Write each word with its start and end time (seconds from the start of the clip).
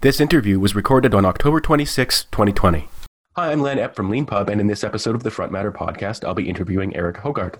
This 0.00 0.20
interview 0.20 0.60
was 0.60 0.76
recorded 0.76 1.12
on 1.12 1.24
October 1.24 1.60
26, 1.60 2.26
2020. 2.30 2.88
Hi, 3.34 3.50
I'm 3.50 3.60
Len 3.60 3.78
Epp 3.78 3.96
from 3.96 4.08
LeanPub, 4.12 4.48
and 4.48 4.60
in 4.60 4.68
this 4.68 4.84
episode 4.84 5.16
of 5.16 5.24
the 5.24 5.30
Front 5.32 5.50
Matter 5.50 5.72
podcast, 5.72 6.24
I'll 6.24 6.34
be 6.34 6.48
interviewing 6.48 6.94
Eric 6.94 7.16
Hougaard. 7.16 7.58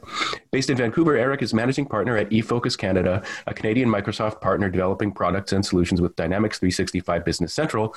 Based 0.53 0.71
in 0.71 0.77
Vancouver, 0.77 1.17
Eric 1.17 1.43
is 1.43 1.53
managing 1.53 1.87
partner 1.87 2.17
at 2.17 2.31
eFocus 2.31 2.79
Canada, 2.79 3.25
a 3.49 3.55
Canadian 3.55 3.89
Microsoft 3.89 4.41
partner 4.41 4.71
developing 4.71 5.11
products 5.11 5.53
and 5.53 5.67
solutions 5.67 6.01
with 6.01 6.15
Dynamics 6.15 6.61
365 6.61 7.25
Business 7.25 7.53
Central, 7.53 7.93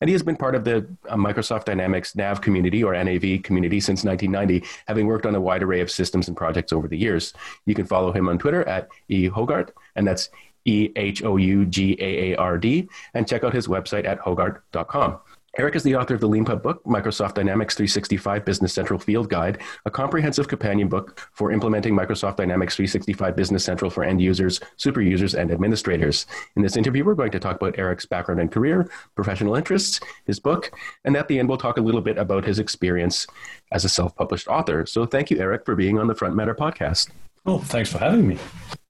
and 0.00 0.08
he 0.08 0.12
has 0.12 0.24
been 0.24 0.36
part 0.36 0.56
of 0.56 0.64
the 0.64 0.88
uh, 1.08 1.14
Microsoft 1.14 1.66
Dynamics 1.66 2.16
NAV 2.16 2.40
community 2.40 2.82
or 2.82 2.94
NAV 2.94 3.44
community 3.44 3.78
since 3.78 4.02
1990, 4.02 4.66
having 4.88 5.06
worked 5.06 5.24
on 5.24 5.36
a 5.36 5.40
wide 5.40 5.62
array 5.62 5.80
of 5.80 5.88
systems 5.88 6.26
and 6.26 6.36
projects 6.36 6.72
over 6.72 6.88
the 6.88 6.98
years. 6.98 7.32
You 7.64 7.76
can 7.76 7.86
follow 7.86 8.10
him 8.10 8.28
on 8.28 8.40
Twitter 8.40 8.66
at 8.68 8.88
eHougaard, 9.08 9.70
and 9.94 10.04
that's 10.04 10.30
E 10.64 10.90
H 10.96 11.22
O 11.22 11.36
U 11.36 11.66
G 11.66 11.96
A 12.00 12.32
A 12.32 12.36
R 12.36 12.58
D, 12.58 12.88
and 13.14 13.28
check 13.28 13.44
out 13.44 13.54
his 13.54 13.68
website 13.68 14.06
at 14.06 14.18
hougaard.com. 14.20 15.18
Eric 15.56 15.76
is 15.76 15.84
the 15.84 15.94
author 15.94 16.14
of 16.14 16.20
the 16.20 16.28
LeanPub 16.28 16.62
book, 16.62 16.82
Microsoft 16.82 17.34
Dynamics 17.34 17.76
365 17.76 18.44
Business 18.44 18.72
Central 18.72 18.98
Field 18.98 19.28
Guide, 19.28 19.60
a 19.84 19.90
comprehensive 19.90 20.48
companion 20.48 20.88
book 20.88 21.28
for 21.32 21.52
implementing 21.52 21.94
Microsoft 21.94 22.36
Dynamics 22.36 22.74
365 22.74 23.36
Business 23.36 23.64
Central 23.64 23.88
for 23.88 24.02
end 24.02 24.20
users, 24.20 24.60
super 24.78 25.00
users, 25.00 25.34
and 25.36 25.52
administrators. 25.52 26.26
In 26.56 26.62
this 26.62 26.76
interview, 26.76 27.04
we're 27.04 27.14
going 27.14 27.30
to 27.30 27.38
talk 27.38 27.54
about 27.54 27.78
Eric's 27.78 28.04
background 28.04 28.40
and 28.40 28.50
career, 28.50 28.90
professional 29.14 29.54
interests, 29.54 30.00
his 30.26 30.40
book, 30.40 30.72
and 31.04 31.16
at 31.16 31.28
the 31.28 31.38
end, 31.38 31.48
we'll 31.48 31.58
talk 31.58 31.76
a 31.76 31.82
little 31.82 32.00
bit 32.00 32.18
about 32.18 32.44
his 32.44 32.58
experience 32.58 33.24
as 33.70 33.84
a 33.84 33.88
self 33.88 34.16
published 34.16 34.48
author. 34.48 34.84
So 34.86 35.06
thank 35.06 35.30
you, 35.30 35.38
Eric, 35.38 35.64
for 35.64 35.76
being 35.76 36.00
on 36.00 36.08
the 36.08 36.16
Front 36.16 36.34
Matter 36.34 36.54
podcast. 36.54 37.10
Oh, 37.46 37.58
thanks 37.58 37.92
for 37.92 37.98
having 37.98 38.26
me. 38.26 38.38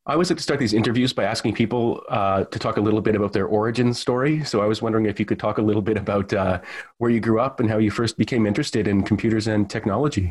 I 0.06 0.12
always 0.12 0.28
like 0.28 0.36
to 0.36 0.42
start 0.42 0.60
these 0.60 0.74
interviews 0.74 1.14
by 1.14 1.24
asking 1.24 1.54
people 1.54 2.02
uh, 2.10 2.44
to 2.44 2.58
talk 2.58 2.76
a 2.76 2.80
little 2.80 3.00
bit 3.00 3.16
about 3.16 3.32
their 3.32 3.46
origin 3.46 3.94
story. 3.94 4.44
So 4.44 4.60
I 4.60 4.66
was 4.66 4.82
wondering 4.82 5.06
if 5.06 5.18
you 5.18 5.24
could 5.24 5.38
talk 5.38 5.56
a 5.56 5.62
little 5.62 5.80
bit 5.80 5.96
about 5.96 6.30
uh, 6.34 6.60
where 6.98 7.10
you 7.10 7.20
grew 7.20 7.40
up 7.40 7.58
and 7.58 7.70
how 7.70 7.78
you 7.78 7.90
first 7.90 8.18
became 8.18 8.44
interested 8.46 8.86
in 8.86 9.02
computers 9.02 9.46
and 9.46 9.68
technology. 9.68 10.30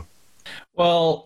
Well, 0.76 1.26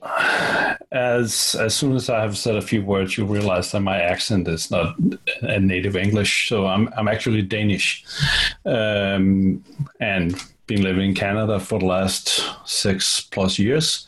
as 0.92 1.56
as 1.60 1.76
soon 1.76 1.96
as 1.96 2.10
I 2.10 2.22
have 2.22 2.38
said 2.38 2.56
a 2.56 2.62
few 2.62 2.86
words, 2.86 3.18
you 3.18 3.26
realize 3.26 3.72
that 3.72 3.82
my 3.82 4.00
accent 4.00 4.48
is 4.48 4.72
not 4.72 4.96
a 5.42 5.60
native 5.60 5.96
English. 5.98 6.48
So 6.48 6.68
I'm 6.68 6.90
I'm 6.96 7.08
actually 7.08 7.42
Danish, 7.42 8.06
um, 8.66 9.64
and 10.00 10.42
been 10.68 10.84
living 10.84 11.10
in 11.10 11.16
Canada 11.16 11.60
for 11.60 11.80
the 11.80 11.86
last 11.86 12.46
six 12.66 13.22
plus 13.22 13.58
years. 13.58 14.08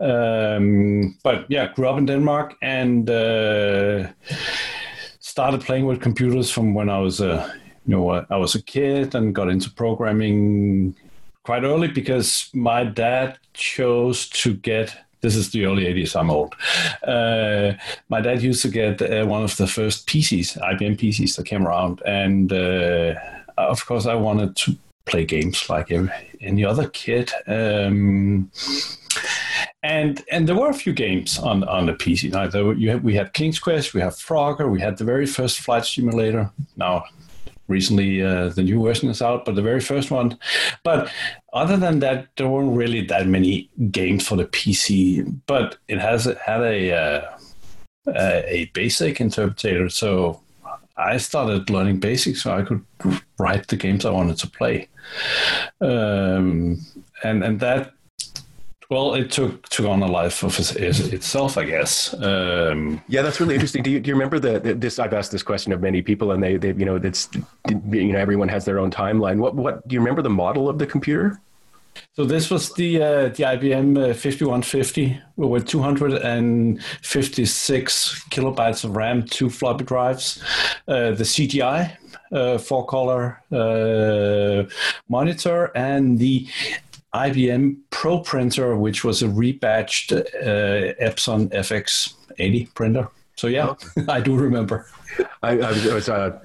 Um, 0.00 1.16
but 1.22 1.46
yeah, 1.48 1.72
grew 1.72 1.88
up 1.88 1.98
in 1.98 2.06
Denmark 2.06 2.56
and 2.60 3.08
uh, 3.08 4.08
started 5.20 5.60
playing 5.62 5.86
with 5.86 6.00
computers 6.00 6.50
from 6.50 6.74
when 6.74 6.90
I 6.90 6.98
was 6.98 7.20
a 7.20 7.54
you 7.86 7.96
know 7.96 8.10
I 8.10 8.36
was 8.36 8.54
a 8.54 8.62
kid 8.62 9.14
and 9.14 9.34
got 9.34 9.48
into 9.48 9.70
programming 9.70 10.94
quite 11.44 11.64
early 11.64 11.88
because 11.88 12.48
my 12.54 12.84
dad 12.84 13.38
chose 13.52 14.28
to 14.30 14.54
get 14.54 14.96
this 15.20 15.36
is 15.36 15.50
the 15.50 15.64
early 15.64 15.84
80s 15.84 16.16
i'm 16.16 16.30
old 16.30 16.54
uh, 17.06 17.72
my 18.08 18.20
dad 18.20 18.42
used 18.42 18.62
to 18.62 18.68
get 18.68 19.00
uh, 19.00 19.24
one 19.24 19.42
of 19.42 19.56
the 19.56 19.66
first 19.66 20.06
pcs 20.06 20.58
ibm 20.58 20.96
pcs 20.98 21.36
that 21.36 21.46
came 21.46 21.66
around 21.66 22.02
and 22.04 22.52
uh, 22.52 23.14
of 23.56 23.84
course 23.86 24.06
i 24.06 24.14
wanted 24.14 24.54
to 24.56 24.76
play 25.06 25.24
games 25.24 25.68
like 25.68 25.92
any 26.40 26.64
other 26.64 26.88
kid. 26.88 27.30
Um, 27.46 28.50
and 29.82 30.24
and 30.32 30.48
there 30.48 30.56
were 30.56 30.70
a 30.70 30.74
few 30.74 30.92
games 30.92 31.38
on 31.38 31.64
on 31.64 31.86
the 31.86 31.92
PC. 31.92 32.32
Now 32.32 32.48
were, 32.64 32.98
we 32.98 33.14
had 33.14 33.34
King's 33.34 33.58
Quest, 33.58 33.94
we 33.94 34.00
have 34.00 34.14
Frogger, 34.14 34.70
we 34.70 34.80
had 34.80 34.96
the 34.96 35.04
very 35.04 35.26
first 35.26 35.60
flight 35.60 35.84
simulator. 35.84 36.50
Now 36.76 37.04
recently 37.68 38.22
uh, 38.22 38.48
the 38.48 38.62
new 38.62 38.82
version 38.82 39.08
is 39.08 39.22
out, 39.22 39.44
but 39.44 39.54
the 39.54 39.62
very 39.62 39.80
first 39.80 40.10
one. 40.10 40.38
But 40.82 41.10
other 41.52 41.76
than 41.76 42.00
that, 42.00 42.28
there 42.36 42.48
weren't 42.48 42.76
really 42.76 43.02
that 43.06 43.26
many 43.26 43.70
games 43.90 44.26
for 44.26 44.36
the 44.36 44.44
PC. 44.44 45.40
But 45.46 45.78
it 45.88 45.98
has 45.98 46.24
had 46.24 46.60
a 46.60 46.92
uh, 46.92 47.38
a 48.06 48.70
basic 48.74 49.20
interpreter, 49.20 49.88
so 49.88 50.40
I 50.96 51.16
started 51.16 51.70
learning 51.70 52.00
basics 52.00 52.42
so 52.42 52.54
I 52.54 52.62
could 52.62 52.84
write 53.38 53.66
the 53.68 53.76
games 53.76 54.04
I 54.04 54.10
wanted 54.10 54.38
to 54.38 54.46
play. 54.48 54.88
Um, 55.80 56.78
and 57.22 57.42
and 57.42 57.60
that 57.60 57.94
well, 58.90 59.14
it 59.14 59.30
took 59.30 59.68
took 59.68 59.86
on 59.86 60.02
a 60.02 60.06
life 60.06 60.42
of 60.42 60.58
itself, 60.76 61.56
I 61.56 61.64
guess. 61.64 62.14
Um, 62.14 63.02
yeah, 63.08 63.22
that's 63.22 63.40
really 63.40 63.54
interesting. 63.54 63.82
Do 63.82 63.90
you, 63.90 63.98
do 63.98 64.08
you 64.08 64.14
remember 64.14 64.38
the, 64.38 64.74
this? 64.74 64.98
I've 64.98 65.14
asked 65.14 65.32
this 65.32 65.42
question 65.42 65.72
of 65.72 65.80
many 65.80 66.02
people, 66.02 66.32
and 66.32 66.42
they, 66.42 66.56
they 66.56 66.68
you 66.68 66.84
know, 66.84 66.96
it's 66.96 67.28
you 67.68 68.12
know, 68.12 68.18
everyone 68.18 68.48
has 68.48 68.64
their 68.64 68.78
own 68.78 68.90
timeline. 68.90 69.38
What 69.38 69.54
what 69.54 69.86
do 69.88 69.94
you 69.94 70.00
remember 70.00 70.22
the 70.22 70.30
model 70.30 70.68
of 70.68 70.78
the 70.78 70.86
computer? 70.86 71.40
So 72.12 72.24
this 72.24 72.50
was 72.50 72.72
the 72.74 73.02
uh, 73.02 73.28
the 73.28 73.44
IBM 73.44 74.10
uh, 74.10 74.14
5150 74.14 75.20
with 75.36 75.66
256 75.66 78.24
kilobytes 78.30 78.84
of 78.84 78.96
RAM, 78.96 79.22
two 79.24 79.50
floppy 79.50 79.84
drives, 79.84 80.42
uh, 80.88 81.10
the 81.12 81.24
CGA 81.24 81.96
uh, 82.32 82.58
four 82.58 82.84
color 82.86 83.40
uh, 83.52 84.64
monitor, 85.08 85.70
and 85.74 86.18
the 86.18 86.46
IBM 87.14 87.76
Pro 87.90 88.20
printer, 88.20 88.76
which 88.76 89.04
was 89.04 89.22
a 89.22 89.28
rebadged 89.28 90.12
uh, 90.12 90.94
Epson 91.02 91.48
FX80 91.50 92.74
printer. 92.74 93.08
So 93.36 93.46
yeah, 93.46 93.74
I 94.08 94.20
do 94.20 94.36
remember. 94.36 94.86
I, 95.42 95.58
I, 95.58 95.70
was, 95.70 95.86
I 95.86 95.94
was 95.94 96.08
uh, 96.08 96.40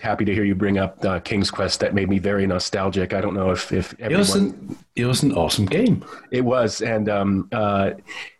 happy 0.00 0.24
to 0.24 0.34
hear 0.34 0.44
you 0.44 0.54
bring 0.54 0.78
up 0.78 1.02
uh, 1.04 1.20
King's 1.20 1.50
Quest. 1.50 1.80
That 1.80 1.94
made 1.94 2.08
me 2.08 2.18
very 2.18 2.46
nostalgic. 2.46 3.14
I 3.14 3.20
don't 3.20 3.34
know 3.34 3.50
if 3.50 3.72
if 3.72 3.94
everyone... 4.00 4.14
it 4.14 4.18
was 4.18 4.34
an 4.34 4.78
it 4.96 5.04
was 5.06 5.22
an 5.22 5.32
awesome 5.32 5.66
game. 5.66 6.04
It 6.30 6.42
was, 6.42 6.82
and 6.82 7.08
um, 7.08 7.48
uh, 7.52 7.92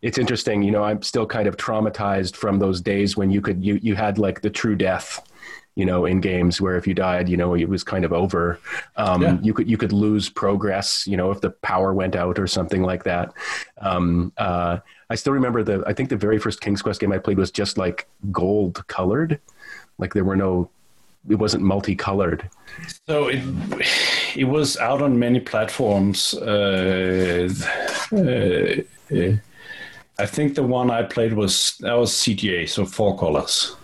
it's 0.02 0.18
interesting. 0.18 0.62
You 0.62 0.70
know, 0.70 0.84
I'm 0.84 1.02
still 1.02 1.26
kind 1.26 1.48
of 1.48 1.56
traumatized 1.56 2.36
from 2.36 2.58
those 2.58 2.80
days 2.80 3.16
when 3.16 3.30
you 3.30 3.40
could 3.40 3.64
you 3.64 3.78
you 3.82 3.94
had 3.94 4.18
like 4.18 4.42
the 4.42 4.50
true 4.50 4.76
death 4.76 5.22
you 5.76 5.84
know, 5.84 6.06
in 6.06 6.22
games 6.22 6.58
where 6.58 6.76
if 6.78 6.86
you 6.86 6.94
died, 6.94 7.28
you 7.28 7.36
know, 7.36 7.54
it 7.54 7.68
was 7.68 7.84
kind 7.84 8.04
of 8.06 8.12
over. 8.12 8.58
Um, 8.96 9.22
yeah. 9.22 9.38
You 9.42 9.52
could 9.52 9.68
you 9.68 9.76
could 9.76 9.92
lose 9.92 10.30
progress, 10.30 11.06
you 11.06 11.18
know, 11.18 11.30
if 11.30 11.42
the 11.42 11.50
power 11.50 11.92
went 11.92 12.16
out 12.16 12.38
or 12.38 12.46
something 12.46 12.82
like 12.82 13.04
that. 13.04 13.34
Um, 13.78 14.32
uh, 14.38 14.78
I 15.10 15.14
still 15.14 15.34
remember 15.34 15.62
the. 15.62 15.84
I 15.86 15.92
think 15.92 16.08
the 16.08 16.16
very 16.16 16.38
first 16.38 16.62
King's 16.62 16.80
Quest 16.80 16.98
game 16.98 17.12
I 17.12 17.18
played 17.18 17.36
was 17.36 17.50
just 17.50 17.76
like 17.76 18.08
gold 18.32 18.86
colored, 18.88 19.38
like 19.98 20.14
there 20.14 20.24
were 20.24 20.36
no. 20.36 20.70
It 21.28 21.36
wasn't 21.36 21.62
multicolored. 21.62 22.48
So 23.06 23.28
it 23.28 23.42
it 24.36 24.44
was 24.44 24.76
out 24.76 25.02
on 25.02 25.18
many 25.18 25.40
platforms. 25.40 26.34
Uh, 26.34 27.48
uh, 28.12 29.36
I 30.18 30.26
think 30.26 30.54
the 30.54 30.62
one 30.62 30.90
I 30.90 31.02
played 31.02 31.34
was 31.34 31.76
that 31.80 31.94
was 31.94 32.12
CGA, 32.12 32.68
so 32.68 32.84
four 32.86 33.18
colors. 33.18 33.76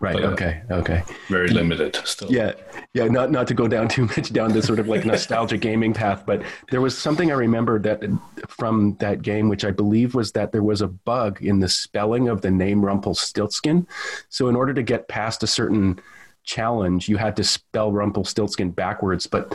Right. 0.00 0.14
But, 0.14 0.24
uh, 0.24 0.28
okay. 0.28 0.62
Okay. 0.70 1.02
Very 1.28 1.48
limited 1.48 1.96
still. 2.04 2.30
Yeah. 2.30 2.52
Yeah. 2.94 3.06
Not 3.06 3.30
not 3.30 3.48
to 3.48 3.54
go 3.54 3.66
down 3.66 3.88
too 3.96 4.06
much 4.06 4.32
down 4.32 4.52
this 4.52 4.66
sort 4.66 4.78
of 4.78 4.88
like 4.88 5.04
nostalgia 5.04 5.56
gaming 5.56 5.92
path, 5.92 6.24
but 6.24 6.42
there 6.70 6.80
was 6.80 6.96
something 6.96 7.30
I 7.30 7.34
remember 7.34 7.78
that 7.80 8.02
from 8.48 8.96
that 9.00 9.22
game, 9.22 9.48
which 9.48 9.64
I 9.64 9.70
believe 9.70 10.14
was 10.14 10.32
that 10.32 10.52
there 10.52 10.62
was 10.62 10.82
a 10.82 10.88
bug 10.88 11.42
in 11.42 11.58
the 11.60 11.68
spelling 11.68 12.28
of 12.28 12.42
the 12.42 12.50
name 12.50 12.84
Rumpelstiltskin. 12.84 13.86
So 14.28 14.48
in 14.48 14.56
order 14.56 14.72
to 14.72 14.82
get 14.82 15.08
past 15.08 15.42
a 15.42 15.46
certain 15.48 16.00
challenge, 16.48 17.08
you 17.08 17.18
had 17.18 17.36
to 17.36 17.44
spell 17.44 17.92
Rumpelstiltskin 17.92 18.70
backwards, 18.70 19.26
but 19.26 19.54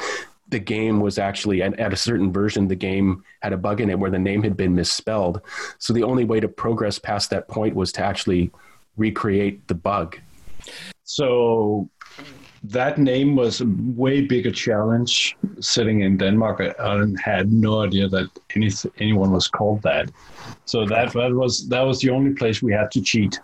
the 0.49 0.59
game 0.59 1.01
was 1.01 1.17
actually 1.17 1.63
at, 1.63 1.77
at, 1.79 1.91
a 1.91 1.95
certain 1.95 2.31
version 2.31 2.67
the 2.67 2.75
game 2.75 3.23
had 3.41 3.51
a 3.51 3.57
bug 3.57 3.81
in 3.81 3.89
it 3.89 3.97
where 3.97 4.11
the 4.11 4.19
name 4.19 4.43
had 4.43 4.55
been 4.55 4.75
misspelled. 4.75 5.41
So 5.79 5.93
the 5.93 6.03
only 6.03 6.23
way 6.23 6.39
to 6.39 6.47
progress 6.47 6.99
past 6.99 7.31
that 7.31 7.47
point 7.47 7.75
was 7.75 7.91
to 7.93 8.03
actually 8.03 8.51
recreate 8.95 9.67
the 9.67 9.73
bug. 9.73 10.19
So 11.03 11.89
that 12.63 12.97
name 12.97 13.35
was 13.35 13.59
a 13.59 13.65
way 13.67 14.21
bigger 14.21 14.51
challenge 14.51 15.35
sitting 15.59 16.01
in 16.01 16.17
Denmark. 16.17 16.61
I, 16.79 17.03
had 17.21 17.51
no 17.51 17.81
idea 17.81 18.07
that 18.07 18.29
any, 18.55 18.69
anyone 18.99 19.31
was 19.31 19.47
called 19.47 19.81
that. 19.81 20.09
So 20.65 20.85
that, 20.85 21.11
that 21.13 21.33
was 21.33 21.67
that 21.67 21.81
was 21.81 21.99
the 21.99 22.09
only 22.09 22.33
place 22.33 22.61
we 22.61 22.71
had 22.71 22.89
to 22.91 23.01
cheat, 23.01 23.39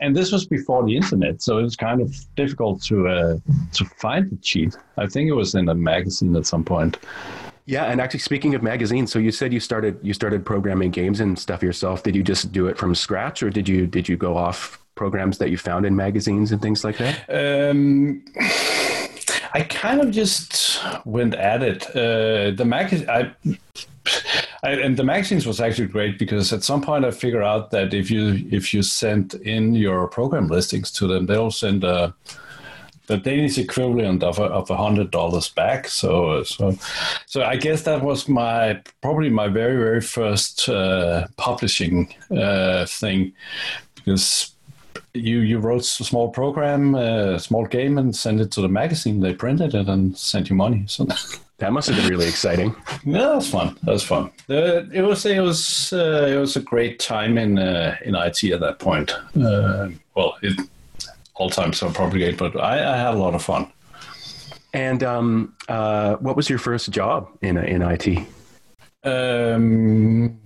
and 0.00 0.14
this 0.14 0.32
was 0.32 0.46
before 0.46 0.84
the 0.84 0.96
internet, 0.96 1.40
so 1.40 1.58
it 1.58 1.62
was 1.62 1.76
kind 1.76 2.00
of 2.00 2.14
difficult 2.36 2.82
to 2.84 3.08
uh, 3.08 3.38
to 3.72 3.84
find 3.96 4.30
the 4.30 4.36
cheat. 4.36 4.76
I 4.98 5.06
think 5.06 5.28
it 5.28 5.34
was 5.34 5.54
in 5.54 5.68
a 5.68 5.74
magazine 5.74 6.36
at 6.36 6.46
some 6.46 6.64
point. 6.64 6.98
Yeah, 7.64 7.84
and 7.84 8.00
actually, 8.00 8.20
speaking 8.20 8.54
of 8.54 8.62
magazines, 8.62 9.12
so 9.12 9.18
you 9.18 9.30
said 9.30 9.52
you 9.52 9.60
started 9.60 9.98
you 10.02 10.14
started 10.14 10.44
programming 10.44 10.90
games 10.90 11.20
and 11.20 11.38
stuff 11.38 11.62
yourself. 11.62 12.02
Did 12.02 12.16
you 12.16 12.22
just 12.22 12.52
do 12.52 12.66
it 12.66 12.78
from 12.78 12.94
scratch, 12.94 13.42
or 13.42 13.50
did 13.50 13.68
you 13.68 13.86
did 13.86 14.08
you 14.08 14.16
go 14.16 14.36
off 14.36 14.78
programs 15.02 15.38
that 15.38 15.50
you 15.50 15.56
found 15.56 15.86
in 15.86 15.94
magazines 15.96 16.52
and 16.52 16.60
things 16.60 16.84
like 16.84 16.98
that? 16.98 17.14
Um, 17.40 18.24
I 19.54 19.62
kind 19.62 20.00
of 20.00 20.10
just 20.10 20.80
went 21.04 21.34
at 21.34 21.62
it. 21.62 21.86
Uh, 21.96 22.50
the 22.60 22.64
mag- 22.66 23.08
I, 23.08 23.32
I, 24.62 24.70
and 24.72 24.96
the 24.96 25.04
magazines 25.04 25.46
was 25.46 25.60
actually 25.60 25.88
great 25.88 26.18
because 26.18 26.52
at 26.52 26.62
some 26.64 26.82
point 26.82 27.04
I 27.04 27.10
figured 27.10 27.44
out 27.44 27.70
that 27.70 27.94
if 27.94 28.10
you 28.10 28.46
if 28.50 28.74
you 28.74 28.82
send 28.82 29.34
in 29.34 29.74
your 29.74 30.08
program 30.08 30.48
listings 30.48 30.90
to 30.92 31.06
them, 31.06 31.26
they'll 31.26 31.50
send 31.50 31.84
a 31.84 32.14
the 33.08 33.16
Danish 33.16 33.56
equivalent 33.56 34.22
of 34.22 34.38
a, 34.38 34.44
of 34.44 34.68
hundred 34.68 35.10
dollars 35.10 35.48
back. 35.48 35.88
So 35.88 36.42
so 36.42 36.76
so 37.26 37.42
I 37.42 37.56
guess 37.56 37.82
that 37.82 38.02
was 38.02 38.28
my 38.28 38.80
probably 39.00 39.30
my 39.30 39.48
very 39.48 39.76
very 39.76 40.00
first 40.00 40.68
uh, 40.68 41.26
publishing 41.36 42.14
uh, 42.30 42.84
thing 42.86 43.32
because 43.96 44.54
you 45.14 45.40
you 45.40 45.58
wrote 45.58 45.82
a 45.82 46.04
small 46.04 46.28
program, 46.28 46.94
a 46.94 47.34
uh, 47.34 47.38
small 47.38 47.66
game, 47.66 47.98
and 47.98 48.14
sent 48.14 48.40
it 48.40 48.50
to 48.52 48.60
the 48.60 48.68
magazine. 48.68 49.20
They 49.20 49.34
printed 49.34 49.74
it 49.74 49.88
and 49.88 50.16
sent 50.16 50.50
you 50.50 50.56
money. 50.56 50.84
So 50.86 51.06
that 51.58 51.72
must 51.72 51.88
have 51.88 51.96
been 51.96 52.08
really 52.08 52.28
exciting. 52.28 52.74
yeah, 53.04 53.18
that 53.18 53.36
was 53.36 53.50
fun. 53.50 53.76
That 53.82 53.92
was 53.92 54.04
fun. 54.04 54.30
Uh, 54.48 54.84
it 54.92 55.02
was 55.02 55.24
it 55.26 55.40
was 55.40 55.92
uh, 55.92 56.26
it 56.28 56.36
was 56.36 56.56
a 56.56 56.60
great 56.60 56.98
time 56.98 57.38
in 57.38 57.58
uh, 57.58 57.96
in 58.04 58.14
IT 58.14 58.44
at 58.44 58.60
that 58.60 58.78
point. 58.78 59.12
Uh, 59.36 59.88
well, 60.14 60.36
it, 60.42 60.58
all 61.34 61.50
times 61.50 61.78
so 61.78 61.90
probably 61.90 62.20
great, 62.20 62.36
but 62.36 62.58
I, 62.60 62.94
I, 62.94 62.96
had 62.96 63.14
a 63.14 63.18
lot 63.18 63.34
of 63.34 63.42
fun. 63.42 63.70
And 64.72 65.04
um, 65.04 65.54
uh, 65.68 66.16
what 66.16 66.36
was 66.36 66.50
your 66.50 66.58
first 66.58 66.90
job 66.90 67.28
in 67.42 67.56
in 67.56 67.82
IT? 67.82 68.18
Um, 69.04 70.40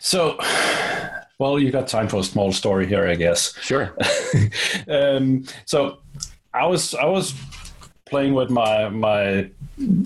so 0.00 0.36
well, 1.40 1.58
you 1.58 1.70
got 1.70 1.88
time 1.88 2.06
for 2.06 2.18
a 2.18 2.22
small 2.22 2.52
story 2.52 2.86
here, 2.86 3.08
I 3.08 3.14
guess. 3.14 3.54
Sure. 3.62 3.96
um, 4.88 5.44
so 5.64 5.98
I 6.52 6.66
was 6.66 6.94
I 6.94 7.06
was 7.06 7.34
playing 8.04 8.34
with 8.34 8.50
my 8.50 8.90
my 8.90 9.50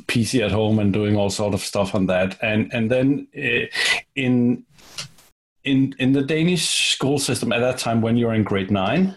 PC 0.07 0.45
at 0.45 0.53
home 0.53 0.79
and 0.79 0.93
doing 0.93 1.17
all 1.17 1.31
sort 1.31 1.53
of 1.53 1.61
stuff 1.61 1.93
on 1.93 2.07
that, 2.07 2.39
and 2.41 2.73
and 2.73 2.89
then 2.89 3.27
uh, 3.37 3.67
in 4.15 4.65
in 5.65 5.97
in 5.99 6.13
the 6.13 6.23
Danish 6.23 6.93
school 6.93 7.19
system 7.19 7.53
at 7.53 7.59
that 7.59 7.79
time, 7.79 8.01
when 8.01 8.17
you're 8.17 8.35
in 8.35 8.45
grade 8.45 8.71
nine, 8.71 9.17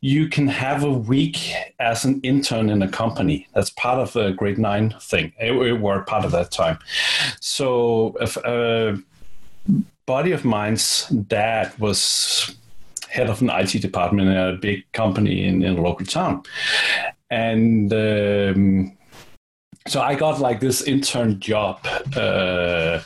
you 0.00 0.30
can 0.30 0.48
have 0.48 0.82
a 0.82 0.90
week 0.90 1.52
as 1.78 2.06
an 2.06 2.22
intern 2.22 2.70
in 2.70 2.80
a 2.80 2.88
company. 2.88 3.46
That's 3.54 3.68
part 3.68 3.98
of 3.98 4.14
the 4.14 4.30
grade 4.30 4.58
nine 4.58 4.94
thing. 4.98 5.34
It, 5.38 5.52
it 5.52 5.78
were 5.78 6.00
part 6.04 6.24
of 6.24 6.32
that 6.32 6.52
time. 6.52 6.78
So 7.40 8.16
if, 8.18 8.38
uh, 8.38 8.96
buddy 10.10 10.32
of 10.32 10.44
mine's 10.44 11.06
dad 11.28 11.72
was 11.78 12.56
head 13.08 13.30
of 13.30 13.40
an 13.42 13.48
IT 13.48 13.80
department 13.80 14.28
in 14.28 14.36
a 14.36 14.56
big 14.56 14.80
company 14.90 15.46
in, 15.46 15.62
in 15.62 15.78
a 15.78 15.80
local 15.80 16.04
town. 16.04 16.42
And 17.30 17.92
um, 17.92 18.98
so 19.86 20.00
I 20.00 20.16
got 20.16 20.40
like 20.40 20.58
this 20.58 20.82
intern 20.82 21.38
job 21.38 21.86
uh, 22.16 23.00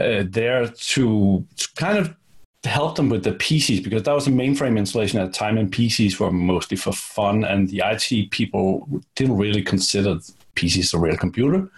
uh, 0.00 0.24
there 0.38 0.68
to, 0.68 1.46
to 1.60 1.68
kind 1.76 1.98
of 1.98 2.16
help 2.64 2.96
them 2.96 3.10
with 3.10 3.22
the 3.22 3.32
PCs 3.32 3.84
because 3.84 4.04
that 4.04 4.14
was 4.14 4.26
a 4.26 4.30
mainframe 4.30 4.78
installation 4.78 5.20
at 5.20 5.26
the 5.26 5.38
time, 5.38 5.58
and 5.58 5.70
PCs 5.70 6.18
were 6.18 6.32
mostly 6.32 6.78
for 6.78 6.92
fun, 6.92 7.44
and 7.44 7.68
the 7.68 7.82
IT 7.84 8.30
people 8.30 8.88
didn't 9.16 9.36
really 9.36 9.62
consider 9.62 10.16
PCs 10.54 10.94
a 10.94 10.98
real 10.98 11.18
computer. 11.18 11.70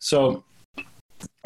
So 0.00 0.42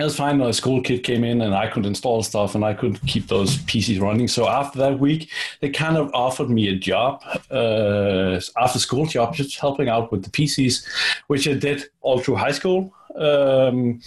it 0.02 0.06
was 0.06 0.16
fine. 0.16 0.40
A 0.40 0.52
school 0.52 0.82
kid 0.82 1.04
came 1.04 1.24
in 1.24 1.40
and 1.42 1.54
I 1.54 1.68
could 1.68 1.86
install 1.86 2.22
stuff 2.22 2.54
and 2.54 2.64
I 2.64 2.74
could 2.74 3.00
keep 3.06 3.28
those 3.28 3.56
PCs 3.58 4.00
running. 4.00 4.28
So 4.28 4.48
after 4.48 4.78
that 4.80 4.98
week, 4.98 5.30
they 5.60 5.70
kind 5.70 5.96
of 5.96 6.10
offered 6.12 6.50
me 6.50 6.68
a 6.68 6.76
job, 6.76 7.22
uh, 7.50 8.40
after 8.56 8.78
school 8.78 9.06
job, 9.06 9.34
just 9.34 9.58
helping 9.58 9.88
out 9.88 10.10
with 10.10 10.24
the 10.24 10.30
PCs, 10.30 10.84
which 11.28 11.46
I 11.48 11.54
did 11.54 11.84
all 12.00 12.18
through 12.18 12.36
high 12.36 12.52
school. 12.52 12.92
Um, 13.14 14.00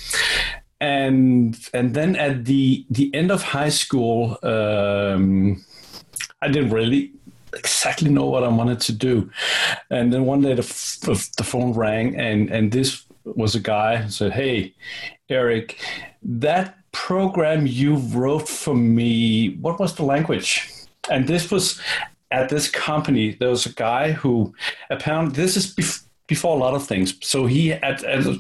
and 0.82 1.58
and 1.74 1.94
then 1.94 2.16
at 2.18 2.46
the 2.46 2.86
the 2.90 3.14
end 3.16 3.32
of 3.32 3.42
high 3.42 3.70
school, 3.70 4.38
um, 4.44 5.64
I 6.42 6.50
didn't 6.50 6.72
really 6.72 7.14
exactly 7.54 8.10
know 8.10 8.26
what 8.26 8.44
I 8.44 8.50
wanted 8.50 8.82
to 8.82 8.92
do. 8.92 9.32
And 9.90 10.12
then 10.12 10.26
one 10.26 10.42
day 10.42 10.54
the, 10.54 10.64
f- 10.64 11.32
the 11.38 11.44
phone 11.44 11.74
rang 11.74 12.16
and 12.18 12.50
and 12.50 12.72
this 12.72 13.05
was 13.26 13.56
a 13.56 13.60
guy 13.60 14.08
said, 14.08 14.34
"Hey, 14.34 14.74
Eric, 15.30 15.80
that 16.24 16.78
program 16.92 17.68
you 17.68 17.96
wrote 17.96 18.48
for 18.48 18.76
me, 18.76 19.56
what 19.62 19.80
was 19.80 19.96
the 19.96 20.04
language?" 20.04 20.70
And 21.10 21.28
this 21.28 21.52
was 21.52 21.80
at 22.32 22.50
this 22.50 22.70
company. 22.70 23.32
There 23.32 23.50
was 23.50 23.66
a 23.66 23.74
guy 23.74 24.12
who 24.12 24.54
apparently 24.90 25.36
this 25.36 25.58
is 25.58 25.76
bef- 25.76 26.04
before 26.28 26.56
a 26.56 26.60
lot 26.60 26.74
of 26.74 26.86
things. 26.86 27.16
So 27.22 27.46
he 27.46 27.74
at, 27.74 28.04
at, 28.04 28.26
a, 28.26 28.40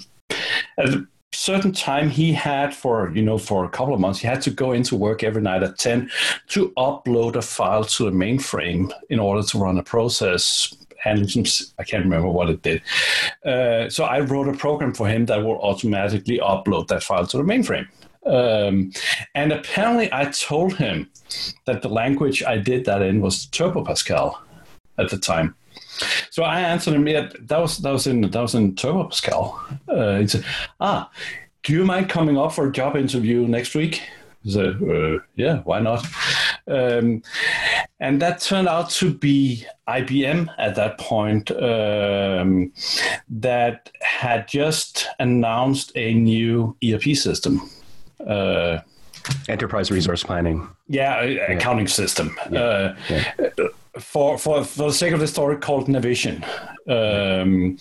at 0.77 0.89
a 0.89 1.07
certain 1.31 1.71
time 1.71 2.09
he 2.09 2.33
had 2.33 2.73
for 2.73 3.11
you 3.13 3.21
know 3.21 3.37
for 3.37 3.65
a 3.65 3.69
couple 3.69 3.93
of 3.93 3.99
months 3.99 4.19
he 4.19 4.27
had 4.27 4.41
to 4.41 4.49
go 4.49 4.71
into 4.71 4.95
work 4.95 5.23
every 5.23 5.41
night 5.41 5.63
at 5.63 5.77
10 5.77 6.09
to 6.47 6.71
upload 6.77 7.35
a 7.35 7.41
file 7.41 7.83
to 7.83 8.05
the 8.05 8.11
mainframe 8.11 8.91
in 9.09 9.19
order 9.19 9.43
to 9.43 9.57
run 9.57 9.77
a 9.77 9.83
process 9.83 10.73
some, 11.27 11.43
I 11.79 11.83
can't 11.83 12.03
remember 12.03 12.29
what 12.29 12.49
it 12.49 12.61
did. 12.61 12.81
Uh, 13.45 13.89
so 13.89 14.03
I 14.03 14.19
wrote 14.19 14.47
a 14.47 14.53
program 14.53 14.93
for 14.93 15.07
him 15.07 15.25
that 15.27 15.43
will 15.43 15.59
automatically 15.61 16.39
upload 16.39 16.87
that 16.87 17.03
file 17.03 17.27
to 17.27 17.37
the 17.37 17.43
mainframe. 17.43 17.87
Um, 18.25 18.91
and 19.35 19.51
apparently, 19.51 20.09
I 20.11 20.25
told 20.25 20.75
him 20.77 21.09
that 21.65 21.81
the 21.81 21.89
language 21.89 22.43
I 22.43 22.57
did 22.57 22.85
that 22.85 23.01
in 23.01 23.21
was 23.21 23.45
Turbo 23.47 23.83
Pascal 23.83 24.41
at 24.97 25.09
the 25.09 25.17
time. 25.17 25.55
So 26.31 26.43
I 26.43 26.59
answered 26.59 26.95
him, 26.95 27.07
yeah, 27.07 27.29
that 27.39 27.59
was 27.59 27.77
that 27.79 27.91
was 27.91 28.07
in 28.07 28.21
that 28.21 28.41
was 28.41 28.55
in 28.55 28.75
Turbo 28.75 29.05
Pascal. 29.05 29.63
Uh, 29.87 30.17
he 30.17 30.27
said, 30.27 30.43
ah, 30.79 31.09
do 31.63 31.73
you 31.73 31.85
mind 31.85 32.09
coming 32.09 32.37
up 32.37 32.53
for 32.53 32.67
a 32.67 32.71
job 32.71 32.95
interview 32.95 33.47
next 33.47 33.75
week? 33.75 34.01
So 34.47 35.19
uh, 35.19 35.23
yeah, 35.35 35.61
why 35.63 35.79
not? 35.79 36.05
Um, 36.67 37.23
and 37.99 38.21
that 38.21 38.41
turned 38.41 38.67
out 38.67 38.89
to 38.91 39.13
be 39.13 39.65
IBM 39.87 40.49
at 40.57 40.75
that 40.75 40.97
point 40.97 41.51
um, 41.51 42.71
that 43.29 43.91
had 44.01 44.47
just 44.47 45.07
announced 45.19 45.91
a 45.95 46.13
new 46.13 46.75
ERP 46.83 47.15
system. 47.15 47.69
Uh, 48.25 48.79
Enterprise 49.47 49.89
resource 49.89 50.23
planning. 50.23 50.67
Yeah, 50.87 51.23
yeah. 51.23 51.51
accounting 51.51 51.87
system. 51.87 52.35
Yeah. 52.51 52.59
Uh, 52.59 52.95
yeah. 53.09 53.31
For, 53.99 54.37
for, 54.37 54.63
for 54.63 54.87
the 54.87 54.93
sake 54.93 55.13
of 55.13 55.19
the 55.19 55.27
story, 55.27 55.57
called 55.57 55.87
Navision. 55.87 56.43
Um, 56.87 57.77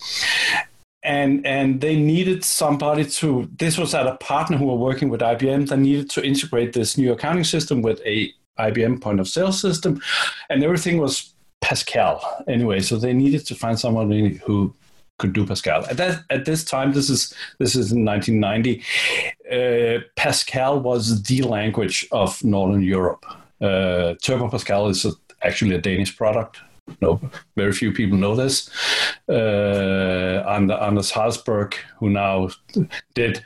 and 1.05 1.45
and 1.45 1.81
they 1.81 1.95
needed 1.95 2.43
somebody 2.43 3.05
to 3.05 3.49
this 3.57 3.77
was 3.77 3.93
at 3.93 4.07
a 4.07 4.15
partner 4.17 4.57
who 4.57 4.65
were 4.65 4.75
working 4.75 5.09
with 5.09 5.21
IBM 5.21 5.69
that 5.69 5.77
needed 5.77 6.09
to 6.09 6.25
integrate 6.25 6.73
this 6.73 6.97
new 6.97 7.13
accounting 7.13 7.43
system 7.43 7.81
with 7.81 8.01
a 8.05 8.33
IBM 8.59 9.01
point 9.01 9.19
of 9.19 9.27
sale 9.27 9.51
system 9.51 10.01
and 10.49 10.63
everything 10.63 10.97
was 10.97 11.33
Pascal. 11.61 12.43
Anyway 12.47 12.79
so 12.79 12.97
they 12.97 13.13
needed 13.13 13.45
to 13.45 13.55
find 13.55 13.79
somebody 13.79 14.35
who 14.45 14.73
could 15.19 15.31
do 15.31 15.45
Pascal. 15.45 15.85
At 15.85 15.97
that 15.97 16.23
at 16.29 16.45
this 16.45 16.65
time 16.65 16.91
this 16.93 17.09
is 17.09 17.33
this 17.59 17.75
is 17.75 17.91
in 17.91 18.03
1990 18.03 18.81
uh, 19.51 20.03
Pascal 20.15 20.79
was 20.79 21.21
the 21.23 21.41
language 21.43 22.07
of 22.11 22.43
Northern 22.43 22.81
Europe. 22.81 23.25
Uh, 23.61 24.15
Turbo 24.21 24.49
Pascal 24.49 24.87
is 24.87 25.05
a, 25.05 25.11
actually 25.43 25.75
a 25.75 25.79
Danish 25.79 26.17
product 26.17 26.59
no, 27.01 27.19
very 27.55 27.71
few 27.71 27.91
people 27.91 28.17
know 28.17 28.35
this. 28.35 28.69
Uh, 29.27 30.43
and 30.47 30.71
Anders 30.71 31.11
Hejlsberg, 31.11 31.73
who 31.99 32.09
now 32.09 32.49
did 33.13 33.43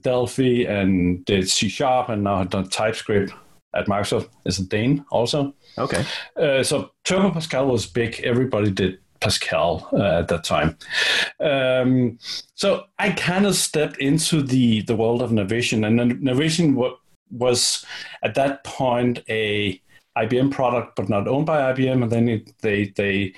Delphi 0.00 0.64
and 0.64 1.24
did 1.24 1.48
C 1.48 1.68
Sharp 1.68 2.08
and 2.08 2.24
now 2.24 2.38
has 2.38 2.48
done 2.48 2.68
TypeScript 2.68 3.32
at 3.74 3.86
Microsoft, 3.86 4.30
is 4.44 4.58
a 4.58 4.64
Dane 4.64 5.04
also. 5.10 5.54
Okay. 5.76 6.04
Uh, 6.36 6.62
so 6.62 6.90
Turbo 7.04 7.30
Pascal 7.30 7.66
was 7.66 7.86
big. 7.86 8.20
Everybody 8.20 8.70
did 8.70 8.98
Pascal 9.20 9.88
uh, 9.92 10.20
at 10.20 10.28
that 10.28 10.44
time. 10.44 10.76
Um, 11.40 12.18
so 12.54 12.84
I 12.98 13.10
kind 13.10 13.46
of 13.46 13.54
stepped 13.54 13.98
into 13.98 14.42
the, 14.42 14.82
the 14.82 14.96
world 14.96 15.22
of 15.22 15.30
Navision, 15.30 15.86
and 15.86 16.22
Navision 16.22 16.94
was 17.30 17.84
at 18.22 18.34
that 18.34 18.64
point 18.64 19.22
a 19.28 19.80
IBM 20.26 20.50
product, 20.50 20.96
but 20.96 21.08
not 21.08 21.28
owned 21.28 21.46
by 21.46 21.72
IBM. 21.72 22.02
And 22.02 22.12
then 22.12 22.28
it, 22.28 22.52
they 22.60 22.92
they 22.96 23.34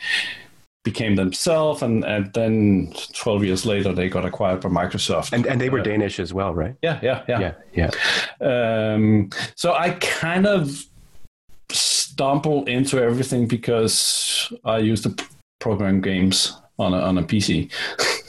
became 0.83 1.15
themselves, 1.17 1.83
and, 1.83 2.05
and 2.05 2.33
then 2.33 2.93
12 3.13 3.45
years 3.45 3.67
later, 3.67 3.93
they 3.93 4.09
got 4.09 4.25
acquired 4.25 4.61
by 4.61 4.69
Microsoft. 4.71 5.33
And, 5.33 5.47
and 5.47 5.61
they 5.61 5.69
were 5.69 5.81
uh, 5.81 5.85
Danish 5.85 6.19
as 6.19 6.33
well, 6.33 6.55
right? 6.55 6.75
Yeah, 6.83 6.99
yeah, 7.03 7.23
yeah. 7.29 7.53
Yeah, 7.75 7.91
yeah. 8.41 8.95
Um, 8.95 9.31
so 9.57 9.75
I 9.75 9.91
kind 9.91 10.47
of 10.47 10.83
stumble 11.71 12.65
into 12.65 12.99
everything 12.99 13.47
because 13.47 14.53
I 14.65 14.79
used 14.79 15.03
to 15.05 15.15
program 15.59 16.01
games 16.01 16.57
on 16.79 16.95
a, 16.95 17.01
on 17.01 17.19
a 17.19 17.23
PC. 17.23 17.71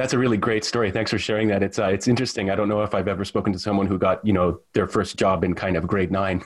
that's 0.00 0.14
a 0.14 0.18
really 0.18 0.38
great 0.38 0.64
story. 0.64 0.90
Thanks 0.90 1.10
for 1.10 1.18
sharing 1.18 1.48
that. 1.48 1.62
It's 1.62 1.78
uh, 1.78 1.88
it's 1.88 2.08
interesting. 2.08 2.48
I 2.48 2.54
don't 2.54 2.70
know 2.70 2.82
if 2.82 2.94
I've 2.94 3.06
ever 3.06 3.22
spoken 3.22 3.52
to 3.52 3.58
someone 3.58 3.86
who 3.86 3.98
got 3.98 4.24
you 4.26 4.32
know 4.32 4.60
their 4.72 4.86
first 4.86 5.18
job 5.18 5.44
in 5.44 5.54
kind 5.54 5.76
of 5.76 5.86
grade 5.86 6.10
nine 6.10 6.42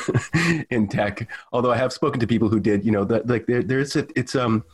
in 0.70 0.88
tech. 0.88 1.30
Although 1.52 1.70
I 1.70 1.76
have 1.76 1.92
spoken 1.92 2.18
to 2.18 2.26
people 2.26 2.48
who 2.48 2.58
did. 2.58 2.84
You 2.84 2.90
know, 2.90 3.04
that 3.04 3.28
like 3.28 3.46
there, 3.46 3.62
there's 3.62 3.94
a, 3.94 4.08
it's 4.18 4.34
um 4.34 4.64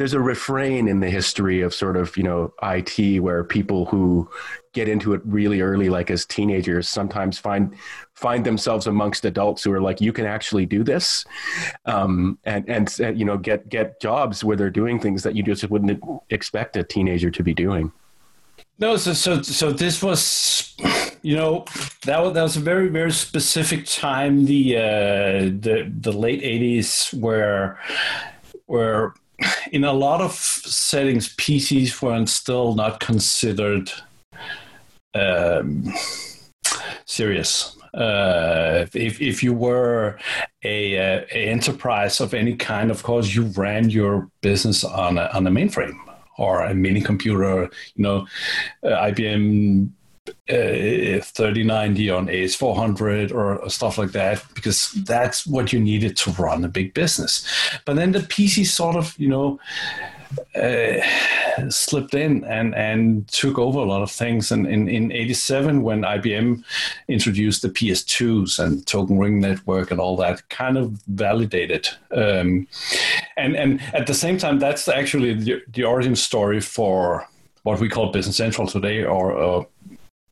there's 0.00 0.14
a 0.14 0.20
refrain 0.20 0.88
in 0.88 1.00
the 1.00 1.10
history 1.10 1.60
of 1.60 1.74
sort 1.74 1.94
of 1.94 2.16
you 2.16 2.22
know 2.22 2.54
IT 2.62 3.20
where 3.20 3.44
people 3.44 3.84
who 3.84 4.26
get 4.72 4.88
into 4.88 5.12
it 5.12 5.20
really 5.26 5.60
early, 5.60 5.90
like 5.90 6.10
as 6.10 6.24
teenagers, 6.24 6.88
sometimes 6.88 7.38
find 7.38 7.74
find 8.14 8.46
themselves 8.46 8.86
amongst 8.86 9.26
adults 9.26 9.62
who 9.62 9.70
are 9.70 9.80
like, 9.80 10.00
you 10.00 10.10
can 10.10 10.24
actually 10.24 10.64
do 10.64 10.82
this, 10.82 11.26
um, 11.84 12.38
and 12.44 12.66
and 12.66 12.96
uh, 12.98 13.12
you 13.12 13.26
know 13.26 13.36
get 13.36 13.68
get 13.68 14.00
jobs 14.00 14.42
where 14.42 14.56
they're 14.56 14.70
doing 14.70 14.98
things 14.98 15.22
that 15.22 15.36
you 15.36 15.42
just 15.42 15.68
wouldn't 15.68 16.02
expect 16.30 16.78
a 16.78 16.82
teenager 16.82 17.30
to 17.30 17.42
be 17.42 17.52
doing. 17.52 17.92
No, 18.78 18.96
so 18.96 19.12
so 19.12 19.42
so 19.42 19.70
this 19.70 20.02
was, 20.02 20.74
you 21.20 21.36
know, 21.36 21.66
that 22.06 22.22
was 22.22 22.32
that 22.32 22.42
was 22.42 22.56
a 22.56 22.60
very 22.60 22.88
very 22.88 23.12
specific 23.12 23.84
time, 23.84 24.46
the 24.46 24.78
uh, 24.78 24.80
the 25.60 25.92
the 26.00 26.12
late 26.12 26.40
'80s, 26.40 27.12
where 27.12 27.78
where 28.64 29.12
in 29.72 29.84
a 29.84 29.92
lot 29.92 30.20
of 30.20 30.32
settings, 30.32 31.34
PCs 31.36 32.00
were 32.02 32.26
still 32.26 32.74
not 32.74 33.00
considered 33.00 33.90
um, 35.14 35.92
serious. 37.04 37.76
Uh, 37.92 38.86
if 38.94 39.20
if 39.20 39.42
you 39.42 39.52
were 39.52 40.16
a, 40.62 40.94
a, 40.94 41.26
enterprise 41.32 42.20
of 42.20 42.34
any 42.34 42.54
kind, 42.54 42.90
of 42.90 43.02
course, 43.02 43.34
you 43.34 43.44
ran 43.56 43.90
your 43.90 44.30
business 44.42 44.84
on 44.84 45.18
a, 45.18 45.28
on 45.34 45.46
a 45.46 45.50
mainframe 45.50 45.98
or 46.38 46.62
a 46.62 46.74
mini 46.74 47.00
computer. 47.00 47.68
You 47.96 48.02
know, 48.02 48.26
uh, 48.84 49.10
IBM 49.10 49.90
uh, 50.48 51.22
3090 51.22 52.10
on 52.10 52.26
AS400 52.28 53.32
or 53.32 53.68
stuff 53.68 53.98
like 53.98 54.12
that, 54.12 54.42
because 54.54 54.92
that's 55.04 55.46
what 55.46 55.72
you 55.72 55.80
needed 55.80 56.16
to 56.18 56.30
run 56.32 56.64
a 56.64 56.68
big 56.68 56.94
business. 56.94 57.46
But 57.84 57.96
then 57.96 58.12
the 58.12 58.20
PC 58.20 58.66
sort 58.66 58.96
of, 58.96 59.14
you 59.18 59.28
know, 59.28 59.60
uh, 60.54 61.00
slipped 61.68 62.14
in 62.14 62.44
and, 62.44 62.74
and 62.74 63.26
took 63.28 63.58
over 63.58 63.80
a 63.80 63.84
lot 63.84 64.02
of 64.02 64.10
things. 64.10 64.52
And 64.52 64.66
in, 64.66 64.88
in 64.88 65.12
87, 65.12 65.82
when 65.82 66.02
IBM 66.02 66.62
introduced 67.08 67.62
the 67.62 67.68
PS2s 67.68 68.58
and 68.58 68.86
Token 68.86 69.18
Ring 69.18 69.40
Network 69.40 69.90
and 69.90 70.00
all 70.00 70.16
that, 70.16 70.48
kind 70.48 70.78
of 70.78 70.92
validated. 71.08 71.88
Um, 72.12 72.68
and, 73.36 73.56
and 73.56 73.80
at 73.92 74.06
the 74.06 74.14
same 74.14 74.38
time, 74.38 74.58
that's 74.58 74.88
actually 74.88 75.34
the, 75.34 75.62
the 75.72 75.84
origin 75.84 76.16
story 76.16 76.60
for 76.60 77.28
what 77.62 77.80
we 77.80 77.88
call 77.88 78.10
Business 78.10 78.36
Central 78.36 78.66
today 78.66 79.04
or 79.04 79.36
uh, 79.36 79.64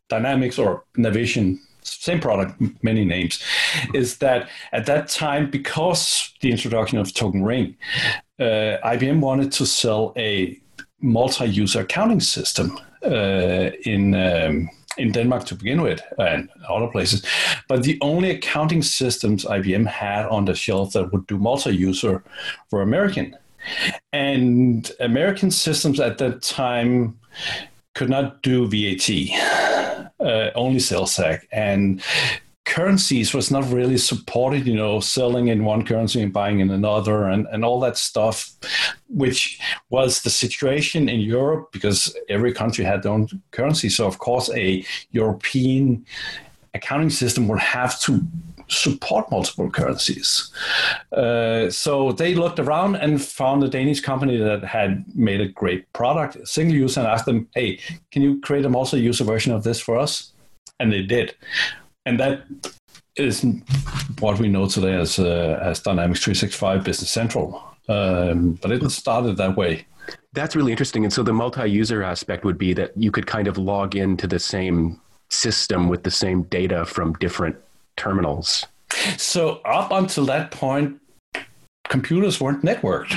Dynamics 0.08 0.58
or 0.58 0.84
Navision 0.96 1.58
same 1.88 2.20
product, 2.20 2.60
many 2.82 3.04
names, 3.04 3.42
is 3.94 4.18
that 4.18 4.48
at 4.72 4.86
that 4.86 5.08
time, 5.08 5.50
because 5.50 6.32
the 6.40 6.50
introduction 6.50 6.98
of 6.98 7.12
Token 7.14 7.42
Ring, 7.42 7.76
uh, 8.38 8.76
IBM 8.84 9.20
wanted 9.20 9.52
to 9.52 9.66
sell 9.66 10.12
a 10.16 10.58
multi-user 11.00 11.80
accounting 11.80 12.20
system 12.20 12.78
uh, 13.04 13.70
in 13.84 14.14
um, 14.14 14.70
in 14.96 15.12
Denmark 15.12 15.44
to 15.44 15.54
begin 15.54 15.80
with 15.80 16.02
and 16.18 16.48
other 16.68 16.88
places. 16.88 17.24
But 17.68 17.84
the 17.84 17.98
only 18.00 18.30
accounting 18.30 18.82
systems 18.82 19.44
IBM 19.44 19.86
had 19.86 20.26
on 20.26 20.44
the 20.44 20.54
shelf 20.54 20.92
that 20.92 21.12
would 21.12 21.26
do 21.28 21.38
multi-user 21.38 22.24
were 22.72 22.82
American. 22.82 23.36
And 24.12 24.90
American 24.98 25.52
systems 25.52 26.00
at 26.00 26.18
that 26.18 26.42
time 26.42 27.18
could 27.98 28.08
not 28.08 28.40
do 28.42 28.64
VAT, 28.68 29.08
uh, 30.20 30.50
only 30.54 30.78
tax, 30.78 31.44
And 31.50 32.00
currencies 32.64 33.34
was 33.34 33.50
not 33.50 33.68
really 33.72 33.98
supported, 33.98 34.68
you 34.68 34.76
know, 34.76 35.00
selling 35.00 35.48
in 35.48 35.64
one 35.64 35.84
currency 35.84 36.22
and 36.22 36.32
buying 36.32 36.60
in 36.60 36.70
another 36.70 37.24
and, 37.24 37.48
and 37.50 37.64
all 37.64 37.80
that 37.80 37.96
stuff, 37.96 38.52
which 39.08 39.58
was 39.90 40.22
the 40.22 40.30
situation 40.30 41.08
in 41.08 41.18
Europe 41.18 41.72
because 41.72 42.16
every 42.28 42.52
country 42.52 42.84
had 42.84 43.02
their 43.02 43.10
own 43.10 43.26
currency. 43.50 43.88
So, 43.88 44.06
of 44.06 44.18
course, 44.18 44.48
a 44.54 44.84
European 45.10 46.06
accounting 46.74 47.10
system 47.10 47.48
would 47.48 47.58
have 47.58 48.00
to 48.02 48.20
support 48.68 49.30
multiple 49.30 49.70
currencies. 49.70 50.52
Uh, 51.12 51.70
so 51.70 52.12
they 52.12 52.34
looked 52.34 52.58
around 52.58 52.96
and 52.96 53.22
found 53.22 53.64
a 53.64 53.68
Danish 53.68 54.00
company 54.00 54.36
that 54.36 54.64
had 54.64 55.04
made 55.14 55.40
a 55.40 55.48
great 55.48 55.92
product, 55.92 56.46
single 56.46 56.76
use, 56.76 56.96
and 56.96 57.06
asked 57.06 57.26
them, 57.26 57.48
hey, 57.54 57.80
can 58.10 58.22
you 58.22 58.40
create 58.40 58.64
a 58.64 58.68
multi 58.68 59.00
user 59.00 59.24
version 59.24 59.52
of 59.52 59.64
this 59.64 59.80
for 59.80 59.96
us? 59.96 60.32
And 60.80 60.92
they 60.92 61.02
did 61.02 61.34
and 62.08 62.18
that 62.18 62.42
is 63.16 63.44
what 64.20 64.38
we 64.38 64.48
know 64.48 64.66
today 64.66 64.94
as 64.94 65.18
uh, 65.18 65.58
as 65.62 65.80
Dynamics 65.80 66.20
365 66.24 66.82
Business 66.82 67.10
Central. 67.10 67.62
Um, 67.88 68.58
but 68.62 68.72
it 68.72 68.90
started 68.90 69.36
that 69.36 69.56
way. 69.56 69.86
That's 70.32 70.56
really 70.56 70.72
interesting. 70.72 71.04
And 71.04 71.12
so 71.12 71.22
the 71.22 71.32
multi-user 71.32 72.02
aspect 72.02 72.44
would 72.44 72.58
be 72.58 72.72
that 72.74 72.96
you 72.96 73.10
could 73.10 73.26
kind 73.26 73.46
of 73.46 73.58
log 73.58 73.94
into 73.94 74.26
the 74.26 74.38
same 74.38 75.00
system 75.28 75.88
with 75.88 76.02
the 76.02 76.10
same 76.10 76.42
data 76.44 76.86
from 76.86 77.12
different 77.14 77.56
terminals. 77.98 78.66
So 79.16 79.60
up 79.64 79.90
until 79.90 80.24
that 80.26 80.50
point, 80.50 81.00
computers 81.88 82.40
weren't 82.40 82.62
networked. 82.62 83.12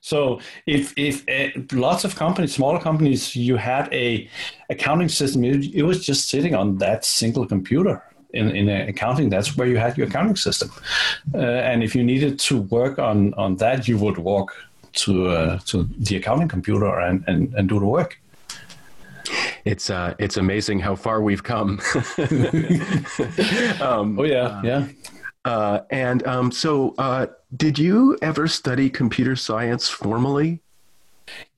So 0.00 0.40
if 0.66 0.92
if 0.96 1.24
uh, 1.28 1.60
lots 1.72 2.04
of 2.04 2.14
companies, 2.14 2.54
smaller 2.54 2.80
companies, 2.80 3.34
you 3.34 3.56
had 3.56 3.88
a 3.92 4.28
accounting 4.68 5.08
system, 5.08 5.44
it, 5.44 5.74
it 5.74 5.82
was 5.82 6.04
just 6.04 6.28
sitting 6.28 6.54
on 6.54 6.78
that 6.78 7.04
single 7.04 7.46
computer. 7.46 8.02
In, 8.32 8.54
in 8.54 8.68
accounting, 8.68 9.28
that's 9.28 9.56
where 9.56 9.66
you 9.66 9.76
had 9.76 9.98
your 9.98 10.06
accounting 10.06 10.36
system, 10.36 10.70
uh, 11.34 11.38
and 11.38 11.82
if 11.82 11.96
you 11.96 12.04
needed 12.04 12.38
to 12.38 12.62
work 12.62 12.96
on, 13.00 13.34
on 13.34 13.56
that, 13.56 13.88
you 13.88 13.98
would 13.98 14.18
walk 14.18 14.54
to 14.92 15.26
uh, 15.26 15.58
to 15.66 15.88
the 15.98 16.14
accounting 16.14 16.46
computer 16.46 17.00
and, 17.00 17.24
and, 17.26 17.52
and 17.54 17.68
do 17.68 17.80
the 17.80 17.86
work 17.86 18.19
it's 19.64 19.90
uh, 19.90 20.14
it's 20.18 20.36
amazing 20.36 20.80
how 20.80 20.96
far 20.96 21.22
we've 21.22 21.42
come. 21.42 21.80
um, 23.80 24.18
oh 24.18 24.24
yeah, 24.24 24.60
yeah. 24.62 24.86
Uh, 25.44 25.80
and 25.90 26.26
um, 26.26 26.52
so, 26.52 26.94
uh, 26.98 27.26
did 27.56 27.78
you 27.78 28.18
ever 28.20 28.46
study 28.46 28.90
computer 28.90 29.34
science 29.36 29.88
formally? 29.88 30.60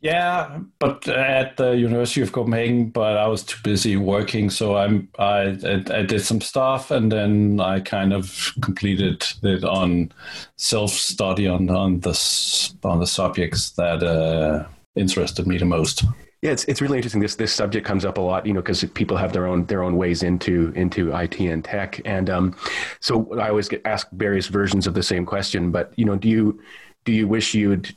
Yeah, 0.01 0.59
but 0.79 1.07
at 1.09 1.57
the 1.57 1.71
University 1.71 2.23
of 2.23 2.33
Copenhagen, 2.33 2.91
but 2.91 3.17
I 3.17 3.27
was 3.29 3.45
too 3.45 3.59
busy 3.63 3.97
working, 3.97 4.51
so 4.51 4.77
I'm 4.77 5.09
I, 5.19 5.57
I 5.65 6.03
did 6.03 6.21
some 6.21 6.41
stuff, 6.41 6.91
and 6.91 7.11
then 7.11 7.61
I 7.61 7.81
kind 7.81 8.13
of 8.13 8.53
completed 8.61 9.25
it 9.43 9.65
on 9.65 10.13
self 10.57 10.91
study 10.91 11.47
on 11.47 11.71
on 11.71 12.01
the 12.01 12.73
on 12.85 12.99
the 13.01 13.07
subjects 13.07 13.71
that 13.73 14.03
uh, 14.03 14.67
interested 14.97 15.47
me 15.47 15.59
the 15.59 15.65
most. 15.65 16.05
Yeah, 16.43 16.51
it's 16.51 16.65
it's 16.65 16.81
really 16.81 16.99
interesting. 16.99 17.21
This 17.21 17.37
this 17.37 17.53
subject 17.53 17.87
comes 17.87 18.05
up 18.05 18.19
a 18.19 18.21
lot, 18.21 18.45
you 18.45 18.53
know, 18.53 18.61
because 18.61 18.85
people 18.95 19.17
have 19.17 19.33
their 19.33 19.47
own 19.47 19.65
their 19.67 19.85
own 19.85 19.97
ways 19.97 20.25
into 20.25 20.73
into 20.75 21.17
IT 21.17 21.39
and 21.39 21.65
tech, 21.65 22.01
and 22.05 22.29
um, 22.29 22.57
so 22.99 23.39
I 23.39 23.49
always 23.49 23.69
get 23.69 23.81
asked 23.85 24.11
various 24.11 24.49
versions 24.49 24.89
of 24.89 24.95
the 24.95 25.05
same 25.05 25.25
question. 25.25 25.71
But 25.71 25.93
you 25.97 26.05
know, 26.05 26.17
do 26.17 26.29
you 26.29 26.61
do 27.05 27.13
you 27.13 27.29
wish 27.29 27.55
you'd 27.55 27.95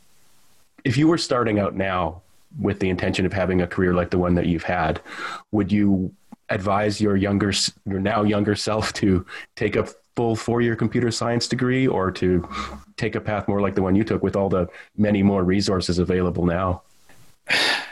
if 0.83 0.95
you 0.95 1.07
were 1.07 1.17
starting 1.17 1.57
out 1.57 1.75
now 1.75 2.21
with 2.61 2.79
the 2.79 2.89
intention 2.89 3.25
of 3.25 3.33
having 3.33 3.61
a 3.61 3.67
career 3.67 3.95
like 3.95 4.11
the 4.11 4.19
one 4.19 4.35
that 4.35 4.45
you've 4.45 4.63
had, 4.63 5.01
would 5.51 5.71
you 5.71 6.13
advise 6.49 7.01
your 7.01 7.15
younger 7.15 7.51
your 7.87 7.99
now 7.99 8.21
younger 8.21 8.55
self 8.55 8.93
to 8.93 9.25
take 9.55 9.75
a 9.75 9.87
full 10.15 10.35
four 10.35 10.61
year 10.61 10.75
computer 10.75 11.09
science 11.09 11.47
degree 11.47 11.87
or 11.87 12.11
to 12.11 12.47
take 12.95 13.15
a 13.15 13.21
path 13.21 13.47
more 13.47 13.59
like 13.59 13.73
the 13.73 13.81
one 13.81 13.95
you 13.95 14.03
took 14.03 14.21
with 14.21 14.35
all 14.35 14.49
the 14.49 14.67
many 14.95 15.23
more 15.23 15.43
resources 15.43 15.97
available 15.97 16.45
now? 16.45 16.83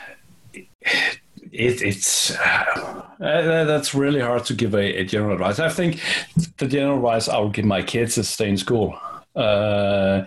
it, 1.52 1.82
it's 1.82 2.36
uh, 2.36 3.02
that's 3.18 3.94
really 3.94 4.20
hard 4.20 4.44
to 4.46 4.54
give 4.54 4.74
a, 4.74 5.00
a, 5.00 5.04
general 5.04 5.32
advice. 5.32 5.58
I 5.58 5.68
think 5.68 6.00
the 6.58 6.66
general 6.66 6.96
advice 6.96 7.28
I 7.28 7.38
would 7.38 7.52
give 7.52 7.64
my 7.64 7.82
kids 7.82 8.18
is 8.18 8.28
stay 8.28 8.48
in 8.48 8.56
school. 8.56 8.98
Uh, 9.36 10.24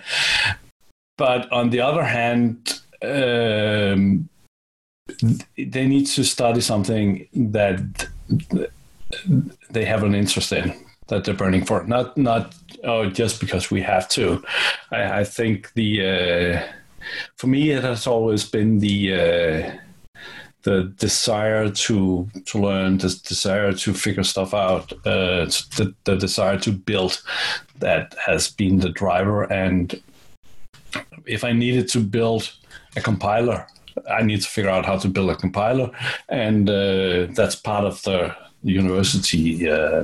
but 1.18 1.52
on 1.52 1.70
the 1.70 1.82
other 1.82 2.04
hand, 2.04 2.82
um, 3.02 4.30
they 5.58 5.88
need 5.88 6.06
to 6.08 6.24
study 6.24 6.62
something 6.62 7.28
that 7.34 8.08
they 9.70 9.86
have 9.86 10.04
an 10.04 10.16
interest 10.16 10.52
in 10.52 10.74
that 11.08 11.24
they're 11.24 11.34
burning 11.34 11.66
for. 11.66 11.84
Not 11.84 12.18
not 12.18 12.56
oh 12.84 13.10
just 13.10 13.40
because 13.40 13.72
we 13.72 13.82
have 13.82 14.08
to. 14.10 14.44
I, 14.92 15.20
I 15.20 15.24
think 15.24 15.74
the 15.74 16.06
uh, 16.06 16.64
for 17.36 17.48
me 17.48 17.72
it 17.72 17.84
has 17.84 18.08
always 18.08 18.44
been 18.50 18.80
the 18.80 19.14
uh, 19.14 19.78
the 20.68 20.84
desire 21.00 21.70
to 21.70 22.28
to 22.46 22.60
learn, 22.60 22.98
the 22.98 23.10
desire 23.24 23.72
to 23.72 23.94
figure 23.94 24.24
stuff 24.24 24.54
out, 24.54 24.92
uh, 25.06 25.46
the, 25.78 25.94
the 26.04 26.18
desire 26.18 26.60
to 26.60 26.72
build, 26.72 27.24
that 27.80 28.14
has 28.26 28.50
been 28.50 28.80
the 28.80 28.90
driver. 28.90 29.44
And 29.44 30.02
if 31.26 31.46
I 31.46 31.54
needed 31.54 31.88
to 31.94 32.00
build 32.00 32.54
a 32.98 33.02
compiler, 33.02 33.66
I 34.12 34.24
need 34.24 34.42
to 34.42 34.50
figure 34.50 34.70
out 34.70 34.86
how 34.86 34.98
to 34.98 35.08
build 35.08 35.30
a 35.30 35.36
compiler, 35.36 35.90
and 36.28 36.70
uh, 36.70 37.28
that's 37.38 37.56
part 37.56 37.86
of 37.86 38.02
the 38.04 38.36
university. 38.62 39.70
Uh, 39.70 40.04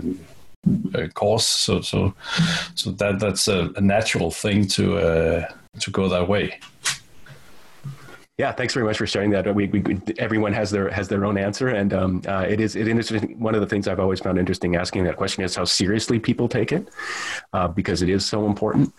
course, 1.13 1.45
so 1.45 1.81
so 1.81 2.13
so 2.75 2.91
that 2.91 3.19
that's 3.19 3.49
a, 3.49 3.69
a 3.75 3.81
natural 3.81 4.31
thing 4.31 4.67
to 4.67 4.83
uh, 4.97 5.45
to 5.81 5.91
go 5.91 6.07
that 6.07 6.29
way. 6.29 6.57
Yeah, 8.39 8.51
thanks 8.51 8.73
very 8.73 8.85
much 8.85 8.97
for 8.97 9.05
sharing 9.05 9.29
that. 9.31 9.53
We, 9.53 9.67
we 9.67 10.01
everyone 10.17 10.53
has 10.53 10.71
their 10.71 10.89
has 10.89 11.07
their 11.07 11.23
own 11.23 11.37
answer, 11.37 11.67
and 11.67 11.93
um, 11.93 12.21
uh, 12.27 12.45
it 12.49 12.59
is 12.59 12.75
it 12.75 12.87
interesting. 12.87 13.39
One 13.39 13.53
of 13.53 13.61
the 13.61 13.67
things 13.67 13.87
I've 13.87 13.99
always 13.99 14.19
found 14.21 14.39
interesting 14.39 14.75
asking 14.75 15.03
that 15.03 15.17
question 15.17 15.43
is 15.43 15.55
how 15.55 15.65
seriously 15.65 16.17
people 16.19 16.49
take 16.49 16.71
it, 16.71 16.89
uh, 17.53 17.67
because 17.67 18.01
it 18.01 18.09
is 18.09 18.25
so 18.25 18.47
important 18.47 18.91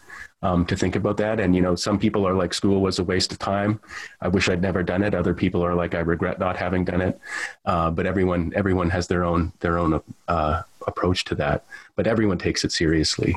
um, 0.44 0.64
to 0.66 0.76
think 0.76 0.94
about 0.94 1.16
that. 1.16 1.40
And 1.40 1.52
you 1.56 1.62
know, 1.62 1.74
some 1.74 1.98
people 1.98 2.24
are 2.28 2.34
like, 2.34 2.54
school 2.54 2.80
was 2.80 3.00
a 3.00 3.04
waste 3.04 3.32
of 3.32 3.40
time. 3.40 3.80
I 4.20 4.28
wish 4.28 4.48
I'd 4.48 4.62
never 4.62 4.84
done 4.84 5.02
it. 5.02 5.14
Other 5.14 5.34
people 5.34 5.64
are 5.64 5.74
like, 5.74 5.96
I 5.96 6.00
regret 6.00 6.38
not 6.38 6.56
having 6.56 6.84
done 6.84 7.00
it. 7.00 7.18
Uh, 7.64 7.90
but 7.90 8.06
everyone 8.06 8.52
everyone 8.54 8.88
has 8.90 9.08
their 9.08 9.24
own 9.24 9.52
their 9.58 9.78
own 9.78 10.00
uh, 10.28 10.62
approach 10.86 11.24
to 11.24 11.34
that. 11.34 11.64
But 11.96 12.06
everyone 12.06 12.38
takes 12.38 12.64
it 12.64 12.70
seriously, 12.70 13.36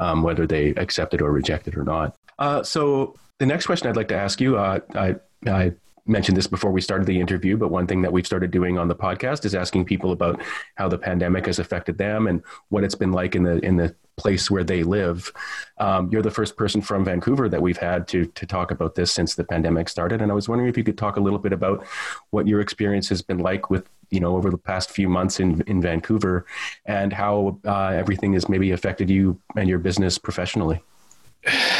um, 0.00 0.24
whether 0.24 0.44
they 0.44 0.70
accept 0.70 1.14
it 1.14 1.22
or 1.22 1.30
reject 1.30 1.68
it 1.68 1.76
or 1.76 1.84
not. 1.84 2.16
Uh, 2.36 2.64
so 2.64 3.14
the 3.38 3.46
next 3.46 3.66
question 3.66 3.88
I'd 3.88 3.96
like 3.96 4.08
to 4.08 4.16
ask 4.16 4.40
you, 4.40 4.56
uh, 4.56 4.80
I, 4.94 5.16
I 5.48 5.72
mentioned 6.06 6.36
this 6.36 6.46
before 6.46 6.70
we 6.70 6.80
started 6.80 7.06
the 7.06 7.20
interview, 7.20 7.56
but 7.56 7.68
one 7.68 7.86
thing 7.86 8.02
that 8.02 8.12
we've 8.12 8.26
started 8.26 8.50
doing 8.50 8.78
on 8.78 8.88
the 8.88 8.94
podcast 8.94 9.44
is 9.44 9.54
asking 9.54 9.84
people 9.84 10.12
about 10.12 10.40
how 10.76 10.88
the 10.88 10.98
pandemic 10.98 11.46
has 11.46 11.58
affected 11.58 11.98
them 11.98 12.26
and 12.26 12.42
what 12.68 12.84
it's 12.84 12.94
been 12.94 13.12
like 13.12 13.34
in 13.34 13.42
the 13.42 13.58
in 13.64 13.76
the 13.76 13.94
place 14.16 14.50
where 14.50 14.64
they 14.64 14.82
live. 14.82 15.30
Um, 15.78 16.08
you're 16.10 16.22
the 16.22 16.30
first 16.30 16.56
person 16.56 16.80
from 16.80 17.04
Vancouver 17.04 17.48
that 17.48 17.60
we've 17.60 17.76
had 17.76 18.08
to 18.08 18.26
to 18.26 18.46
talk 18.46 18.70
about 18.70 18.94
this 18.94 19.12
since 19.12 19.34
the 19.34 19.44
pandemic 19.44 19.88
started, 19.88 20.22
and 20.22 20.30
I 20.30 20.34
was 20.34 20.48
wondering 20.48 20.68
if 20.68 20.76
you 20.76 20.84
could 20.84 20.98
talk 20.98 21.16
a 21.16 21.20
little 21.20 21.38
bit 21.38 21.52
about 21.52 21.84
what 22.30 22.46
your 22.46 22.60
experience 22.60 23.08
has 23.08 23.22
been 23.22 23.38
like 23.38 23.68
with 23.68 23.88
you 24.10 24.20
know 24.20 24.36
over 24.36 24.50
the 24.50 24.58
past 24.58 24.90
few 24.90 25.08
months 25.08 25.40
in 25.40 25.62
in 25.62 25.82
Vancouver, 25.82 26.46
and 26.86 27.12
how 27.12 27.58
uh, 27.64 27.88
everything 27.88 28.32
has 28.34 28.48
maybe 28.48 28.70
affected 28.70 29.10
you 29.10 29.40
and 29.56 29.68
your 29.68 29.78
business 29.78 30.18
professionally. 30.18 30.82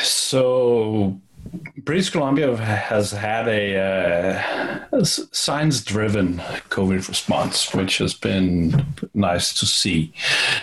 So 0.02 1.20
British 1.78 2.10
Columbia 2.10 2.56
has 2.56 3.12
had 3.12 3.46
a 3.48 4.82
uh, 4.92 5.04
science 5.04 5.82
driven 5.82 6.38
COVID 6.70 7.08
response, 7.08 7.72
which 7.72 7.98
has 7.98 8.12
been 8.12 8.84
nice 9.14 9.54
to 9.54 9.66
see. 9.66 10.12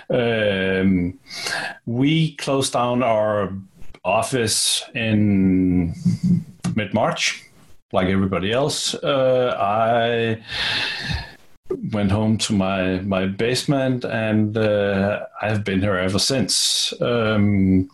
Um, 0.10 1.18
we 1.86 2.36
closed 2.36 2.74
down 2.74 3.04
our 3.04 3.54
office 4.04 4.84
in 4.94 5.96
mid 6.76 6.94
March, 6.94 7.44
like 7.92 8.08
everybody 8.08 8.52
else. 8.52 8.94
Uh, 8.96 9.56
I 9.58 10.44
went 11.92 12.12
home 12.12 12.38
to 12.38 12.54
my 12.54 13.00
my 13.00 13.26
basement 13.26 14.04
and 14.04 14.58
uh, 14.58 15.26
I've 15.42 15.64
been 15.64 15.82
here 15.82 15.98
ever 15.98 16.20
since. 16.20 16.94
Um, 17.02 17.90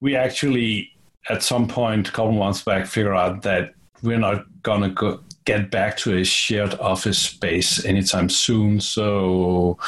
we 0.00 0.16
actually 0.16 0.92
at 1.28 1.42
some 1.42 1.68
point 1.68 2.08
a 2.08 2.12
couple 2.12 2.32
months 2.32 2.62
back 2.62 2.86
figure 2.86 3.14
out 3.14 3.42
that 3.42 3.74
we're 4.02 4.18
not 4.18 4.44
gonna 4.62 4.88
go 4.90 5.20
get 5.44 5.70
back 5.70 5.96
to 5.96 6.14
a 6.18 6.24
shared 6.24 6.74
office 6.74 7.18
space 7.18 7.82
anytime 7.86 8.28
soon. 8.28 8.80
So 8.80 9.78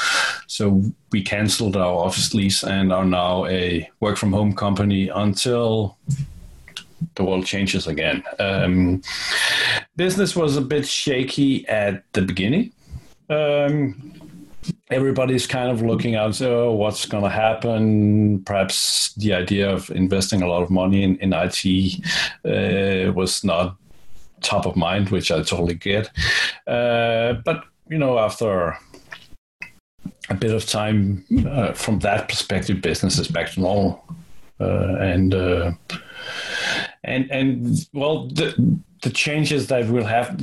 so 0.46 0.82
we 1.12 1.22
canceled 1.22 1.76
our 1.76 1.94
office 2.06 2.32
lease 2.32 2.64
and 2.64 2.90
are 2.92 3.04
now 3.04 3.44
a 3.46 3.88
work 4.00 4.16
from 4.16 4.32
home 4.32 4.54
company 4.54 5.08
until 5.08 5.98
the 7.14 7.24
world 7.24 7.44
changes 7.44 7.86
again. 7.86 8.22
Um, 8.38 9.02
business 9.96 10.34
was 10.34 10.56
a 10.56 10.62
bit 10.62 10.86
shaky 10.86 11.68
at 11.68 12.04
the 12.12 12.22
beginning. 12.22 12.72
Um, 13.28 14.29
everybody's 14.90 15.46
kind 15.46 15.70
of 15.70 15.82
looking 15.82 16.16
out 16.16 16.34
so 16.34 16.72
what's 16.72 17.06
going 17.06 17.24
to 17.24 17.30
happen 17.30 18.42
perhaps 18.44 19.14
the 19.14 19.32
idea 19.32 19.70
of 19.70 19.90
investing 19.90 20.42
a 20.42 20.46
lot 20.46 20.62
of 20.62 20.70
money 20.70 21.02
in, 21.02 21.16
in 21.16 21.32
it 21.32 23.08
uh, 23.08 23.12
was 23.12 23.42
not 23.42 23.76
top 24.40 24.66
of 24.66 24.76
mind 24.76 25.10
which 25.10 25.30
i 25.30 25.42
totally 25.42 25.74
get. 25.74 26.10
Uh, 26.66 27.34
but 27.44 27.64
you 27.88 27.98
know 27.98 28.18
after 28.18 28.76
a 30.28 30.34
bit 30.34 30.52
of 30.52 30.64
time 30.66 31.24
uh, 31.46 31.72
from 31.72 31.98
that 32.00 32.28
perspective 32.28 32.80
business 32.80 33.18
is 33.18 33.28
back 33.28 33.50
to 33.50 33.60
normal. 33.60 34.04
Uh, 34.60 34.96
and 35.00 35.34
uh, 35.34 35.72
and 37.02 37.30
and 37.30 37.88
well 37.92 38.28
the 38.28 38.78
the 39.02 39.10
changes 39.10 39.66
that 39.68 39.88
we'll 39.88 40.04
have 40.04 40.40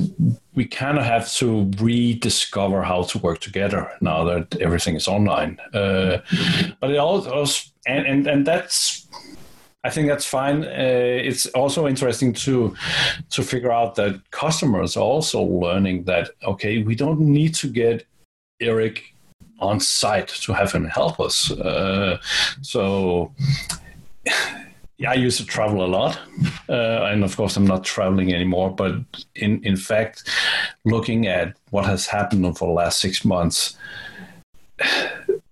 we 0.54 0.64
kind 0.64 0.98
of 0.98 1.04
have 1.04 1.30
to 1.32 1.70
rediscover 1.78 2.82
how 2.82 3.02
to 3.02 3.18
work 3.18 3.40
together 3.40 3.90
now 4.00 4.24
that 4.24 4.56
everything 4.60 4.96
is 4.96 5.08
online 5.08 5.58
uh, 5.74 6.18
but 6.80 6.90
it 6.90 6.96
also 6.96 7.70
and, 7.86 8.06
and 8.06 8.26
and 8.26 8.46
that's 8.46 9.06
I 9.84 9.90
think 9.90 10.08
that's 10.08 10.26
fine. 10.26 10.64
Uh, 10.64 11.28
it's 11.30 11.46
also 11.54 11.86
interesting 11.86 12.32
to 12.34 12.74
to 13.30 13.42
figure 13.42 13.72
out 13.72 13.94
that 13.94 14.20
customers 14.32 14.96
are 14.96 15.04
also 15.04 15.40
learning 15.40 16.04
that 16.04 16.30
okay, 16.42 16.82
we 16.82 16.94
don't 16.94 17.20
need 17.20 17.54
to 17.54 17.68
get 17.68 18.04
Eric 18.60 19.14
on 19.60 19.80
site 19.80 20.28
to 20.28 20.52
have 20.52 20.72
him 20.72 20.84
help 20.84 21.20
us. 21.20 21.50
Uh, 21.52 22.18
so 22.60 23.32
I 25.06 25.14
used 25.14 25.38
to 25.38 25.46
travel 25.46 25.84
a 25.84 25.86
lot, 25.86 26.18
uh, 26.68 27.04
and 27.04 27.22
of 27.22 27.36
course, 27.36 27.56
I'm 27.56 27.66
not 27.66 27.84
traveling 27.84 28.34
anymore. 28.34 28.70
But 28.74 28.94
in 29.36 29.62
in 29.64 29.76
fact, 29.76 30.28
looking 30.84 31.28
at 31.28 31.54
what 31.70 31.84
has 31.84 32.06
happened 32.06 32.44
over 32.44 32.58
the 32.58 32.72
last 32.72 33.00
six 33.00 33.24
months, 33.24 33.76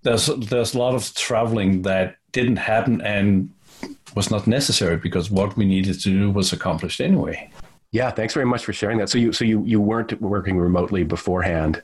there's 0.03 0.27
there's 0.27 0.75
a 0.75 0.79
lot 0.79 0.95
of 0.95 1.15
traveling 1.15 1.83
that 1.83 2.17
didn't 2.33 2.57
happen 2.57 3.01
and 3.03 3.51
was 4.17 4.31
not 4.31 4.47
necessary 4.47 4.97
because 4.97 5.31
what 5.31 5.57
we 5.57 5.65
needed 5.65 6.01
to 6.01 6.11
do 6.11 6.31
was 6.31 6.53
accomplished 6.53 7.01
anyway. 7.01 7.51
Yeah, 7.97 8.11
thanks 8.11 8.35
very 8.35 8.45
much 8.45 8.63
for 8.63 8.75
sharing 8.75 8.99
that. 8.99 9.09
So 9.09 9.17
you 9.17 9.33
so 9.33 9.43
you, 9.43 9.65
you 9.65 9.81
weren't 9.81 10.21
working 10.21 10.59
remotely 10.59 11.03
beforehand. 11.03 11.83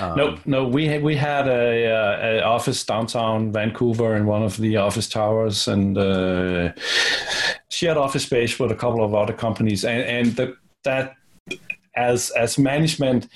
Um, 0.00 0.16
no, 0.16 0.38
no, 0.46 0.66
we 0.66 0.86
had, 0.86 1.00
we 1.00 1.14
had 1.14 1.46
a, 1.46 2.40
a, 2.40 2.42
office 2.42 2.84
downtown 2.84 3.52
Vancouver 3.52 4.16
in 4.16 4.26
one 4.26 4.42
of 4.42 4.56
the 4.56 4.76
office 4.78 5.08
towers, 5.08 5.68
and 5.68 5.96
uh, 5.96 6.72
shared 7.70 7.96
office 7.96 8.24
space 8.24 8.58
with 8.58 8.72
a 8.72 8.74
couple 8.74 9.04
of 9.04 9.14
other 9.14 9.32
companies, 9.32 9.84
and 9.84 10.02
and 10.02 10.26
the, 10.34 10.56
that 10.82 11.14
as 11.94 12.30
as 12.30 12.58
management 12.58 13.28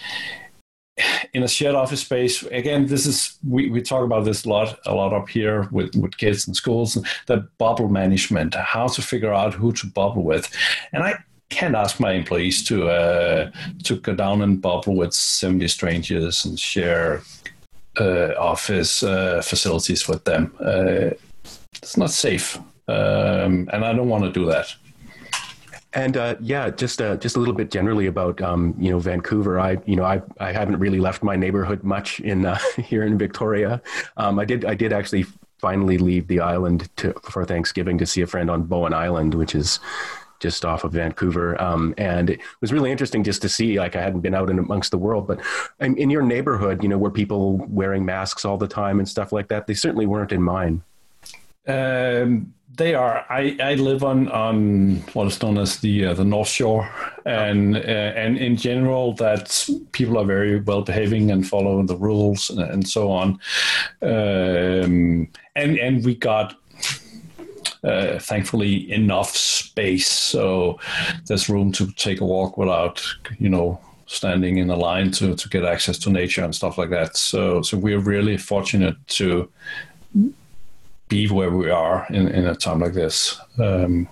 in 1.32 1.44
a 1.44 1.48
shared 1.48 1.76
office 1.76 2.00
space 2.00 2.42
again 2.50 2.86
this 2.86 3.06
is 3.06 3.38
we, 3.46 3.70
we 3.70 3.80
talk 3.80 4.02
about 4.02 4.24
this 4.24 4.44
a 4.44 4.48
lot 4.48 4.76
a 4.86 4.92
lot 4.92 5.12
up 5.12 5.28
here 5.28 5.68
with, 5.70 5.94
with 5.94 6.16
kids 6.16 6.48
and 6.48 6.56
schools 6.56 6.98
the 7.26 7.48
bubble 7.58 7.88
management 7.88 8.56
how 8.56 8.88
to 8.88 9.00
figure 9.00 9.32
out 9.32 9.54
who 9.54 9.70
to 9.70 9.86
bubble 9.86 10.24
with 10.24 10.52
and 10.92 11.04
i 11.04 11.14
can't 11.48 11.74
ask 11.74 11.98
my 11.98 12.12
employees 12.12 12.62
to 12.64 12.88
uh, 12.88 13.50
to 13.84 13.96
go 13.96 14.14
down 14.14 14.42
and 14.42 14.60
bubble 14.60 14.94
with 14.94 15.14
70 15.14 15.66
strangers 15.68 16.44
and 16.44 16.58
share 16.58 17.22
uh, 17.98 18.32
office 18.38 19.02
uh, 19.02 19.42
facilities 19.42 20.08
with 20.08 20.24
them. 20.24 20.54
Uh, 20.60 21.10
it's 21.74 21.96
not 21.96 22.10
safe, 22.10 22.58
um, 22.88 23.68
and 23.72 23.84
I 23.84 23.92
don't 23.92 24.08
want 24.08 24.24
to 24.24 24.32
do 24.32 24.46
that. 24.46 24.74
And 25.94 26.16
uh, 26.16 26.36
yeah, 26.40 26.68
just 26.68 27.00
uh, 27.00 27.16
just 27.16 27.36
a 27.36 27.38
little 27.38 27.54
bit 27.54 27.70
generally 27.70 28.06
about 28.06 28.42
um, 28.42 28.74
you 28.78 28.90
know 28.90 28.98
Vancouver. 28.98 29.58
I 29.58 29.78
you 29.86 29.96
know 29.96 30.04
I 30.04 30.20
I 30.38 30.52
haven't 30.52 30.78
really 30.78 31.00
left 31.00 31.22
my 31.22 31.34
neighborhood 31.34 31.82
much 31.82 32.20
in 32.20 32.46
here 32.76 33.04
in 33.04 33.16
Victoria. 33.16 33.80
Um, 34.16 34.38
I 34.38 34.44
did 34.44 34.64
I 34.64 34.74
did 34.74 34.92
actually 34.92 35.24
finally 35.58 35.98
leave 35.98 36.28
the 36.28 36.40
island 36.40 36.88
to, 36.96 37.12
for 37.24 37.44
Thanksgiving 37.44 37.98
to 37.98 38.06
see 38.06 38.22
a 38.22 38.26
friend 38.26 38.50
on 38.50 38.62
Bowen 38.62 38.94
Island, 38.94 39.34
which 39.34 39.54
is 39.54 39.80
just 40.40 40.64
off 40.64 40.84
of 40.84 40.92
Vancouver. 40.92 41.60
Um, 41.60 41.94
and 41.98 42.30
it 42.30 42.40
was 42.60 42.72
really 42.72 42.90
interesting 42.90 43.24
just 43.24 43.42
to 43.42 43.48
see, 43.48 43.78
like 43.78 43.96
I 43.96 44.02
hadn't 44.02 44.20
been 44.20 44.34
out 44.34 44.50
in 44.50 44.58
amongst 44.58 44.90
the 44.90 44.98
world, 44.98 45.26
but 45.26 45.40
in, 45.80 45.96
in 45.96 46.10
your 46.10 46.22
neighborhood, 46.22 46.82
you 46.82 46.88
know, 46.88 46.98
were 46.98 47.10
people 47.10 47.58
wearing 47.68 48.04
masks 48.04 48.44
all 48.44 48.56
the 48.56 48.68
time 48.68 48.98
and 48.98 49.08
stuff 49.08 49.32
like 49.32 49.48
that? 49.48 49.66
They 49.66 49.74
certainly 49.74 50.06
weren't 50.06 50.32
in 50.32 50.42
mine. 50.42 50.82
Um, 51.66 52.54
they 52.78 52.94
are. 52.94 53.26
I, 53.28 53.56
I 53.60 53.74
live 53.74 54.04
on, 54.04 54.28
on 54.28 54.96
what 55.12 55.26
is 55.26 55.42
known 55.42 55.58
as 55.58 55.80
the 55.80 56.06
uh, 56.06 56.14
the 56.14 56.24
North 56.24 56.48
Shore, 56.48 56.88
and 57.26 57.76
uh, 57.76 57.80
and 57.80 58.38
in 58.38 58.56
general, 58.56 59.12
that 59.14 59.68
people 59.92 60.16
are 60.16 60.24
very 60.24 60.60
well 60.60 60.82
behaving 60.82 61.30
and 61.30 61.46
follow 61.46 61.82
the 61.82 61.96
rules 61.96 62.50
and, 62.50 62.60
and 62.60 62.88
so 62.88 63.10
on. 63.10 63.40
Um, 64.00 65.28
and 65.56 65.78
and 65.78 66.04
we 66.04 66.14
got 66.14 66.56
uh, 67.84 68.18
thankfully 68.18 68.90
enough 68.92 69.36
space. 69.36 70.08
So 70.08 70.78
there's 71.26 71.48
room 71.48 71.72
to 71.72 71.90
take 71.92 72.20
a 72.20 72.24
walk 72.24 72.58
without 72.58 73.04
you 73.38 73.48
know 73.48 73.80
standing 74.06 74.56
in 74.56 74.70
a 74.70 74.76
line 74.76 75.10
to, 75.10 75.34
to 75.34 75.48
get 75.50 75.64
access 75.64 75.98
to 75.98 76.10
nature 76.10 76.42
and 76.42 76.54
stuff 76.54 76.78
like 76.78 76.90
that. 76.90 77.16
So 77.16 77.62
so 77.62 77.76
we're 77.76 78.00
really 78.00 78.36
fortunate 78.36 78.96
to 79.08 79.50
be 81.08 81.28
where 81.28 81.50
we 81.50 81.70
are 81.70 82.06
in, 82.10 82.28
in 82.28 82.46
a 82.46 82.54
time 82.54 82.80
like 82.80 82.92
this. 82.92 83.38
Um, 83.58 84.08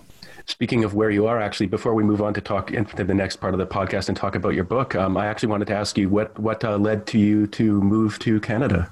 Speaking 0.48 0.85
of 0.85 0.94
where 0.94 1.11
you 1.11 1.26
are, 1.26 1.40
actually, 1.40 1.66
before 1.66 1.92
we 1.92 2.05
move 2.05 2.22
on 2.22 2.33
to 2.35 2.40
talk 2.40 2.70
into 2.70 3.02
the 3.02 3.12
next 3.12 3.37
part 3.37 3.52
of 3.52 3.59
the 3.59 3.66
podcast 3.66 4.07
and 4.07 4.16
talk 4.16 4.37
about 4.37 4.50
your 4.50 4.62
book, 4.62 4.94
um, 4.94 5.16
I 5.16 5.26
actually 5.26 5.48
wanted 5.48 5.66
to 5.66 5.74
ask 5.74 5.98
you 5.98 6.09
what 6.09 6.38
what 6.38 6.62
uh, 6.62 6.76
led 6.76 7.05
to 7.09 7.18
you 7.18 7.48
to 7.48 7.81
move 7.83 8.20
to 8.20 8.38
Canada 8.38 8.88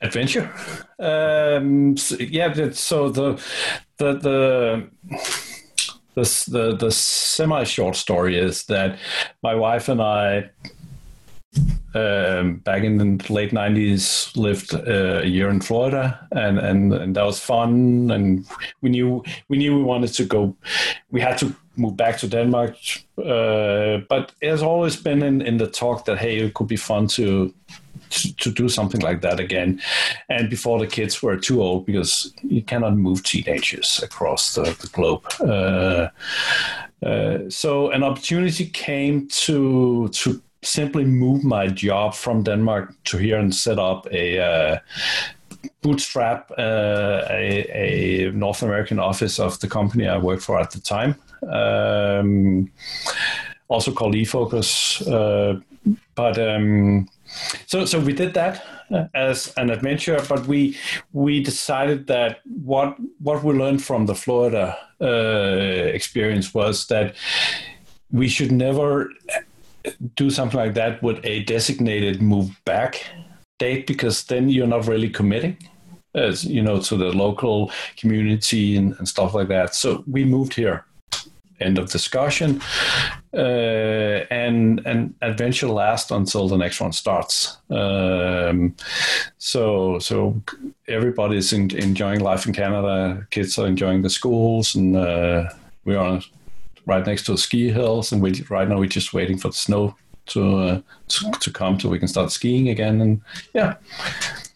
adventure. 0.00 0.52
Um, 0.98 1.96
so, 1.96 2.16
yeah, 2.16 2.70
so 2.72 3.08
the 3.08 3.42
the 3.98 4.12
the 4.14 4.90
the 6.14 6.44
the, 6.48 6.76
the 6.76 6.90
semi 6.90 7.64
short 7.64 7.96
story 7.96 8.38
is 8.38 8.64
that 8.64 8.98
my 9.42 9.54
wife 9.54 9.88
and 9.88 10.00
I 10.00 10.50
um, 11.94 12.56
back 12.56 12.82
in 12.82 12.98
the 12.98 13.32
late 13.32 13.52
90s 13.52 14.36
lived 14.36 14.74
uh, 14.74 15.22
a 15.22 15.26
year 15.26 15.48
in 15.48 15.60
florida 15.60 16.26
and, 16.32 16.58
and 16.58 16.92
and 16.92 17.16
that 17.16 17.24
was 17.24 17.40
fun 17.40 18.10
and 18.10 18.46
we 18.82 18.90
knew 18.90 19.24
we 19.48 19.56
knew 19.56 19.76
we 19.78 19.82
wanted 19.82 20.12
to 20.12 20.24
go 20.24 20.54
we 21.10 21.20
had 21.20 21.38
to 21.38 21.54
move 21.76 21.96
back 21.96 22.18
to 22.18 22.28
denmark 22.28 22.76
uh, 23.18 23.98
but 24.10 24.32
it 24.42 24.50
has 24.50 24.62
always 24.62 24.96
been 24.96 25.22
in, 25.22 25.40
in 25.40 25.56
the 25.56 25.66
talk 25.66 26.04
that 26.04 26.18
hey 26.18 26.36
it 26.36 26.52
could 26.52 26.68
be 26.68 26.76
fun 26.76 27.06
to, 27.06 27.54
to 28.10 28.34
to 28.36 28.50
do 28.50 28.68
something 28.68 29.00
like 29.00 29.20
that 29.20 29.40
again 29.40 29.80
and 30.28 30.50
before 30.50 30.78
the 30.78 30.86
kids 30.86 31.22
were 31.22 31.36
too 31.36 31.62
old 31.62 31.86
because 31.86 32.32
you 32.42 32.62
cannot 32.62 32.96
move 32.96 33.22
teenagers 33.22 34.00
across 34.02 34.54
the, 34.54 34.62
the 34.62 34.88
globe 34.92 35.24
uh, 35.40 36.08
uh, 37.06 37.38
so 37.48 37.90
an 37.90 38.02
opportunity 38.02 38.66
came 38.66 39.26
to 39.28 40.08
to 40.08 40.40
simply 40.62 41.04
move 41.04 41.44
my 41.44 41.68
job 41.68 42.14
from 42.14 42.42
Denmark 42.42 42.94
to 43.04 43.18
here 43.18 43.38
and 43.38 43.54
set 43.54 43.78
up 43.78 44.06
a 44.10 44.40
uh, 44.40 44.78
bootstrap 45.82 46.50
uh, 46.58 47.22
a, 47.30 47.66
a, 47.72 48.32
North 48.32 48.62
American 48.62 48.98
office 48.98 49.38
of 49.38 49.58
the 49.60 49.68
company 49.68 50.08
I 50.08 50.18
worked 50.18 50.42
for 50.42 50.58
at 50.58 50.70
the 50.70 50.80
time, 50.80 51.14
um, 51.48 52.70
also 53.68 53.92
called 53.92 54.14
eFocus. 54.14 55.00
Uh, 55.06 55.60
but 56.14 56.38
um, 56.38 57.08
so 57.66 57.84
so 57.84 57.98
we 58.00 58.12
did 58.12 58.34
that 58.34 58.64
as 59.14 59.52
an 59.56 59.70
adventure, 59.70 60.22
but 60.28 60.46
we 60.46 60.76
we 61.12 61.42
decided 61.42 62.06
that 62.06 62.40
what 62.44 62.96
what 63.18 63.42
we 63.42 63.54
learned 63.54 63.82
from 63.82 64.06
the 64.06 64.14
Florida 64.14 64.76
uh, 65.00 65.90
experience 65.94 66.54
was 66.54 66.86
that 66.86 67.14
we 68.10 68.28
should 68.28 68.52
never 68.52 69.10
do 70.14 70.30
something 70.30 70.58
like 70.58 70.74
that 70.74 71.02
with 71.02 71.24
a 71.24 71.42
designated 71.44 72.20
move 72.22 72.50
back 72.64 73.04
date 73.58 73.86
because 73.86 74.24
then 74.24 74.48
you're 74.48 74.66
not 74.66 74.86
really 74.86 75.08
committing 75.08 75.56
as 76.14 76.44
you 76.44 76.62
know 76.62 76.80
to 76.80 76.96
the 76.96 77.12
local 77.12 77.70
community 77.96 78.76
and, 78.76 78.94
and 78.98 79.08
stuff 79.08 79.34
like 79.34 79.48
that. 79.48 79.74
So 79.74 80.04
we 80.06 80.24
moved 80.24 80.54
here 80.54 80.84
end 81.60 81.78
of 81.78 81.90
discussion 81.90 82.60
uh, 83.34 84.24
and 84.30 84.80
and 84.86 85.14
adventure 85.22 85.68
lasts 85.68 86.10
until 86.10 86.48
the 86.48 86.56
next 86.56 86.80
one 86.80 86.92
starts 86.92 87.58
um, 87.70 88.74
so 89.38 89.98
so 89.98 90.40
everybody's 90.88 91.52
in, 91.52 91.70
enjoying 91.76 92.20
life 92.20 92.46
in 92.46 92.52
canada 92.52 93.26
kids 93.30 93.58
are 93.58 93.66
enjoying 93.66 94.02
the 94.02 94.10
schools 94.10 94.74
and 94.74 94.96
uh, 94.96 95.48
we're 95.84 95.98
on 95.98 96.22
right 96.86 97.04
next 97.04 97.24
to 97.26 97.32
the 97.32 97.38
ski 97.38 97.70
hills, 97.70 98.12
and 98.12 98.22
we 98.22 98.44
right 98.48 98.68
now 98.68 98.78
we're 98.78 98.86
just 98.86 99.12
waiting 99.12 99.36
for 99.36 99.48
the 99.48 99.54
snow 99.54 99.94
to 100.26 100.58
uh, 100.58 100.80
to, 101.08 101.30
to 101.40 101.50
come 101.50 101.78
so 101.78 101.88
we 101.88 101.98
can 101.98 102.08
start 102.08 102.30
skiing 102.32 102.68
again. 102.68 103.00
And 103.00 103.20
yeah. 103.52 103.74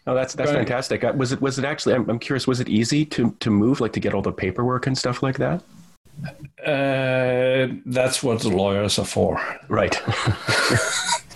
Oh, 0.06 0.14
that's 0.14 0.34
that's 0.34 0.50
fantastic. 0.50 1.04
Uh, 1.04 1.12
was 1.14 1.32
it 1.32 1.40
was 1.42 1.58
it 1.58 1.64
actually? 1.64 1.94
I'm, 1.94 2.08
I'm 2.08 2.18
curious. 2.18 2.46
Was 2.46 2.60
it 2.60 2.68
easy 2.68 3.04
to 3.06 3.32
to 3.40 3.50
move, 3.50 3.80
like 3.80 3.92
to 3.92 4.00
get 4.00 4.14
all 4.14 4.22
the 4.22 4.32
paperwork 4.32 4.86
and 4.86 4.96
stuff 4.96 5.22
like 5.22 5.38
that? 5.38 5.62
Uh, 6.66 7.68
that's 7.86 8.22
what 8.22 8.40
the 8.40 8.50
lawyers 8.50 8.98
are 8.98 9.04
for. 9.04 9.40
Right. 9.68 10.00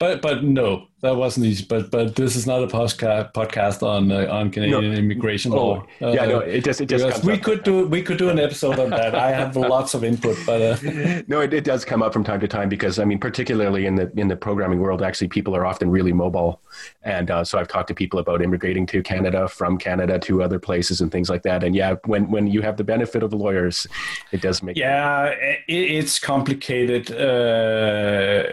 but 0.00 0.22
but 0.22 0.42
no, 0.42 0.88
that 1.02 1.14
wasn't 1.14 1.44
easy. 1.44 1.66
But 1.68 1.90
but 1.90 2.16
this 2.16 2.34
is 2.34 2.46
not 2.46 2.62
a 2.62 2.66
podcast 2.66 3.34
podcast 3.34 3.82
on 3.82 4.10
uh, 4.10 4.26
on 4.32 4.50
Canadian 4.50 4.92
no. 4.92 4.98
immigration 4.98 5.52
law. 5.52 5.86
Oh, 6.00 6.12
yeah, 6.12 6.22
uh, 6.22 6.26
no, 6.26 6.38
it 6.38 6.64
just 6.64 6.80
it 6.80 6.86
just 6.86 7.22
we 7.22 7.36
could 7.36 7.62
do 7.64 7.86
we 7.86 8.02
could 8.02 8.16
do 8.16 8.30
an 8.30 8.38
episode 8.38 8.78
on 8.78 8.88
that. 8.90 9.14
I 9.14 9.30
have 9.30 9.56
lots 9.74 9.92
of 9.92 10.02
input, 10.02 10.38
but 10.46 10.62
uh, 10.62 11.22
no, 11.28 11.40
it, 11.40 11.52
it 11.52 11.64
does 11.64 11.84
come 11.84 12.02
up 12.02 12.14
from 12.14 12.24
time 12.24 12.40
to 12.40 12.48
time 12.48 12.70
because 12.70 12.98
I 12.98 13.04
mean, 13.04 13.18
particularly 13.18 13.84
in 13.84 13.94
the 13.94 14.10
in 14.16 14.28
the 14.28 14.36
programming 14.36 14.80
world, 14.80 15.02
actually, 15.02 15.28
people 15.28 15.54
are 15.54 15.66
often 15.66 15.90
really 15.90 16.14
mobile, 16.14 16.62
and 17.02 17.30
uh, 17.30 17.44
so 17.44 17.58
I've 17.58 17.68
talked 17.68 17.88
to 17.88 17.94
people 17.94 18.20
about 18.20 18.40
immigrating 18.40 18.86
to 18.86 19.02
Canada 19.02 19.48
from 19.48 19.76
Canada 19.76 20.18
to 20.20 20.42
other 20.42 20.58
places 20.58 21.02
and 21.02 21.12
things 21.12 21.28
like 21.28 21.42
that. 21.42 21.62
And 21.62 21.76
yeah, 21.76 21.96
when 22.06 22.30
when 22.30 22.46
you 22.46 22.62
have 22.62 22.78
the 22.78 22.84
benefit 22.84 23.22
of 23.22 23.28
the 23.28 23.36
lawyers, 23.36 23.86
it 24.32 24.40
does 24.40 24.62
make 24.62 24.78
yeah, 24.78 25.26
it, 25.26 25.64
it's 25.68 26.18
complicated. 26.18 27.12
Uh, 27.12 28.44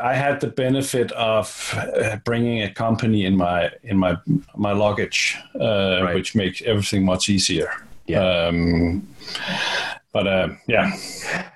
I 0.00 0.14
had 0.14 0.40
the 0.40 0.55
benefit 0.56 1.12
of 1.12 1.74
uh, 1.76 2.16
bringing 2.24 2.62
a 2.62 2.72
company 2.72 3.24
in 3.24 3.36
my 3.36 3.70
in 3.82 3.96
my 3.98 4.16
my 4.56 4.72
luggage, 4.72 5.36
uh, 5.60 6.00
right. 6.02 6.14
which 6.14 6.34
makes 6.34 6.62
everything 6.62 7.04
much 7.04 7.28
easier. 7.28 7.70
Yeah. 8.06 8.46
Um, 8.46 9.06
but 10.16 10.26
uh, 10.26 10.48
yeah, 10.66 10.96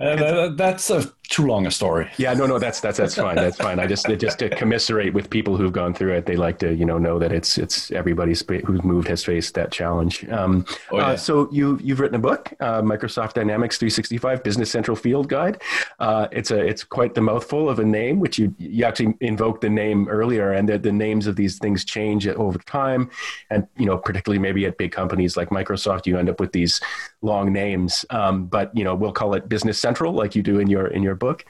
uh, 0.01 0.51
that's 0.51 0.91
a 0.91 1.11
too 1.31 1.47
long 1.47 1.65
a 1.67 1.71
story. 1.71 2.11
Yeah, 2.19 2.35
no, 2.35 2.45
no, 2.45 2.59
that's 2.59 2.81
that's 2.81 2.99
that's 2.99 3.15
fine. 3.15 3.37
That's 3.37 3.57
fine. 3.57 3.79
I 3.79 3.87
just 3.87 4.07
just 4.19 4.41
to 4.41 4.51
commiserate 4.51 5.15
with 5.15 5.31
people 5.31 5.57
who've 5.57 5.73
gone 5.73 5.95
through 5.95 6.15
it. 6.15 6.27
They 6.27 6.37
like 6.37 6.59
to 6.59 6.75
you 6.75 6.85
know 6.85 6.99
know 6.99 7.19
that 7.21 7.33
it's 7.33 7.57
it's 7.57 7.91
everybody's 7.93 8.45
who's 8.67 8.83
moved 8.83 9.09
has 9.09 9.25
faced 9.25 9.55
that 9.55 9.71
challenge. 9.71 10.29
Um, 10.29 10.67
oh, 10.91 10.99
yeah. 10.99 11.07
uh, 11.07 11.17
so 11.17 11.49
you 11.51 11.79
you've 11.83 12.01
written 12.01 12.17
a 12.17 12.21
book, 12.21 12.53
uh, 12.61 12.83
Microsoft 12.83 13.35
Dynamics 13.35 13.79
365 13.79 14.43
Business 14.43 14.71
Central 14.71 14.97
Field 14.97 15.29
Guide. 15.29 15.63
Uh, 15.99 16.29
it's 16.33 16.51
a 16.51 16.59
it's 16.59 16.85
quite 16.85 17.15
the 17.15 17.23
mouthful 17.23 17.71
of 17.71 17.79
a 17.79 17.85
name, 17.85 18.19
which 18.21 18.39
you 18.39 18.55
you 18.59 18.85
actually 18.85 19.15
invoked 19.21 19.63
the 19.63 19.71
name 19.71 20.07
earlier, 20.09 20.53
and 20.53 20.69
the, 20.69 20.77
the 20.77 20.93
names 20.93 21.27
of 21.27 21.37
these 21.37 21.59
things 21.59 21.85
change 21.85 22.27
over 22.29 22.59
time, 22.59 23.09
and 23.49 23.67
you 23.79 23.87
know 23.87 23.97
particularly 23.97 24.39
maybe 24.39 24.67
at 24.67 24.77
big 24.77 24.93
companies 24.93 25.37
like 25.37 25.49
Microsoft, 25.49 26.07
you 26.07 26.19
end 26.19 26.29
up 26.29 26.41
with 26.41 26.53
these 26.53 26.81
long 27.23 27.53
names. 27.53 28.05
Um, 28.11 28.47
but 28.51 28.77
you 28.77 28.85
know 28.85 28.95
we'll 28.95 29.13
call 29.13 29.35
it 29.35 29.49
Business 29.49 29.79
Central, 29.79 30.13
like 30.13 30.35
you 30.35 30.43
do 30.43 30.59
in 30.59 30.69
your 30.69 30.89
in 30.89 31.03
your 31.03 31.15
book. 31.15 31.45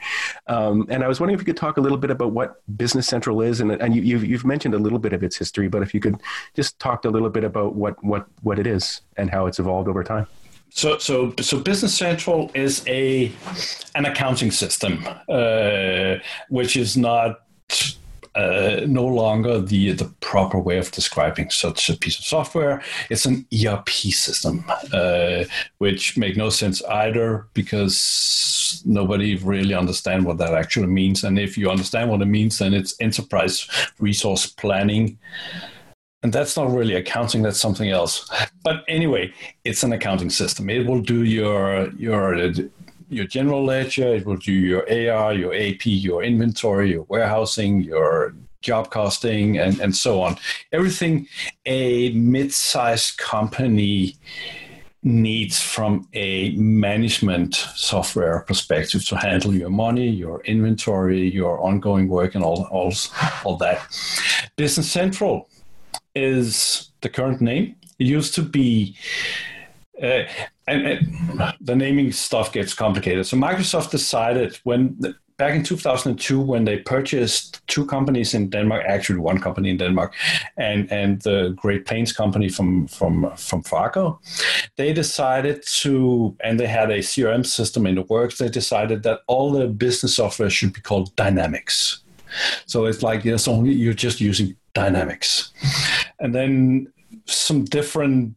Um, 0.47 0.85
and 0.89 1.03
I 1.03 1.07
was 1.07 1.19
wondering 1.19 1.35
if 1.35 1.41
you 1.41 1.45
could 1.45 1.57
talk 1.57 1.77
a 1.77 1.81
little 1.81 1.97
bit 1.97 2.11
about 2.11 2.31
what 2.31 2.61
Business 2.77 3.07
Central 3.07 3.41
is, 3.41 3.61
and, 3.61 3.71
and 3.71 3.95
you, 3.95 4.01
you've, 4.01 4.25
you've 4.25 4.45
mentioned 4.45 4.73
a 4.73 4.77
little 4.77 4.99
bit 4.99 5.13
of 5.13 5.23
its 5.23 5.37
history, 5.37 5.67
but 5.67 5.81
if 5.81 5.93
you 5.93 5.99
could 5.99 6.21
just 6.55 6.79
talk 6.79 7.05
a 7.05 7.09
little 7.09 7.29
bit 7.29 7.43
about 7.43 7.75
what, 7.75 8.01
what, 8.03 8.27
what 8.41 8.59
it 8.59 8.67
is 8.67 9.01
and 9.17 9.29
how 9.29 9.45
it's 9.47 9.59
evolved 9.59 9.87
over 9.87 10.03
time. 10.03 10.27
So, 10.69 10.97
so, 10.99 11.33
so 11.41 11.59
Business 11.59 11.93
Central 11.97 12.49
is 12.53 12.83
a 12.87 13.31
an 13.95 14.05
accounting 14.05 14.51
system, 14.51 15.05
uh, 15.27 16.15
which 16.49 16.77
is 16.77 16.95
not 16.95 17.41
uh, 18.35 18.81
no 18.87 19.05
longer 19.05 19.59
the 19.59 19.91
the 19.91 20.05
proper 20.21 20.57
way 20.57 20.77
of 20.77 20.91
describing 20.91 21.49
such 21.49 21.89
a 21.89 21.97
piece 21.97 22.17
of 22.17 22.25
software. 22.25 22.81
It's 23.09 23.25
an 23.25 23.45
ERP 23.53 23.89
system, 23.89 24.63
uh, 24.93 25.43
which 25.79 26.17
make 26.17 26.37
no 26.37 26.49
sense 26.49 26.81
either 26.83 27.47
because 27.53 28.81
nobody 28.85 29.35
really 29.35 29.73
understand 29.73 30.25
what 30.25 30.37
that 30.37 30.53
actually 30.53 30.87
means. 30.87 31.23
And 31.23 31.37
if 31.37 31.57
you 31.57 31.69
understand 31.69 32.09
what 32.09 32.21
it 32.21 32.25
means, 32.25 32.59
then 32.59 32.73
it's 32.73 32.95
enterprise 33.01 33.67
resource 33.99 34.45
planning. 34.45 35.17
And 36.23 36.31
that's 36.31 36.55
not 36.55 36.71
really 36.71 36.95
accounting, 36.95 37.41
that's 37.41 37.59
something 37.59 37.89
else. 37.89 38.29
But 38.63 38.83
anyway, 38.87 39.33
it's 39.63 39.83
an 39.83 39.91
accounting 39.91 40.29
system. 40.29 40.69
It 40.69 40.85
will 40.85 41.01
do 41.01 41.23
your 41.23 41.89
your 41.97 42.35
your 43.11 43.25
general 43.25 43.63
ledger, 43.63 44.15
it 44.15 44.25
will 44.25 44.37
do 44.37 44.53
your 44.53 44.83
AR, 44.83 45.33
your 45.33 45.53
AP, 45.53 45.85
your 45.85 46.23
inventory, 46.23 46.91
your 46.91 47.03
warehousing, 47.03 47.81
your 47.81 48.33
job 48.61 48.89
costing, 48.89 49.57
and, 49.57 49.79
and 49.81 49.95
so 49.95 50.21
on. 50.21 50.37
Everything 50.71 51.27
a 51.65 52.11
mid 52.13 52.53
sized 52.53 53.17
company 53.17 54.15
needs 55.03 55.61
from 55.61 56.07
a 56.13 56.51
management 56.55 57.55
software 57.55 58.41
perspective 58.41 59.05
to 59.07 59.17
handle 59.17 59.53
your 59.53 59.69
money, 59.69 60.07
your 60.07 60.41
inventory, 60.43 61.29
your 61.29 61.59
ongoing 61.59 62.07
work, 62.07 62.35
and 62.35 62.43
all, 62.43 62.67
all, 62.71 62.93
all 63.43 63.57
that. 63.57 63.81
Business 64.55 64.89
Central 64.89 65.49
is 66.15 66.91
the 67.01 67.09
current 67.09 67.41
name. 67.41 67.75
It 67.99 68.07
used 68.07 68.35
to 68.35 68.41
be 68.41 68.95
uh, 70.01 70.23
and, 70.67 70.87
and, 70.87 71.53
the 71.61 71.75
naming 71.75 72.11
stuff 72.11 72.51
gets 72.51 72.73
complicated. 72.73 73.25
So 73.25 73.37
Microsoft 73.37 73.91
decided 73.91 74.59
when 74.63 74.97
back 75.41 75.55
in 75.55 75.63
2002 75.63 76.39
when 76.39 76.65
they 76.65 76.77
purchased 76.77 77.65
two 77.65 77.83
companies 77.85 78.35
in 78.35 78.49
Denmark, 78.49 78.83
actually 78.87 79.19
one 79.19 79.39
company 79.39 79.69
in 79.71 79.77
Denmark, 79.77 80.13
and 80.57 80.91
and 80.91 81.21
the 81.21 81.53
Great 81.55 81.85
Plains 81.85 82.13
company 82.13 82.49
from 82.49 82.87
from 82.87 83.31
from 83.37 83.63
Fargo, 83.63 84.19
they 84.75 84.93
decided 84.93 85.63
to 85.81 86.35
and 86.43 86.59
they 86.59 86.67
had 86.67 86.91
a 86.91 86.99
CRM 86.99 87.43
system 87.45 87.87
in 87.87 87.95
the 87.95 88.03
works. 88.03 88.37
They 88.37 88.49
decided 88.49 89.03
that 89.03 89.19
all 89.27 89.51
the 89.51 89.67
business 89.67 90.15
software 90.15 90.51
should 90.51 90.73
be 90.73 90.81
called 90.81 91.15
Dynamics. 91.15 92.03
So 92.65 92.85
it's 92.85 93.03
like 93.03 93.25
yes, 93.25 93.47
only 93.47 93.73
you're 93.73 94.03
just 94.07 94.21
using 94.21 94.55
Dynamics, 94.73 95.53
and 96.19 96.33
then 96.33 96.87
some 97.25 97.65
different 97.65 98.35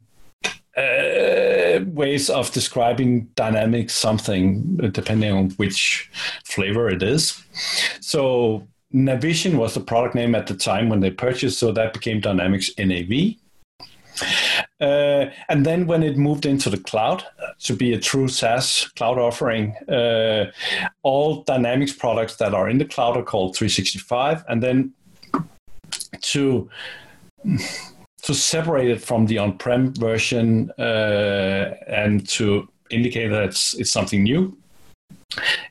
uh, 0.76 1.53
ways 1.80 2.30
of 2.30 2.50
describing 2.52 3.24
dynamic 3.34 3.90
something 3.90 4.76
depending 4.92 5.32
on 5.32 5.50
which 5.50 6.10
flavor 6.44 6.88
it 6.88 7.02
is. 7.02 7.42
So 8.00 8.66
Navision 8.94 9.56
was 9.56 9.74
the 9.74 9.80
product 9.80 10.14
name 10.14 10.34
at 10.34 10.46
the 10.46 10.54
time 10.54 10.88
when 10.88 11.00
they 11.00 11.10
purchased, 11.10 11.58
so 11.58 11.72
that 11.72 11.92
became 11.92 12.20
Dynamics 12.20 12.70
NAV. 12.78 13.34
Uh, 14.80 15.26
and 15.48 15.66
then 15.66 15.86
when 15.86 16.02
it 16.02 16.16
moved 16.16 16.46
into 16.46 16.70
the 16.70 16.78
cloud 16.78 17.24
to 17.58 17.74
be 17.74 17.92
a 17.92 17.98
true 17.98 18.28
SaaS 18.28 18.88
cloud 18.94 19.18
offering, 19.18 19.74
uh, 19.88 20.50
all 21.02 21.42
Dynamics 21.42 21.92
products 21.92 22.36
that 22.36 22.54
are 22.54 22.68
in 22.68 22.78
the 22.78 22.84
cloud 22.84 23.16
are 23.16 23.22
called 23.22 23.56
365. 23.56 24.44
And 24.48 24.62
then 24.62 24.92
to 26.20 26.68
to 28.24 28.34
separate 28.34 28.90
it 28.90 29.02
from 29.02 29.26
the 29.26 29.36
on-prem 29.38 29.92
version 29.94 30.70
uh, 30.78 31.74
and 31.86 32.26
to 32.26 32.66
indicate 32.90 33.28
that 33.28 33.44
it's, 33.44 33.74
it's 33.74 33.90
something 33.90 34.22
new, 34.22 34.56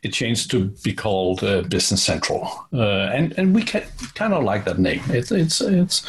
it 0.04 0.13
changed 0.13 0.52
to 0.52 0.66
be 0.84 0.94
called 0.94 1.44
uh, 1.44 1.63
Business 1.63 2.04
Central, 2.04 2.50
uh, 2.74 3.10
and 3.13 3.34
and 3.38 3.56
we 3.56 3.63
kind 3.63 4.34
of 4.34 4.44
like 4.44 4.66
that 4.66 4.78
name. 4.78 5.02
It's 5.08 5.32
it's 5.32 5.62
it's 5.62 6.06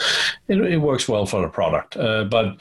it, 0.48 0.58
it, 0.60 0.78
works 0.78 1.08
well 1.08 1.24
for 1.24 1.40
the 1.40 1.48
product, 1.48 1.96
uh, 1.96 2.24
but 2.24 2.56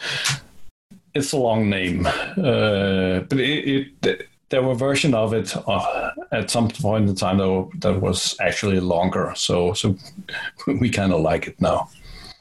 it's 1.16 1.32
a 1.32 1.38
long 1.38 1.68
name. 1.70 2.06
Uh, 2.06 3.22
but 3.28 3.40
it, 3.40 3.92
it, 4.04 4.28
there 4.50 4.62
were 4.62 4.74
a 4.74 4.76
version 4.76 5.16
of 5.16 5.34
it 5.34 5.56
uh, 5.68 6.12
at 6.32 6.52
some 6.52 6.70
point 6.70 7.10
in 7.10 7.16
time 7.16 7.40
that, 7.40 7.70
that 7.80 8.00
was 8.00 8.36
actually 8.40 8.80
longer. 8.80 9.34
So 9.36 9.74
so 9.74 9.98
we 10.68 10.90
kind 10.90 11.12
of 11.12 11.22
like 11.22 11.48
it 11.48 11.60
now. 11.60 11.90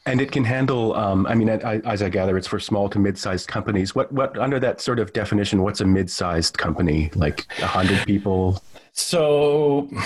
And 0.06 0.20
it 0.20 0.32
can 0.32 0.44
handle. 0.44 0.94
Um, 0.94 1.26
I 1.26 1.34
mean, 1.34 1.48
as 1.48 2.02
I 2.02 2.08
gather, 2.08 2.36
it's 2.36 2.48
for 2.48 2.58
small 2.58 2.88
to 2.88 2.98
mid-sized 2.98 3.46
companies. 3.48 3.94
What, 3.94 4.10
what 4.12 4.36
under 4.36 4.58
that 4.58 4.80
sort 4.80 4.98
of 4.98 5.12
definition? 5.12 5.62
What's 5.62 5.80
a 5.80 5.86
mid-sized 5.86 6.58
company? 6.58 7.10
Like 7.14 7.46
a 7.60 7.66
hundred 7.66 8.04
people? 8.04 8.62
So, 8.92 9.88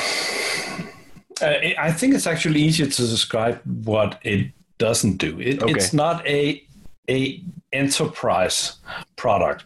uh, 1.41 1.55
I 1.79 1.93
think 1.93 2.15
it's 2.15 2.27
actually 2.27 2.61
easier 2.61 2.87
to 2.87 3.03
describe 3.03 3.61
what 3.87 4.21
it 4.23 4.53
doesn't 4.79 5.17
do. 5.17 5.41
It, 5.41 5.63
okay. 5.63 5.73
It's 5.73 5.93
not 5.93 6.27
a 6.27 6.63
a 7.09 7.43
enterprise 7.73 8.77
product, 9.17 9.65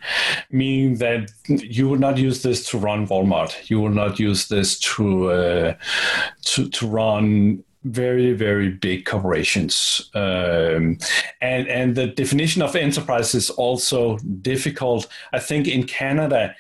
meaning 0.51 0.97
that 0.97 1.31
you 1.49 1.89
would 1.89 2.01
not 2.01 2.19
use 2.19 2.43
this 2.43 2.69
to 2.71 2.79
run 2.79 3.07
Walmart. 3.07 3.71
You 3.71 3.81
will 3.81 3.91
not 3.91 4.19
use 4.19 4.49
this 4.49 4.79
to 4.81 5.31
uh, 5.31 5.75
to 6.43 6.69
to 6.69 6.87
run 6.87 7.65
very 7.85 8.35
very 8.35 8.69
big 8.69 9.07
corporations 9.07 10.11
um, 10.15 10.99
and 11.41 11.67
and 11.69 11.95
the 11.95 12.09
definition 12.09 12.61
of 12.61 12.77
enterprise 12.77 13.35
is 13.35 13.49
also 13.51 14.19
difficult 14.43 15.07
i 15.33 15.39
think 15.39 15.67
in 15.67 15.85
canada 15.85 16.55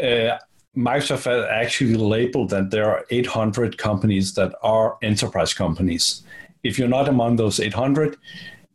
uh, 0.00 0.38
microsoft 0.76 1.24
has 1.24 1.44
actually 1.50 1.96
labeled 1.96 2.50
that 2.50 2.70
there 2.70 2.88
are 2.88 3.04
800 3.10 3.78
companies 3.78 4.34
that 4.34 4.54
are 4.62 4.96
enterprise 5.02 5.52
companies 5.52 6.22
if 6.62 6.78
you're 6.78 6.88
not 6.88 7.08
among 7.08 7.34
those 7.34 7.58
800 7.58 8.16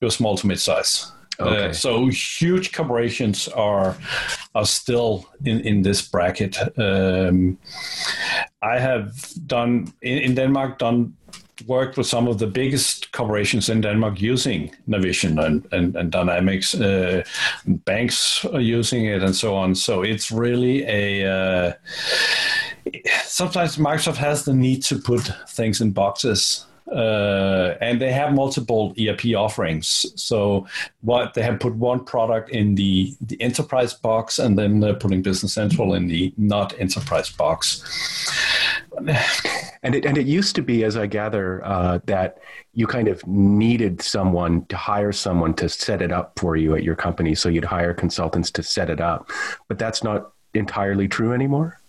you're 0.01 0.11
small 0.11 0.35
to 0.35 0.47
mid-size 0.47 1.13
uh, 1.39 1.43
okay. 1.43 1.69
Uh, 1.69 1.73
so 1.73 2.07
huge 2.07 2.71
corporations 2.71 3.47
are 3.49 3.95
are 4.53 4.65
still 4.65 5.25
in, 5.43 5.59
in 5.61 5.81
this 5.81 6.01
bracket. 6.01 6.57
Um, 6.77 7.57
I 8.61 8.79
have 8.79 9.11
done 9.45 9.93
in, 10.01 10.17
in 10.19 10.35
Denmark 10.35 10.79
done 10.79 11.13
worked 11.67 11.97
with 11.97 12.07
some 12.07 12.27
of 12.27 12.37
the 12.37 12.47
biggest 12.47 13.11
corporations 13.11 13.69
in 13.69 13.81
Denmark 13.81 14.21
using 14.21 14.71
Navision 14.87 15.43
and, 15.43 15.67
and, 15.71 15.95
and 15.95 16.11
Dynamics. 16.11 16.75
Uh, 16.75 17.23
banks 17.65 18.45
are 18.45 18.61
using 18.61 19.05
it 19.05 19.23
and 19.23 19.35
so 19.35 19.55
on. 19.55 19.75
So 19.75 20.03
it's 20.03 20.31
really 20.31 20.83
a. 20.87 21.25
Uh, 21.27 21.73
sometimes 23.23 23.77
Microsoft 23.77 24.17
has 24.17 24.45
the 24.45 24.53
need 24.53 24.83
to 24.83 24.97
put 24.97 25.31
things 25.49 25.81
in 25.81 25.91
boxes. 25.91 26.65
Uh, 26.91 27.75
and 27.81 27.99
they 27.99 28.11
have 28.11 28.31
multiple 28.31 28.93
ERP 28.99 29.33
offerings. 29.35 30.05
So 30.15 30.67
what 31.01 31.33
they 31.33 31.41
have 31.41 31.59
put 31.59 31.73
one 31.75 32.05
product 32.05 32.51
in 32.51 32.75
the 32.75 33.15
the 33.21 33.41
enterprise 33.41 33.95
box, 33.95 34.37
and 34.37 34.55
then 34.55 34.81
they're 34.81 34.93
putting 34.93 35.23
Business 35.23 35.53
Central 35.53 35.95
in 35.95 36.07
the 36.07 36.31
not 36.37 36.79
enterprise 36.79 37.31
box 37.31 37.81
and 39.83 39.95
it 39.95 40.05
and 40.05 40.17
it 40.17 40.25
used 40.25 40.55
to 40.55 40.61
be, 40.61 40.83
as 40.83 40.97
I 40.97 41.07
gather, 41.07 41.63
uh, 41.65 41.99
that 42.05 42.39
you 42.73 42.87
kind 42.87 43.07
of 43.07 43.25
needed 43.27 44.01
someone 44.01 44.65
to 44.65 44.77
hire 44.77 45.11
someone 45.11 45.53
to 45.55 45.69
set 45.69 46.01
it 46.01 46.11
up 46.11 46.37
for 46.37 46.55
you 46.55 46.75
at 46.75 46.83
your 46.83 46.95
company. 46.95 47.35
So 47.35 47.49
you'd 47.49 47.65
hire 47.65 47.93
consultants 47.93 48.51
to 48.51 48.63
set 48.63 48.89
it 48.89 49.01
up, 49.01 49.29
but 49.67 49.77
that's 49.77 50.03
not 50.03 50.31
entirely 50.53 51.07
true 51.07 51.33
anymore. 51.33 51.79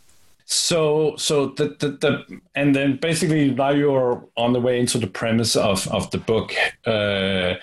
So, 0.48 1.16
so 1.16 1.46
the, 1.48 1.76
the, 1.80 1.88
the, 1.88 2.40
and 2.54 2.74
then 2.74 2.98
basically 2.98 3.50
now 3.50 3.70
you're 3.70 4.24
on 4.36 4.52
the 4.52 4.60
way 4.60 4.78
into 4.78 4.96
the 4.96 5.08
premise 5.08 5.56
of, 5.56 5.88
of 5.88 6.08
the 6.12 6.18
book, 6.18 6.52
uh, 6.86 7.54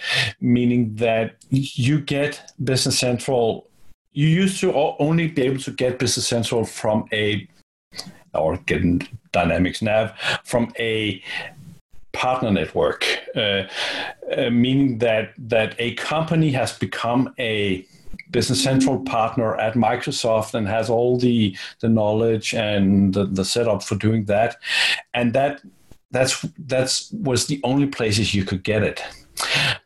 meaning 0.41 0.93
that 0.95 1.37
you 1.49 2.01
get 2.01 2.41
Business 2.61 2.99
Central. 2.99 3.69
You 4.11 4.27
used 4.27 4.59
to 4.59 4.73
only 4.73 5.29
be 5.29 5.43
able 5.43 5.61
to 5.61 5.71
get 5.71 5.97
Business 5.97 6.27
Central 6.27 6.65
from 6.65 7.07
a 7.13 7.47
or 8.33 8.57
getting 8.65 9.07
Dynamics 9.31 9.81
Nav 9.81 10.13
from 10.43 10.73
a 10.79 11.21
partner 12.11 12.51
network, 12.51 13.05
uh, 13.35 13.63
uh, 14.37 14.49
meaning 14.51 14.99
that 14.99 15.33
that 15.37 15.75
a 15.79 15.95
company 15.95 16.51
has 16.51 16.77
become 16.77 17.33
a 17.39 17.85
Business 18.31 18.63
Central 18.63 18.99
partner 18.99 19.55
at 19.57 19.73
Microsoft 19.73 20.53
and 20.53 20.67
has 20.67 20.89
all 20.89 21.17
the 21.17 21.55
the 21.81 21.89
knowledge 21.89 22.53
and 22.53 23.13
the, 23.13 23.25
the 23.25 23.45
setup 23.45 23.83
for 23.83 23.95
doing 23.95 24.25
that, 24.25 24.57
and 25.13 25.33
that 25.33 25.61
that's 26.11 26.41
that's 26.59 27.11
was 27.11 27.47
the 27.47 27.59
only 27.63 27.87
places 27.87 28.33
you 28.33 28.45
could 28.45 28.63
get 28.63 28.83
it. 28.83 29.03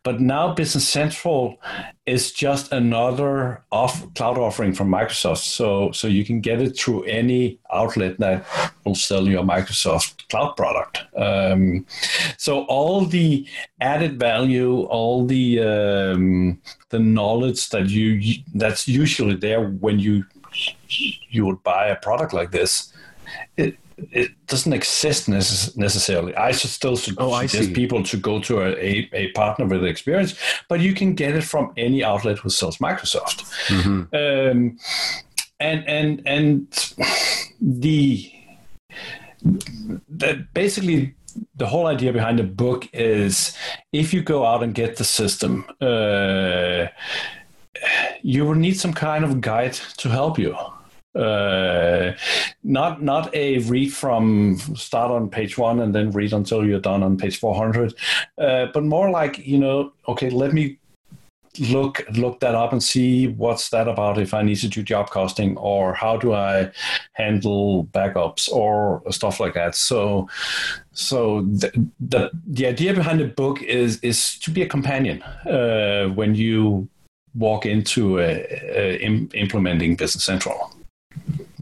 But 0.08 0.22
now 0.22 0.54
Business 0.54 0.88
Central 0.88 1.58
is 2.06 2.32
just 2.32 2.72
another 2.72 3.66
off 3.74 4.14
cloud 4.14 4.38
offering 4.38 4.72
from 4.72 4.88
Microsoft. 4.90 5.44
So 5.44 5.92
so 5.92 6.08
you 6.08 6.24
can 6.24 6.40
get 6.40 6.62
it 6.62 6.80
through 6.80 7.04
any 7.04 7.60
outlet 7.74 8.18
that 8.20 8.46
will 8.86 8.96
sell 8.96 9.28
your 9.28 9.44
Microsoft 9.44 10.30
cloud 10.30 10.56
product. 10.56 11.04
Um, 11.18 11.86
so 12.38 12.64
all 12.68 13.04
the 13.04 13.46
added 13.82 14.18
value, 14.18 14.84
all 14.84 15.26
the 15.26 15.60
um, 15.60 16.62
the 16.88 17.00
knowledge 17.00 17.68
that 17.72 17.90
you 17.90 18.36
that's 18.56 18.88
usually 18.88 19.36
there 19.36 19.72
when 19.72 20.00
you 20.00 20.24
you 21.30 21.46
would 21.46 21.62
buy 21.64 21.88
a 21.88 21.98
product 21.98 22.32
like 22.32 22.52
this. 22.52 22.94
It, 23.58 23.76
it 23.98 24.32
doesn't 24.48 24.74
exist 24.74 25.28
necess- 25.28 25.76
necessarily. 25.76 26.36
I 26.36 26.52
should 26.52 26.70
still 26.70 26.98
oh, 27.18 27.42
suggest 27.42 27.74
people 27.74 28.04
to 28.04 28.18
go 28.18 28.40
to 28.42 28.62
a, 28.62 28.70
a, 28.70 29.10
a, 29.14 29.32
partner 29.32 29.66
with 29.66 29.84
experience, 29.84 30.36
but 30.70 30.80
you 30.80 30.94
can 30.94 31.16
get 31.16 31.36
it 31.36 31.44
from 31.44 31.74
any 31.78 32.04
outlet 32.04 32.38
who 32.40 32.50
sells 32.50 32.78
Microsoft. 32.78 33.44
Mm-hmm. 33.68 34.16
Um, 34.16 34.78
and 35.60 35.88
and 35.88 36.22
and 36.26 36.94
the 37.60 38.32
that 40.10 40.54
basically 40.54 41.16
the 41.56 41.68
whole 41.68 41.88
idea 41.88 42.14
behind 42.14 42.40
the 42.40 42.44
book 42.44 42.88
is 42.94 43.56
if 43.94 44.14
you 44.14 44.22
go 44.22 44.46
out 44.46 44.64
and 44.64 44.74
get 44.74 44.98
the 44.98 45.04
system. 45.04 45.66
Uh, 45.82 46.88
you 48.24 48.44
will 48.44 48.56
need 48.56 48.74
some 48.74 48.92
kind 48.92 49.24
of 49.24 49.40
guide 49.40 49.74
to 49.74 50.10
help 50.10 50.40
you 50.40 50.58
uh, 51.18 52.14
not 52.64 53.02
not 53.02 53.34
a 53.34 53.60
read 53.60 53.92
from 53.94 54.58
start 54.76 55.12
on 55.12 55.30
page 55.30 55.58
one 55.58 55.80
and 55.80 55.94
then 55.94 56.12
read 56.12 56.34
until 56.34 56.66
you're 56.66 56.80
done 56.80 57.04
on 57.04 57.18
page 57.18 57.40
400 57.40 57.94
uh, 58.38 58.68
but 58.74 58.84
more 58.84 59.10
like 59.10 59.40
you 59.40 59.58
know 59.58 59.92
okay 60.08 60.30
let 60.30 60.54
me 60.54 60.78
look 61.60 62.06
look 62.14 62.40
that 62.40 62.54
up 62.54 62.72
and 62.72 62.84
see 62.84 63.30
what's 63.30 63.72
that 63.72 63.88
about 63.88 64.20
if 64.20 64.32
i 64.32 64.44
need 64.44 64.58
to 64.58 64.68
do 64.68 64.84
job 64.84 65.10
costing 65.10 65.58
or 65.58 65.92
how 65.92 66.16
do 66.16 66.32
i 66.34 66.72
handle 67.18 67.86
backups 67.86 68.50
or 68.50 69.02
stuff 69.10 69.40
like 69.40 69.54
that. 69.56 69.76
So 69.76 70.30
so 70.92 71.42
the 71.42 71.90
the, 72.00 72.32
the 72.46 72.68
idea 72.68 72.94
behind 72.94 73.20
the 73.20 73.26
book 73.26 73.62
is 73.62 74.00
is 74.02 74.38
to 74.40 74.52
be 74.52 74.62
a 74.62 74.68
companion 74.68 75.22
uh, 75.24 76.08
when 76.08 76.36
you 76.36 76.88
walk 77.36 77.66
into 77.66 78.20
implementing 79.34 79.96
business 79.96 80.24
central 80.24 80.74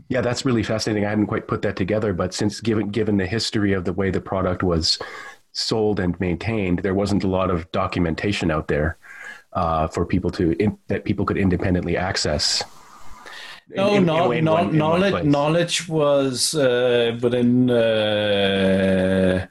yeah, 0.08 0.22
that's 0.22 0.46
really 0.46 0.64
fascinating. 0.64 1.06
I 1.06 1.10
hadn't 1.10 1.28
quite 1.28 1.48
put 1.48 1.62
that 1.64 1.76
together, 1.76 2.14
but 2.14 2.34
since 2.34 2.62
given 2.62 2.90
given 2.90 3.18
the 3.18 3.26
history 3.26 3.74
of 3.74 3.86
the 3.86 3.94
way 3.94 4.12
the 4.12 4.22
product 4.22 4.62
was 4.62 5.00
sold 5.52 6.00
and 6.00 6.20
maintained, 6.20 6.80
there 6.80 6.94
wasn't 6.94 7.24
a 7.24 7.28
lot 7.28 7.50
of 7.50 7.72
documentation 7.72 8.52
out 8.52 8.68
there 8.68 8.98
uh, 9.54 9.88
for 9.88 10.06
people 10.06 10.30
to 10.32 10.52
in, 10.62 10.78
that 10.88 11.06
people 11.06 11.26
could 11.26 11.38
independently 11.38 11.98
access. 11.98 12.64
No, 13.70 13.96
in, 13.96 14.06
no, 14.06 14.32
in, 14.32 14.46
no 14.46 14.54
one, 14.54 14.78
knowledge. 14.78 15.26
Knowledge 15.26 15.90
was 15.90 16.54
uh, 16.54 17.18
within 17.20 17.72
uh, 17.72 19.48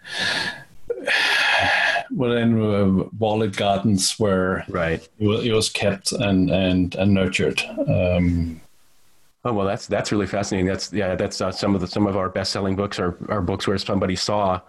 within 2.15 2.63
uh, 2.63 3.09
walled 3.19 3.57
gardens 3.57 4.21
where 4.21 4.65
right 4.69 5.09
it 5.19 5.53
was 5.53 5.69
kept 5.69 6.13
and 6.13 6.49
and 6.49 6.95
and 6.95 7.13
nurtured. 7.13 7.61
Um, 7.89 8.61
Oh 9.45 9.53
well, 9.53 9.67
that's 9.67 9.87
that's 9.87 10.11
really 10.11 10.27
fascinating. 10.27 10.67
That's 10.67 10.93
yeah, 10.93 11.15
that's 11.15 11.41
uh, 11.41 11.53
some 11.53 11.75
of 11.75 11.81
the 11.81 11.87
some 11.87 12.07
of 12.07 12.17
our 12.17 12.31
best 12.31 12.51
selling 12.53 12.77
books 12.77 12.99
are 12.99 13.17
are 13.29 13.43
books 13.43 13.67
where 13.67 13.77
somebody 13.77 14.17
saw, 14.17 14.61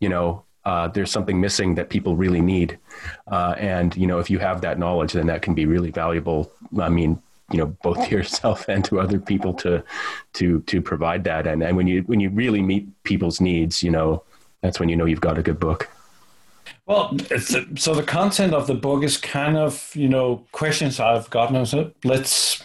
you 0.00 0.08
know, 0.08 0.44
uh, 0.64 0.88
there's 0.88 1.10
something 1.10 1.40
missing 1.40 1.76
that 1.76 1.88
people 1.88 2.16
really 2.16 2.40
need. 2.40 2.78
Uh, 3.28 3.54
and 3.58 3.96
you 3.96 4.06
know, 4.06 4.18
if 4.18 4.28
you 4.28 4.38
have 4.38 4.60
that 4.62 4.78
knowledge, 4.78 5.12
then 5.12 5.26
that 5.28 5.40
can 5.40 5.54
be 5.54 5.66
really 5.66 5.90
valuable. 5.90 6.52
I 6.80 6.88
mean, 6.88 7.22
you 7.50 7.58
know, 7.58 7.66
both 7.82 8.08
to 8.08 8.10
yourself 8.10 8.68
and 8.68 8.84
to 8.86 9.00
other 9.00 9.20
people 9.20 9.54
to 9.54 9.82
to 10.34 10.60
to 10.62 10.82
provide 10.82 11.24
that. 11.24 11.46
And 11.46 11.62
and 11.62 11.76
when 11.76 11.86
you 11.86 12.02
when 12.02 12.20
you 12.20 12.30
really 12.30 12.60
meet 12.60 12.86
people's 13.04 13.40
needs, 13.40 13.82
you 13.82 13.90
know, 13.90 14.24
that's 14.62 14.80
when 14.80 14.88
you 14.88 14.96
know 14.96 15.04
you've 15.04 15.20
got 15.20 15.38
a 15.38 15.42
good 15.42 15.60
book. 15.60 15.88
Well, 16.86 17.16
so 17.76 17.94
the 17.94 18.02
content 18.02 18.54
of 18.54 18.66
the 18.66 18.74
book 18.74 19.04
is 19.04 19.16
kind 19.16 19.56
of 19.56 19.94
you 19.94 20.08
know 20.08 20.44
questions 20.52 21.00
I've 21.00 21.30
gotten. 21.30 21.64
So 21.66 21.92
let's 22.04 22.62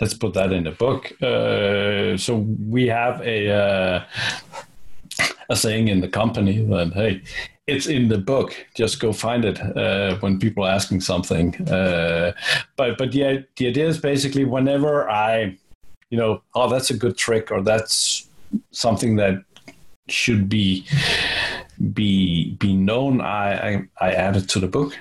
let's 0.00 0.14
put 0.14 0.34
that 0.34 0.52
in 0.52 0.64
the 0.64 0.70
book. 0.70 1.12
Uh, 1.22 2.16
so 2.16 2.36
we 2.68 2.86
have 2.88 3.20
a 3.22 3.50
uh, 3.50 4.04
a 5.48 5.56
saying 5.56 5.88
in 5.88 6.00
the 6.00 6.08
company 6.08 6.64
that 6.64 6.92
hey, 6.94 7.22
it's 7.66 7.86
in 7.86 8.08
the 8.08 8.18
book. 8.18 8.54
Just 8.74 9.00
go 9.00 9.12
find 9.12 9.44
it 9.44 9.60
uh, 9.76 10.16
when 10.20 10.38
people 10.38 10.64
are 10.64 10.70
asking 10.70 11.00
something. 11.00 11.54
Uh, 11.68 12.32
but 12.76 12.98
but 12.98 13.14
yeah, 13.14 13.38
the 13.56 13.68
idea 13.68 13.86
is 13.86 13.98
basically 13.98 14.44
whenever 14.44 15.08
I, 15.10 15.56
you 16.10 16.18
know, 16.18 16.42
oh 16.54 16.68
that's 16.68 16.90
a 16.90 16.96
good 16.96 17.16
trick 17.16 17.50
or 17.50 17.62
that's 17.62 18.28
something 18.70 19.16
that 19.16 19.42
should 20.08 20.48
be 20.48 20.86
be 21.92 22.54
be 22.54 22.74
known. 22.74 23.20
I 23.20 23.68
I, 23.68 23.88
I 24.00 24.12
add 24.12 24.36
it 24.36 24.48
to 24.50 24.60
the 24.60 24.68
book. 24.68 24.96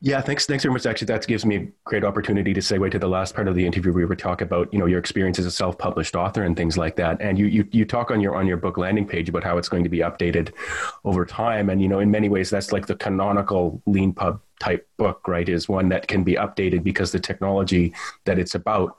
Yeah, 0.00 0.20
thanks. 0.20 0.46
Thanks 0.46 0.62
very 0.62 0.72
much. 0.72 0.86
Actually, 0.86 1.06
that 1.06 1.26
gives 1.26 1.44
me 1.44 1.56
a 1.56 1.66
great 1.84 2.04
opportunity 2.04 2.54
to 2.54 2.60
segue 2.60 2.90
to 2.92 2.98
the 2.98 3.08
last 3.08 3.34
part 3.34 3.48
of 3.48 3.56
the 3.56 3.66
interview 3.66 3.92
where 3.92 4.02
we 4.02 4.06
were 4.06 4.14
talking 4.14 4.46
about, 4.46 4.72
you 4.72 4.78
know, 4.78 4.86
your 4.86 5.00
experience 5.00 5.38
as 5.40 5.46
a 5.46 5.50
self-published 5.50 6.14
author 6.14 6.44
and 6.44 6.56
things 6.56 6.78
like 6.78 6.94
that. 6.96 7.20
And 7.20 7.36
you, 7.36 7.46
you, 7.46 7.66
you 7.72 7.84
talk 7.84 8.12
on 8.12 8.20
your 8.20 8.36
on 8.36 8.46
your 8.46 8.58
book 8.58 8.78
landing 8.78 9.06
page 9.06 9.28
about 9.28 9.42
how 9.42 9.58
it's 9.58 9.68
going 9.68 9.82
to 9.82 9.90
be 9.90 9.98
updated 9.98 10.52
over 11.04 11.26
time. 11.26 11.68
And 11.68 11.82
you 11.82 11.88
know, 11.88 11.98
in 11.98 12.10
many 12.10 12.28
ways, 12.28 12.48
that's 12.48 12.70
like 12.70 12.86
the 12.86 12.94
canonical 12.94 13.82
Leanpub 13.88 14.40
type 14.60 14.88
book, 14.98 15.26
right? 15.26 15.48
Is 15.48 15.68
one 15.68 15.88
that 15.88 16.06
can 16.06 16.22
be 16.22 16.34
updated 16.34 16.84
because 16.84 17.10
the 17.10 17.20
technology 17.20 17.92
that 18.24 18.38
it's 18.38 18.54
about 18.54 18.96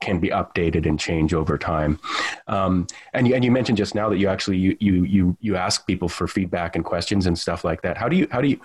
can 0.00 0.20
be 0.20 0.28
updated 0.28 0.86
and 0.86 1.00
change 1.00 1.32
over 1.32 1.56
time. 1.56 1.98
Um, 2.46 2.86
and 3.14 3.26
you, 3.26 3.34
and 3.34 3.44
you 3.44 3.50
mentioned 3.50 3.78
just 3.78 3.94
now 3.94 4.08
that 4.10 4.18
you 4.18 4.28
actually 4.28 4.58
you 4.58 4.76
you 4.78 5.04
you 5.04 5.36
you 5.40 5.56
ask 5.56 5.86
people 5.86 6.08
for 6.08 6.28
feedback 6.28 6.76
and 6.76 6.84
questions 6.84 7.26
and 7.26 7.36
stuff 7.36 7.64
like 7.64 7.82
that. 7.82 7.96
How 7.96 8.08
do 8.08 8.14
you 8.16 8.28
how 8.30 8.40
do 8.40 8.48
you 8.48 8.60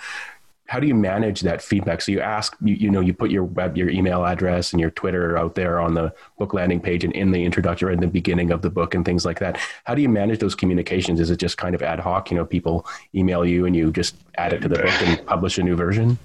how 0.72 0.80
do 0.80 0.88
you 0.88 0.96
manage 0.96 1.42
that 1.42 1.62
feedback? 1.62 2.02
So 2.02 2.14
you 2.14 2.22
ask, 2.22 2.56
you, 2.62 2.76
you 2.76 2.90
know, 2.90 3.02
you 3.02 3.14
put 3.14 3.30
your 3.30 3.44
web, 3.44 3.76
your 3.76 3.90
email 3.90 4.26
address 4.26 4.72
and 4.72 4.80
your 4.80 4.90
Twitter 4.92 5.38
out 5.38 5.54
there 5.54 5.82
on 5.82 5.96
the 5.96 6.14
book 6.40 6.54
landing 6.54 6.80
page 6.80 7.04
and 7.04 7.12
in 7.12 7.32
the 7.32 7.44
introduction 7.44 7.90
in 7.90 8.00
the 8.00 8.08
beginning 8.08 8.52
of 8.52 8.62
the 8.62 8.70
book 8.70 8.96
and 8.96 9.04
things 9.04 9.26
like 9.26 9.38
that. 9.40 9.60
How 9.84 9.96
do 9.96 10.02
you 10.02 10.08
manage 10.08 10.40
those 10.40 10.56
communications? 10.56 11.20
Is 11.20 11.30
it 11.30 11.40
just 11.40 11.58
kind 11.58 11.76
of 11.76 11.82
ad 11.82 12.00
hoc? 12.00 12.32
You 12.32 12.38
know, 12.38 12.46
people 12.46 12.88
email 13.14 13.46
you 13.46 13.66
and 13.66 13.76
you 13.76 13.92
just 13.92 14.16
add 14.36 14.54
it 14.54 14.62
to 14.62 14.70
the 14.70 14.78
book 14.78 15.02
and 15.02 15.26
publish 15.26 15.58
a 15.58 15.64
new 15.64 15.76
version? 15.76 16.18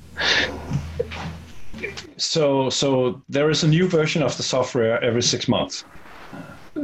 So, 2.17 2.71
so 2.71 3.21
there 3.29 3.51
is 3.51 3.65
a 3.65 3.69
new 3.69 3.89
version 3.89 4.23
of 4.23 4.37
the 4.37 4.45
software 4.45 5.03
every 5.03 5.23
six 5.23 5.49
months 5.49 5.85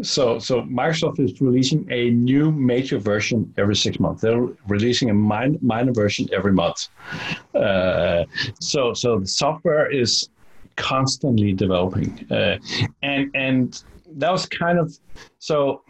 so 0.00 0.38
so 0.38 0.62
Microsoft 0.62 1.20
is 1.20 1.40
releasing 1.40 1.90
a 1.90 2.10
new 2.10 2.50
major 2.50 2.98
version 2.98 3.52
every 3.58 3.76
six 3.76 4.00
months. 4.00 4.22
They're 4.22 4.48
releasing 4.66 5.10
a 5.10 5.14
min- 5.14 5.58
minor 5.60 5.92
version 5.92 6.28
every 6.32 6.52
month. 6.52 6.88
Uh, 7.54 8.24
so 8.60 8.94
so 8.94 9.18
the 9.18 9.26
software 9.26 9.90
is 9.90 10.28
constantly 10.76 11.52
developing, 11.52 12.26
uh, 12.30 12.58
and 13.02 13.30
and 13.34 13.82
that 14.16 14.30
was 14.32 14.46
kind 14.46 14.78
of 14.78 14.98
so. 15.38 15.82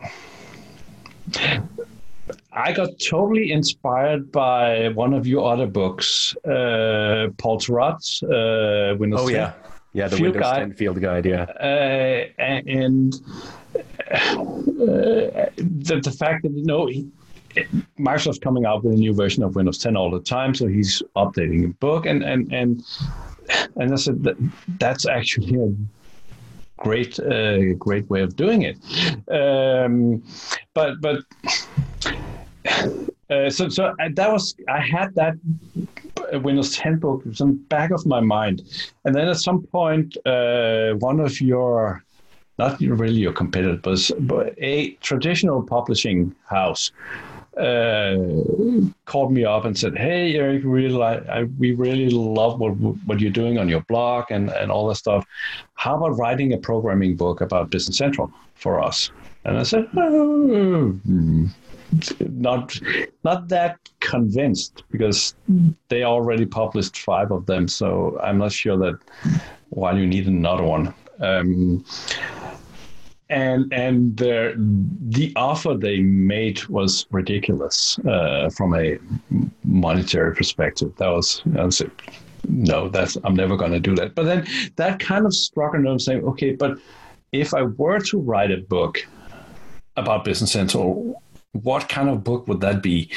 I 2.54 2.72
got 2.72 2.90
totally 2.98 3.50
inspired 3.52 4.30
by 4.30 4.88
one 4.88 5.14
of 5.14 5.26
your 5.26 5.50
other 5.50 5.66
books, 5.66 6.36
uh, 6.44 7.28
Paul 7.38 7.58
Thurrott's 7.58 8.22
uh, 8.22 8.94
Windows. 8.98 9.20
Oh 9.22 9.28
10 9.28 9.34
yeah, 9.34 9.52
yeah, 9.94 10.08
the 10.08 10.16
Field 10.16 10.34
Windows 10.34 10.42
Guide. 10.42 10.58
10 10.58 10.72
Field 10.74 11.00
Guide, 11.00 11.24
yeah. 11.26 11.42
Uh, 11.60 12.26
and 12.38 13.14
uh, 13.14 13.61
the, 14.12 16.00
the 16.02 16.14
fact 16.18 16.42
that 16.42 16.52
you 16.52 16.64
know 16.64 16.86
he, 16.86 17.08
Microsoft's 17.98 18.38
coming 18.38 18.64
out 18.64 18.82
with 18.82 18.94
a 18.94 18.96
new 18.96 19.14
version 19.14 19.42
of 19.42 19.54
Windows 19.54 19.78
10 19.78 19.96
all 19.96 20.10
the 20.10 20.20
time, 20.20 20.54
so 20.54 20.66
he's 20.66 21.02
updating 21.16 21.64
a 21.66 21.68
book, 21.68 22.06
and 22.06 22.22
and 22.22 22.52
and 22.52 22.82
and 23.76 23.92
I 23.92 23.96
said 23.96 24.22
that 24.24 24.36
that's 24.78 25.06
actually 25.06 25.56
a 25.56 25.72
great 26.78 27.18
uh, 27.20 27.74
great 27.74 28.08
way 28.10 28.22
of 28.22 28.36
doing 28.36 28.62
it. 28.62 28.76
Um, 29.30 30.22
but 30.74 31.00
but 31.00 31.18
uh, 33.30 33.50
so 33.50 33.68
so 33.68 33.94
that 34.14 34.32
was 34.32 34.54
I 34.68 34.80
had 34.80 35.14
that 35.14 35.34
Windows 36.32 36.76
10 36.76 36.98
book 36.98 37.24
in 37.24 37.32
the 37.32 37.46
back 37.68 37.90
of 37.90 38.06
my 38.06 38.20
mind, 38.20 38.62
and 39.04 39.14
then 39.14 39.28
at 39.28 39.36
some 39.36 39.62
point, 39.62 40.16
uh, 40.26 40.92
one 40.94 41.20
of 41.20 41.40
your 41.40 42.02
not 42.58 42.80
really 42.80 43.20
your 43.20 43.32
competitor, 43.32 43.78
but, 43.82 44.54
a 44.58 44.92
traditional 45.00 45.62
publishing 45.62 46.34
house 46.46 46.92
uh, 47.56 48.16
called 49.04 49.32
me 49.32 49.44
up 49.44 49.64
and 49.64 49.78
said, 49.78 49.96
"Hey, 49.96 50.34
Erik, 50.36 50.62
really, 50.64 51.02
I, 51.02 51.44
we 51.58 51.72
really 51.72 52.08
love 52.08 52.58
what 52.58 52.72
what 53.06 53.20
you're 53.20 53.30
doing 53.30 53.58
on 53.58 53.68
your 53.68 53.82
blog 53.82 54.24
and 54.30 54.50
and 54.50 54.70
all 54.70 54.88
that 54.88 54.96
stuff. 54.96 55.26
How 55.74 55.96
about 55.96 56.18
writing 56.18 56.52
a 56.52 56.58
programming 56.58 57.16
book 57.16 57.40
about 57.40 57.70
Business 57.70 57.98
Central 57.98 58.32
for 58.54 58.82
us?" 58.82 59.10
And 59.44 59.58
I 59.58 59.64
said, 59.64 59.86
oh, 59.96 60.98
"Not 62.20 62.80
not 63.22 63.48
that 63.48 63.78
convinced 64.00 64.84
because 64.90 65.34
they 65.88 66.04
already 66.04 66.46
published 66.46 66.98
five 67.00 67.30
of 67.30 67.44
them, 67.44 67.68
so 67.68 68.18
I'm 68.22 68.38
not 68.38 68.52
sure 68.52 68.78
that 68.78 68.98
why 69.70 69.92
you 69.92 70.06
need 70.06 70.26
another 70.26 70.64
one." 70.64 70.94
Um, 71.20 71.84
and 73.32 73.72
and 73.72 74.16
the 74.18 74.54
the 75.08 75.32
offer 75.36 75.74
they 75.74 76.00
made 76.00 76.64
was 76.66 77.06
ridiculous 77.10 77.98
uh, 78.00 78.50
from 78.50 78.74
a 78.74 78.98
monetary 79.64 80.34
perspective. 80.34 80.92
That 80.98 81.08
was, 81.08 81.42
I 81.58 81.64
was 81.64 81.82
no, 82.46 82.88
that's 82.88 83.16
I'm 83.24 83.34
never 83.34 83.56
going 83.56 83.72
to 83.72 83.80
do 83.80 83.94
that. 83.96 84.14
But 84.14 84.24
then 84.24 84.46
that 84.76 85.00
kind 85.00 85.24
of 85.24 85.34
struck 85.34 85.74
a 85.74 85.78
nerve, 85.78 86.02
saying, 86.02 86.24
okay, 86.24 86.54
but 86.54 86.78
if 87.32 87.54
I 87.54 87.62
were 87.62 88.00
to 88.00 88.18
write 88.18 88.50
a 88.50 88.58
book 88.58 88.98
about 89.96 90.24
Business 90.24 90.52
Central, 90.52 91.22
what 91.52 91.88
kind 91.88 92.10
of 92.10 92.22
book 92.22 92.46
would 92.48 92.60
that 92.60 92.82
be? 92.82 93.10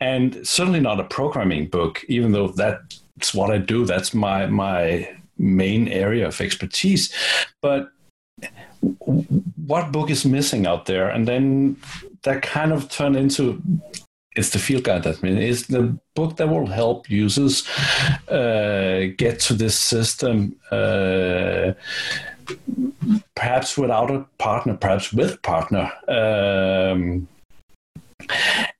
And 0.00 0.46
certainly 0.46 0.80
not 0.80 1.00
a 1.00 1.04
programming 1.04 1.66
book, 1.66 2.04
even 2.08 2.30
though 2.30 2.48
that's 2.48 3.34
what 3.34 3.50
I 3.50 3.58
do. 3.58 3.84
That's 3.84 4.14
my 4.14 4.46
my 4.46 5.16
main 5.36 5.88
area 5.88 6.28
of 6.28 6.40
expertise. 6.40 7.12
But 7.60 7.90
what 8.80 9.92
book 9.92 10.10
is 10.10 10.24
missing 10.24 10.66
out 10.66 10.86
there? 10.86 11.08
And 11.08 11.26
then 11.26 11.76
that 12.22 12.42
kind 12.42 12.72
of 12.72 12.88
turned 12.88 13.16
into 13.16 13.62
it's 14.36 14.50
the 14.50 14.58
field 14.58 14.84
guide 14.84 15.02
that 15.02 15.22
means 15.22 15.38
it's 15.40 15.66
the 15.66 15.98
book 16.14 16.36
that 16.36 16.48
will 16.48 16.66
help 16.66 17.10
users 17.10 17.68
uh, 18.28 19.06
get 19.16 19.40
to 19.40 19.52
this 19.52 19.78
system 19.78 20.54
uh, 20.70 21.72
perhaps 23.34 23.76
without 23.76 24.10
a 24.10 24.24
partner 24.38 24.76
perhaps 24.76 25.12
with 25.12 25.34
a 25.34 25.38
partner 25.38 25.90
um, 26.08 27.26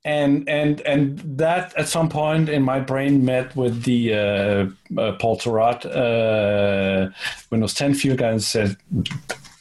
and 0.05 0.49
and 0.49 0.81
and 0.83 1.19
that 1.39 1.75
at 1.77 1.89
some 1.89 2.09
point 2.09 2.49
in 2.49 2.63
my 2.63 2.79
brain 2.79 3.25
met 3.25 3.55
with 3.57 3.83
the 3.83 4.15
uh, 4.15 5.01
uh 5.01 5.13
Paul 5.13 5.39
Thurrott 5.39 5.85
uh, 5.87 7.11
Windows 7.51 7.75
10 7.75 7.95
field 7.95 8.19
guide 8.19 8.33
and 8.33 8.43
said 8.43 8.77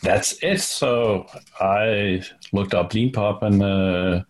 that's 0.07 0.41
it. 0.41 0.61
So 0.61 1.27
I 1.59 2.23
looked 2.53 2.73
up 2.73 2.91
Leanpub 2.91 3.41
and 3.41 3.61
uh, 3.61 4.23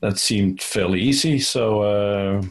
that 0.00 0.18
seemed 0.18 0.60
fairly 0.60 1.00
easy. 1.00 1.38
So 1.38 1.82
uh, 1.82 2.42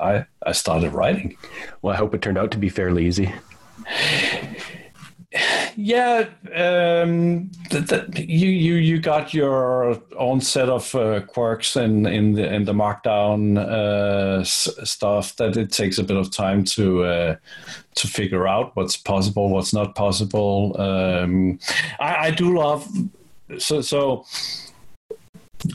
I 0.00 0.24
I 0.46 0.52
started 0.52 0.92
writing. 0.92 1.36
Well, 1.82 1.92
I 1.92 1.96
hope 1.96 2.14
it 2.14 2.22
turned 2.22 2.38
out 2.38 2.52
to 2.52 2.58
be 2.58 2.68
fairly 2.68 3.06
easy. 3.06 3.32
Yeah, 5.76 6.26
um, 6.54 7.50
you 8.16 8.48
you 8.48 8.74
you 8.76 8.98
got 8.98 9.34
your 9.34 10.00
own 10.16 10.40
set 10.40 10.70
of 10.70 10.94
uh, 10.94 11.20
quirks 11.20 11.76
in 11.76 12.06
in 12.06 12.32
the 12.32 12.52
in 12.52 12.64
the 12.64 12.72
Markdown 12.72 13.58
uh, 13.58 14.42
stuff 14.42 15.36
that 15.36 15.58
it 15.58 15.70
takes 15.70 15.98
a 15.98 16.02
bit 16.02 16.16
of 16.16 16.30
time 16.30 16.64
to 16.64 17.04
uh, 17.04 17.36
to 17.96 18.08
figure 18.08 18.48
out 18.48 18.74
what's 18.74 18.96
possible, 18.96 19.50
what's 19.50 19.74
not 19.74 19.94
possible. 19.94 20.74
Um, 20.80 21.58
I, 22.00 22.28
I, 22.28 22.30
do 22.30 22.56
love 22.56 22.88
so 23.58 23.82
so. 23.82 24.24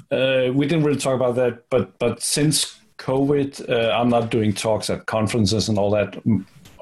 Uh, 0.10 0.50
we 0.54 0.66
didn't 0.66 0.84
really 0.84 1.00
talk 1.00 1.16
about 1.16 1.36
that, 1.36 1.70
but 1.70 2.00
but 2.00 2.24
since 2.24 2.80
COVID, 2.98 3.70
uh, 3.70 3.92
I'm 3.92 4.10
not 4.10 4.32
doing 4.32 4.54
talks 4.54 4.90
at 4.90 5.06
conferences 5.06 5.70
and 5.70 5.78
all 5.78 5.92
that 5.92 6.16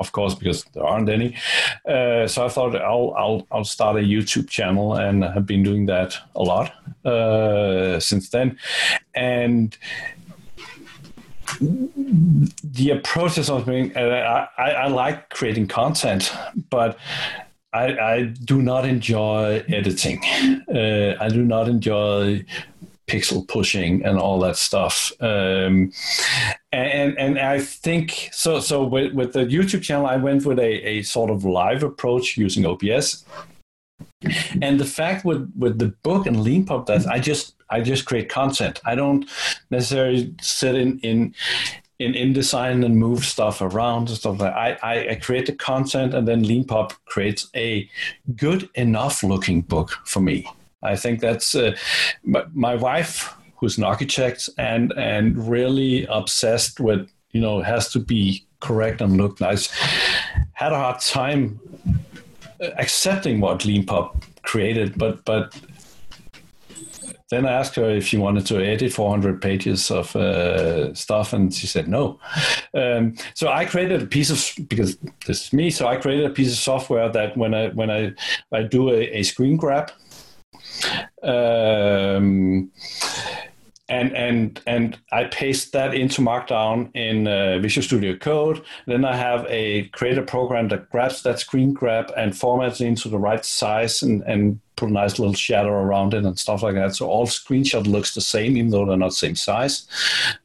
of 0.01 0.11
course, 0.11 0.33
because 0.35 0.65
there 0.73 0.83
aren't 0.83 1.09
any. 1.09 1.37
Uh, 1.87 2.27
so 2.27 2.45
I 2.45 2.49
thought 2.49 2.75
I'll, 2.75 3.13
I'll, 3.15 3.47
I'll 3.51 3.63
start 3.63 3.95
a 3.97 3.99
YouTube 3.99 4.49
channel 4.49 4.95
and 4.95 5.23
I've 5.23 5.45
been 5.45 5.63
doing 5.63 5.85
that 5.85 6.17
a 6.35 6.41
lot 6.41 6.73
uh, 7.05 7.99
since 7.99 8.29
then. 8.29 8.57
And 9.15 9.77
the 11.59 12.89
approach 12.91 13.37
is 13.37 13.45
something 13.47 13.95
uh, 13.95 14.47
I, 14.57 14.71
I 14.71 14.87
like 14.87 15.29
creating 15.29 15.67
content, 15.67 16.33
but 16.69 16.97
I, 17.73 17.85
I 18.13 18.23
do 18.23 18.61
not 18.61 18.85
enjoy 18.85 19.63
editing. 19.69 20.19
Uh, 20.67 21.15
I 21.19 21.29
do 21.29 21.43
not 21.43 21.67
enjoy 21.69 22.43
pixel 23.07 23.47
pushing 23.47 24.05
and 24.05 24.17
all 24.17 24.39
that 24.39 24.55
stuff. 24.55 25.11
Um, 25.19 25.91
and 26.71 27.17
and 27.17 27.39
I 27.39 27.59
think 27.59 28.29
so. 28.31 28.59
So 28.59 28.83
with, 28.83 29.13
with 29.13 29.33
the 29.33 29.45
YouTube 29.45 29.81
channel, 29.81 30.05
I 30.05 30.17
went 30.17 30.45
with 30.45 30.59
a, 30.59 30.87
a 30.87 31.01
sort 31.03 31.29
of 31.29 31.43
live 31.43 31.83
approach 31.83 32.37
using 32.37 32.65
OBS. 32.65 33.25
And 34.61 34.79
the 34.79 34.85
fact 34.85 35.25
with, 35.25 35.51
with 35.57 35.79
the 35.79 35.89
book 36.03 36.27
and 36.27 36.37
LeanPub 36.37 36.85
that 36.85 37.07
I 37.07 37.19
just 37.19 37.55
I 37.69 37.81
just 37.81 38.05
create 38.05 38.29
content. 38.29 38.79
I 38.85 38.95
don't 38.95 39.29
necessarily 39.69 40.33
sit 40.41 40.75
in 40.75 40.99
in 40.99 41.33
in 41.99 42.13
InDesign 42.13 42.83
and 42.83 42.97
move 42.97 43.23
stuff 43.23 43.61
around 43.61 44.09
and 44.09 44.17
stuff 44.17 44.39
like 44.39 44.53
that. 44.53 44.83
I, 44.83 45.11
I, 45.11 45.15
create 45.15 45.45
the 45.45 45.53
content 45.53 46.15
and 46.15 46.27
then 46.27 46.43
LeanPub 46.43 46.93
creates 47.05 47.47
a 47.55 47.87
good 48.35 48.67
enough 48.73 49.21
looking 49.21 49.61
book 49.61 49.91
for 50.05 50.19
me. 50.19 50.47
I 50.83 50.95
think 50.95 51.19
that's 51.19 51.55
uh, 51.55 51.75
my, 52.23 52.75
wife, 52.75 53.35
who's 53.57 53.77
an 53.77 53.83
architect 53.83 54.49
and 54.57 54.91
and 54.93 55.47
really 55.47 56.05
obsessed 56.05 56.79
with 56.79 57.09
you 57.31 57.41
know 57.41 57.61
has 57.61 57.91
to 57.91 57.99
be 57.99 58.45
correct 58.59 59.01
and 59.01 59.17
look 59.17 59.39
nice, 59.39 59.67
had 60.53 60.71
a 60.71 60.77
hard 60.77 60.99
time 61.01 61.59
accepting 62.77 63.39
what 63.39 63.59
LeanPub 63.59 64.23
created, 64.43 64.97
but 64.97 65.23
but 65.25 65.55
then 67.31 67.45
I 67.45 67.53
asked 67.53 67.75
her 67.75 67.89
if 67.89 68.05
she 68.05 68.17
wanted 68.17 68.45
to 68.47 68.61
edit 68.61 68.91
400 68.91 69.41
pages 69.41 69.89
of 69.89 70.13
uh, 70.15 70.93
stuff, 70.93 71.31
and 71.31 71.51
she 71.53 71.65
said 71.65 71.87
no. 71.87 72.19
Um, 72.73 73.15
so 73.33 73.47
I 73.47 73.65
created 73.65 74.03
a 74.03 74.05
piece 74.05 74.29
of 74.29 74.67
because 74.67 74.97
this 75.25 75.45
is 75.45 75.53
me. 75.53 75.71
So 75.71 75.87
I 75.87 75.95
created 75.95 76.25
a 76.25 76.29
piece 76.29 76.51
of 76.51 76.57
software 76.57 77.09
that 77.09 77.37
when 77.37 77.53
I 77.53 77.69
when 77.69 77.89
I 77.89 78.13
I 78.51 78.63
do 78.63 78.89
a, 78.89 79.19
a 79.19 79.23
screen 79.23 79.57
grab. 79.57 79.91
Um, 81.23 82.71
and 83.91 84.15
and 84.15 84.61
and 84.65 84.97
I 85.11 85.25
paste 85.25 85.73
that 85.73 85.93
into 85.93 86.21
Markdown 86.21 86.89
in 86.95 87.27
uh, 87.27 87.59
Visual 87.59 87.83
Studio 87.83 88.15
Code. 88.15 88.63
Then 88.87 89.03
I 89.03 89.15
have 89.17 89.45
a 89.49 89.89
creator 89.89 90.21
program 90.23 90.69
that 90.69 90.89
grabs 90.89 91.21
that 91.23 91.39
screen 91.39 91.73
grab 91.73 92.11
and 92.15 92.31
formats 92.31 92.79
it 92.79 92.87
into 92.87 93.09
the 93.09 93.19
right 93.19 93.43
size 93.43 94.01
and 94.01 94.21
and 94.23 94.61
put 94.77 94.89
a 94.89 94.93
nice 94.93 95.19
little 95.19 95.33
shadow 95.33 95.71
around 95.71 96.13
it 96.13 96.23
and 96.23 96.39
stuff 96.39 96.63
like 96.63 96.75
that. 96.75 96.95
So 96.95 97.07
all 97.07 97.27
screenshot 97.27 97.85
looks 97.85 98.15
the 98.15 98.21
same, 98.21 98.55
even 98.55 98.71
though 98.71 98.85
they're 98.85 98.97
not 98.97 99.13
same 99.13 99.35
size. 99.35 99.87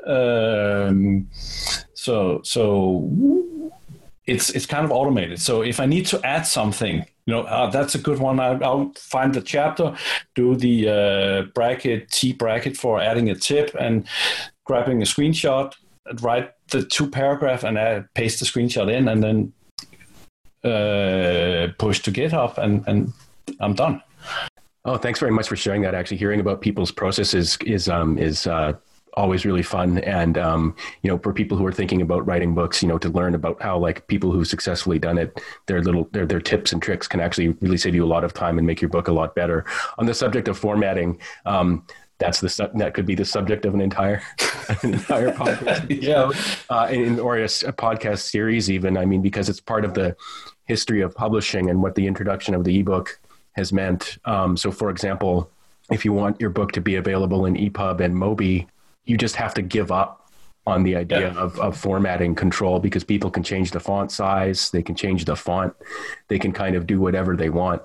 Um, 0.05 1.29
so 1.95 2.41
so 2.43 3.09
it's 4.27 4.51
it's 4.51 4.67
kind 4.67 4.85
of 4.85 4.91
automated. 4.91 5.41
So 5.41 5.63
if 5.63 5.79
I 5.79 5.87
need 5.87 6.07
to 6.07 6.21
add 6.27 6.43
something, 6.43 7.07
you 7.27 7.35
know, 7.35 7.43
uh, 7.43 7.69
that's 7.71 7.95
a 7.95 7.99
good 7.99 8.19
one. 8.21 8.39
I, 8.39 8.55
will 8.55 8.93
find 8.97 9.35
the 9.35 9.41
chapter, 9.41 9.97
do 10.37 10.55
the 10.55 10.89
uh, 10.89 11.43
bracket 11.55 12.11
T 12.11 12.33
bracket 12.33 12.77
for 12.77 13.01
adding 13.01 13.29
a 13.31 13.35
tip, 13.35 13.75
and 13.79 14.07
grabbing 14.65 15.03
a 15.03 15.05
screenshot, 15.05 15.75
write 16.23 16.53
the 16.69 16.85
two 16.85 17.11
paragraph, 17.11 17.65
and 17.65 17.77
add, 17.77 18.13
paste 18.15 18.39
the 18.39 18.47
screenshot 18.47 18.91
in, 18.93 19.09
and 19.09 19.23
then 19.23 19.53
uh, 20.65 21.73
push 21.79 22.01
to 22.01 22.13
GitHub, 22.13 22.57
and 22.59 22.85
and 22.87 23.13
I'm 23.59 23.75
done. 23.75 24.03
Oh, 24.85 24.97
thanks 24.97 25.19
very 25.19 25.33
much 25.33 25.49
for 25.49 25.57
sharing 25.57 25.83
that. 25.83 25.97
Actually, 25.97 26.19
hearing 26.19 26.39
about 26.39 26.61
people's 26.61 26.93
processes 26.93 27.59
is 27.67 27.89
um, 27.89 28.19
is 28.19 28.47
uh, 28.47 28.75
always 29.17 29.45
really 29.47 29.63
fun. 29.63 29.99
And 29.99 30.37
um, 30.37 30.77
you 31.03 31.11
know 31.11 31.19
for 31.19 31.33
people 31.33 31.57
who 31.57 31.67
are 31.67 31.73
thinking 31.73 32.03
about 32.03 32.27
writing 32.27 32.55
books 32.55 32.83
you 32.83 32.89
know 32.89 32.99
to 32.99 33.09
learn 33.09 33.35
about 33.35 33.61
how 33.63 33.79
like 33.79 34.07
people 34.07 34.31
who've 34.31 34.47
successfully 34.47 34.99
done 34.99 35.19
it 35.19 35.41
their 35.67 35.83
little 35.83 36.09
their, 36.13 36.27
their 36.27 36.41
tips 36.41 36.73
and 36.73 36.83
tricks 36.83 37.09
can 37.09 37.21
actually 37.21 37.49
really 37.61 37.77
save 37.77 37.95
you 37.95 38.05
a 38.05 38.07
lot 38.07 38.25
of 38.25 38.33
time 38.33 38.59
and 38.59 38.67
make 38.67 38.81
your 38.81 38.91
book 38.91 39.09
a 39.09 39.13
lot 39.13 39.35
better. 39.35 39.65
On 39.99 40.07
the 40.07 40.15
subject 40.15 40.49
of 40.49 40.59
formatting 40.59 41.19
um, 41.47 41.87
that's 42.19 42.41
the 42.41 42.71
that 42.75 42.95
could 42.95 43.07
be 43.07 43.15
the 43.15 43.25
subject 43.25 43.65
of 43.65 43.75
an 43.75 43.81
entire 43.81 44.23
an 44.83 44.95
entire 44.95 45.33
podcast. 45.33 45.87
Yeah. 46.03 46.31
Uh, 46.71 46.89
in, 46.91 47.19
or 47.19 47.37
a, 47.39 47.45
a 47.45 47.73
podcast 47.73 48.31
series 48.31 48.71
even. 48.71 48.97
I 48.97 49.05
mean 49.05 49.23
because 49.23 49.49
it's 49.49 49.61
part 49.61 49.85
of 49.85 49.95
the 49.95 50.17
history 50.67 51.01
of 51.01 51.15
publishing 51.15 51.71
and 51.71 51.83
what 51.83 51.95
the 51.95 52.07
introduction 52.07 52.55
of 52.55 52.65
the 52.65 52.79
ebook 52.81 53.19
has 53.53 53.73
meant. 53.73 54.19
Um, 54.25 54.57
so 54.57 54.71
for 54.71 54.91
example 54.91 55.51
if 55.91 56.05
you 56.05 56.13
want 56.13 56.41
your 56.41 56.51
book 56.51 56.73
to 56.73 56.81
be 56.81 56.97
available 56.97 57.47
in 57.47 57.55
EPUB 57.55 58.01
and 58.01 58.15
Mobi, 58.15 58.67
you 59.07 59.17
just 59.17 59.37
have 59.37 59.55
to 59.55 59.63
give 59.63 59.91
up 59.91 60.27
on 60.67 60.83
the 60.83 60.97
idea 60.97 61.33
yeah. 61.33 61.41
of, 61.41 61.59
of 61.61 61.77
formatting 61.77 62.35
control 62.35 62.81
because 62.81 63.05
people 63.05 63.31
can 63.31 63.43
change 63.43 63.71
the 63.71 63.79
font 63.79 64.11
size, 64.11 64.71
they 64.71 64.83
can 64.83 64.97
change 64.97 65.25
the 65.25 65.37
font, 65.37 65.73
they 66.29 66.39
can 66.39 66.53
kind 66.53 66.75
of 66.75 66.87
do 66.87 67.01
whatever 67.01 67.37
they 67.37 67.51
want. 67.51 67.81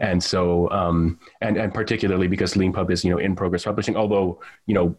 And 0.00 0.22
so, 0.22 0.68
um, 0.70 1.20
and, 1.40 1.56
and 1.56 1.72
particularly 1.72 2.26
because 2.26 2.54
LeanPub 2.54 2.90
is, 2.90 3.04
you 3.04 3.10
know, 3.10 3.18
in 3.18 3.36
progress 3.36 3.64
publishing, 3.64 3.96
although, 3.96 4.40
you 4.66 4.74
know, 4.74 4.96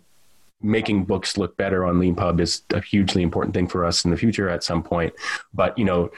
making 0.61 1.03
books 1.03 1.37
look 1.37 1.57
better 1.57 1.85
on 1.85 1.95
LeanPub 1.95 2.39
is 2.39 2.61
a 2.71 2.79
hugely 2.79 3.21
important 3.21 3.53
thing 3.53 3.67
for 3.67 3.83
us 3.83 4.05
in 4.05 4.11
the 4.11 4.17
future 4.17 4.49
at 4.49 4.63
some 4.63 4.81
point. 4.81 5.13
But, 5.53 5.77
you 5.77 5.83
know, 5.83 6.11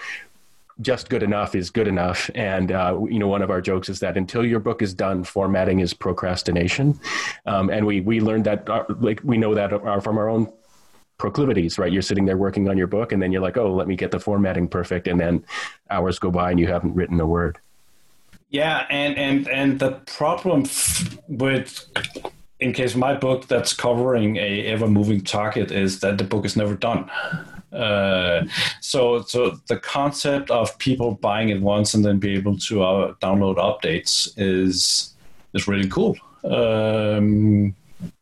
just 0.81 1.09
good 1.09 1.23
enough 1.23 1.55
is 1.55 1.69
good 1.69 1.87
enough. 1.87 2.29
And 2.35 2.71
uh, 2.71 2.99
you 3.09 3.19
know, 3.19 3.27
one 3.27 3.41
of 3.41 3.49
our 3.49 3.61
jokes 3.61 3.89
is 3.89 3.99
that 4.01 4.17
until 4.17 4.45
your 4.45 4.59
book 4.59 4.81
is 4.81 4.93
done, 4.93 5.23
formatting 5.23 5.79
is 5.79 5.93
procrastination. 5.93 6.99
Um, 7.45 7.69
and 7.69 7.85
we 7.85 8.01
we 8.01 8.19
learned 8.21 8.45
that 8.45 8.69
uh, 8.69 8.85
like 8.99 9.21
we 9.23 9.37
know 9.37 9.55
that 9.55 9.69
from 10.03 10.17
our 10.17 10.29
own 10.29 10.51
proclivities, 11.17 11.79
right? 11.79 11.91
You're 11.91 12.01
sitting 12.01 12.25
there 12.25 12.37
working 12.37 12.69
on 12.69 12.77
your 12.77 12.87
book, 12.87 13.11
and 13.11 13.21
then 13.21 13.31
you're 13.31 13.41
like, 13.41 13.57
oh, 13.57 13.73
let 13.73 13.87
me 13.87 13.95
get 13.95 14.11
the 14.11 14.19
formatting 14.19 14.67
perfect, 14.67 15.07
and 15.07 15.19
then 15.19 15.43
hours 15.89 16.19
go 16.19 16.31
by 16.31 16.51
and 16.51 16.59
you 16.59 16.67
haven't 16.67 16.93
written 16.93 17.19
a 17.19 17.25
word. 17.25 17.57
Yeah, 18.49 18.85
and 18.89 19.17
and 19.17 19.47
and 19.49 19.79
the 19.79 19.93
problem 20.05 20.65
with 21.27 21.85
in 22.59 22.73
case 22.73 22.95
my 22.95 23.13
book 23.13 23.47
that's 23.47 23.73
covering 23.73 24.37
a 24.37 24.65
ever 24.67 24.87
moving 24.87 25.21
target 25.21 25.71
is 25.71 25.99
that 25.99 26.17
the 26.17 26.23
book 26.23 26.45
is 26.45 26.55
never 26.55 26.75
done. 26.75 27.09
Uh, 27.77 28.45
so, 28.81 29.21
so 29.21 29.59
the 29.67 29.77
concept 29.77 30.49
of 30.51 30.77
people 30.79 31.11
buying 31.15 31.49
it 31.49 31.61
once 31.61 31.93
and 31.93 32.03
then 32.03 32.17
be 32.17 32.33
able 32.33 32.57
to 32.57 32.83
uh, 32.83 33.13
download 33.21 33.57
updates 33.57 34.33
is 34.37 35.13
is 35.53 35.67
really 35.67 35.87
cool. 35.87 36.15
Um, 36.43 37.75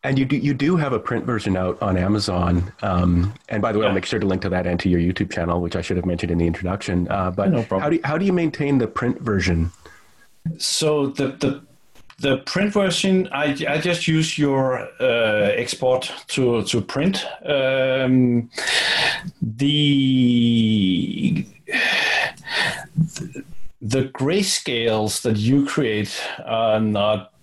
and 0.03 0.17
you 0.17 0.25
do 0.25 0.37
you 0.37 0.53
do 0.53 0.75
have 0.77 0.93
a 0.93 0.99
print 0.99 1.25
version 1.25 1.57
out 1.57 1.81
on 1.81 1.97
Amazon. 1.97 2.71
Um, 2.81 3.33
and 3.49 3.61
by 3.61 3.71
the 3.71 3.79
way, 3.79 3.83
yeah. 3.83 3.89
I'll 3.89 3.95
make 3.95 4.05
sure 4.05 4.19
to 4.19 4.25
link 4.25 4.41
to 4.43 4.49
that 4.49 4.65
and 4.67 4.79
to 4.79 4.89
your 4.89 4.99
YouTube 4.99 5.31
channel, 5.31 5.59
which 5.61 5.75
I 5.75 5.81
should 5.81 5.97
have 5.97 6.05
mentioned 6.05 6.31
in 6.31 6.37
the 6.37 6.47
introduction. 6.47 7.07
Uh, 7.09 7.31
but 7.31 7.51
no 7.51 7.63
how 7.79 7.89
do 7.89 7.95
you, 7.97 8.01
how 8.03 8.17
do 8.17 8.25
you 8.25 8.33
maintain 8.33 8.77
the 8.77 8.87
print 8.87 9.19
version? 9.21 9.71
So 10.57 11.07
the 11.07 11.27
the 11.27 11.65
the 12.19 12.37
print 12.39 12.73
version, 12.73 13.27
I, 13.31 13.55
I 13.67 13.79
just 13.79 14.07
use 14.07 14.37
your 14.37 14.87
uh, 14.99 15.51
export 15.55 16.11
to 16.27 16.63
to 16.63 16.81
print. 16.81 17.25
Um, 17.45 18.49
the 19.41 21.45
the 23.81 24.05
grayscales 24.05 25.21
that 25.23 25.37
you 25.37 25.65
create 25.65 26.21
are 26.45 26.79
not 26.79 27.33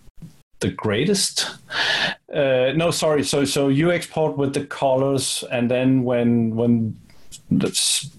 the 0.60 0.70
greatest. 0.70 1.50
Uh, 2.32 2.72
no, 2.74 2.90
sorry. 2.90 3.24
So 3.24 3.44
so 3.44 3.68
you 3.68 3.92
export 3.92 4.38
with 4.38 4.54
the 4.54 4.64
colors, 4.64 5.44
and 5.50 5.70
then 5.70 6.02
when 6.02 6.56
when 6.56 6.96
that's 7.50 8.10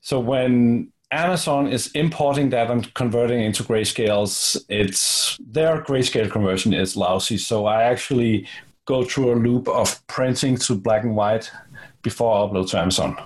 so 0.00 0.20
when 0.20 0.90
Amazon 1.10 1.68
is 1.68 1.90
importing 1.92 2.50
that 2.50 2.70
and 2.70 2.92
converting 2.94 3.40
into 3.40 3.62
grayscales. 3.62 4.62
It's 4.68 5.38
their 5.40 5.82
grayscale 5.82 6.30
conversion 6.30 6.74
is 6.74 6.96
lousy. 6.96 7.38
So 7.38 7.66
I 7.66 7.84
actually 7.84 8.46
go 8.84 9.04
through 9.04 9.32
a 9.32 9.36
loop 9.36 9.68
of 9.68 10.06
printing 10.06 10.56
to 10.56 10.74
black 10.74 11.04
and 11.04 11.16
white 11.16 11.50
before 12.02 12.36
I 12.36 12.48
upload 12.48 12.70
to 12.70 12.78
Amazon. 12.78 13.16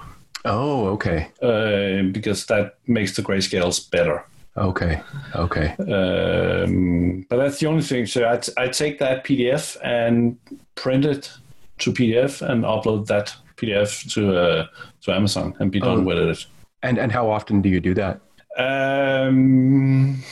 Oh, 0.45 0.87
okay. 0.89 1.29
Uh, 1.41 2.11
because 2.13 2.47
that 2.47 2.79
makes 2.87 3.17
the 3.17 3.23
grayscales 3.23 3.91
better. 3.91 4.25
Okay. 4.57 5.01
Okay. 5.35 5.75
Um, 5.79 7.27
but 7.29 7.37
that's 7.37 7.59
the 7.59 7.67
only 7.67 7.83
thing. 7.83 8.07
So 8.07 8.25
I, 8.25 8.41
I 8.63 8.69
take 8.69 8.99
that 8.99 9.25
PDF 9.25 9.77
and 9.83 10.39
print 10.75 11.05
it 11.05 11.33
to 11.79 11.93
PDF 11.93 12.43
and 12.43 12.65
upload 12.65 13.07
that 13.07 13.35
PDF 13.57 14.13
to 14.15 14.37
uh, 14.37 14.67
to 15.03 15.13
Amazon 15.13 15.55
and 15.59 15.71
be 15.71 15.81
done 15.81 16.01
oh. 16.01 16.03
with 16.03 16.19
it. 16.19 16.47
And 16.83 16.99
and 16.99 17.13
how 17.13 17.31
often 17.31 17.63
do 17.63 17.69
you 17.69 17.81
do 17.81 17.95
that? 17.95 18.21
Um, 18.59 20.23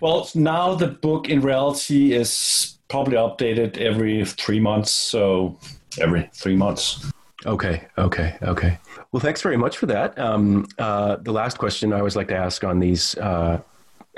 well, 0.00 0.28
now 0.34 0.74
the 0.74 0.88
book 0.88 1.28
in 1.28 1.40
reality 1.40 2.12
is 2.12 2.78
probably 2.88 3.16
updated 3.16 3.78
every 3.78 4.24
three 4.24 4.60
months, 4.60 4.90
so 4.90 5.58
every 6.00 6.28
three 6.34 6.56
months. 6.56 7.10
Okay, 7.44 7.86
okay, 7.98 8.36
okay. 8.42 8.78
Well, 9.10 9.20
thanks 9.20 9.42
very 9.42 9.56
much 9.56 9.76
for 9.76 9.86
that. 9.86 10.18
Um, 10.18 10.66
uh, 10.78 11.16
the 11.16 11.32
last 11.32 11.58
question 11.58 11.92
I 11.92 11.98
always 11.98 12.16
like 12.16 12.28
to 12.28 12.36
ask 12.36 12.64
on 12.64 12.78
these 12.78 13.16
uh, 13.18 13.60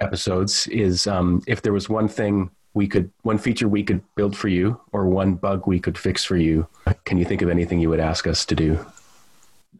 episodes 0.00 0.66
is 0.68 1.06
um, 1.06 1.42
if 1.46 1.62
there 1.62 1.72
was 1.72 1.88
one 1.88 2.08
thing 2.08 2.50
we 2.74 2.88
could 2.88 3.10
one 3.22 3.38
feature 3.38 3.68
we 3.68 3.82
could 3.82 4.02
build 4.16 4.36
for 4.36 4.48
you 4.48 4.80
or 4.92 5.06
one 5.06 5.34
bug 5.34 5.66
we 5.66 5.78
could 5.78 5.96
fix 5.96 6.24
for 6.24 6.36
you 6.36 6.66
can 7.04 7.16
you 7.16 7.24
think 7.24 7.40
of 7.40 7.48
anything 7.48 7.80
you 7.80 7.88
would 7.88 8.00
ask 8.00 8.26
us 8.26 8.44
to 8.44 8.54
do 8.56 8.84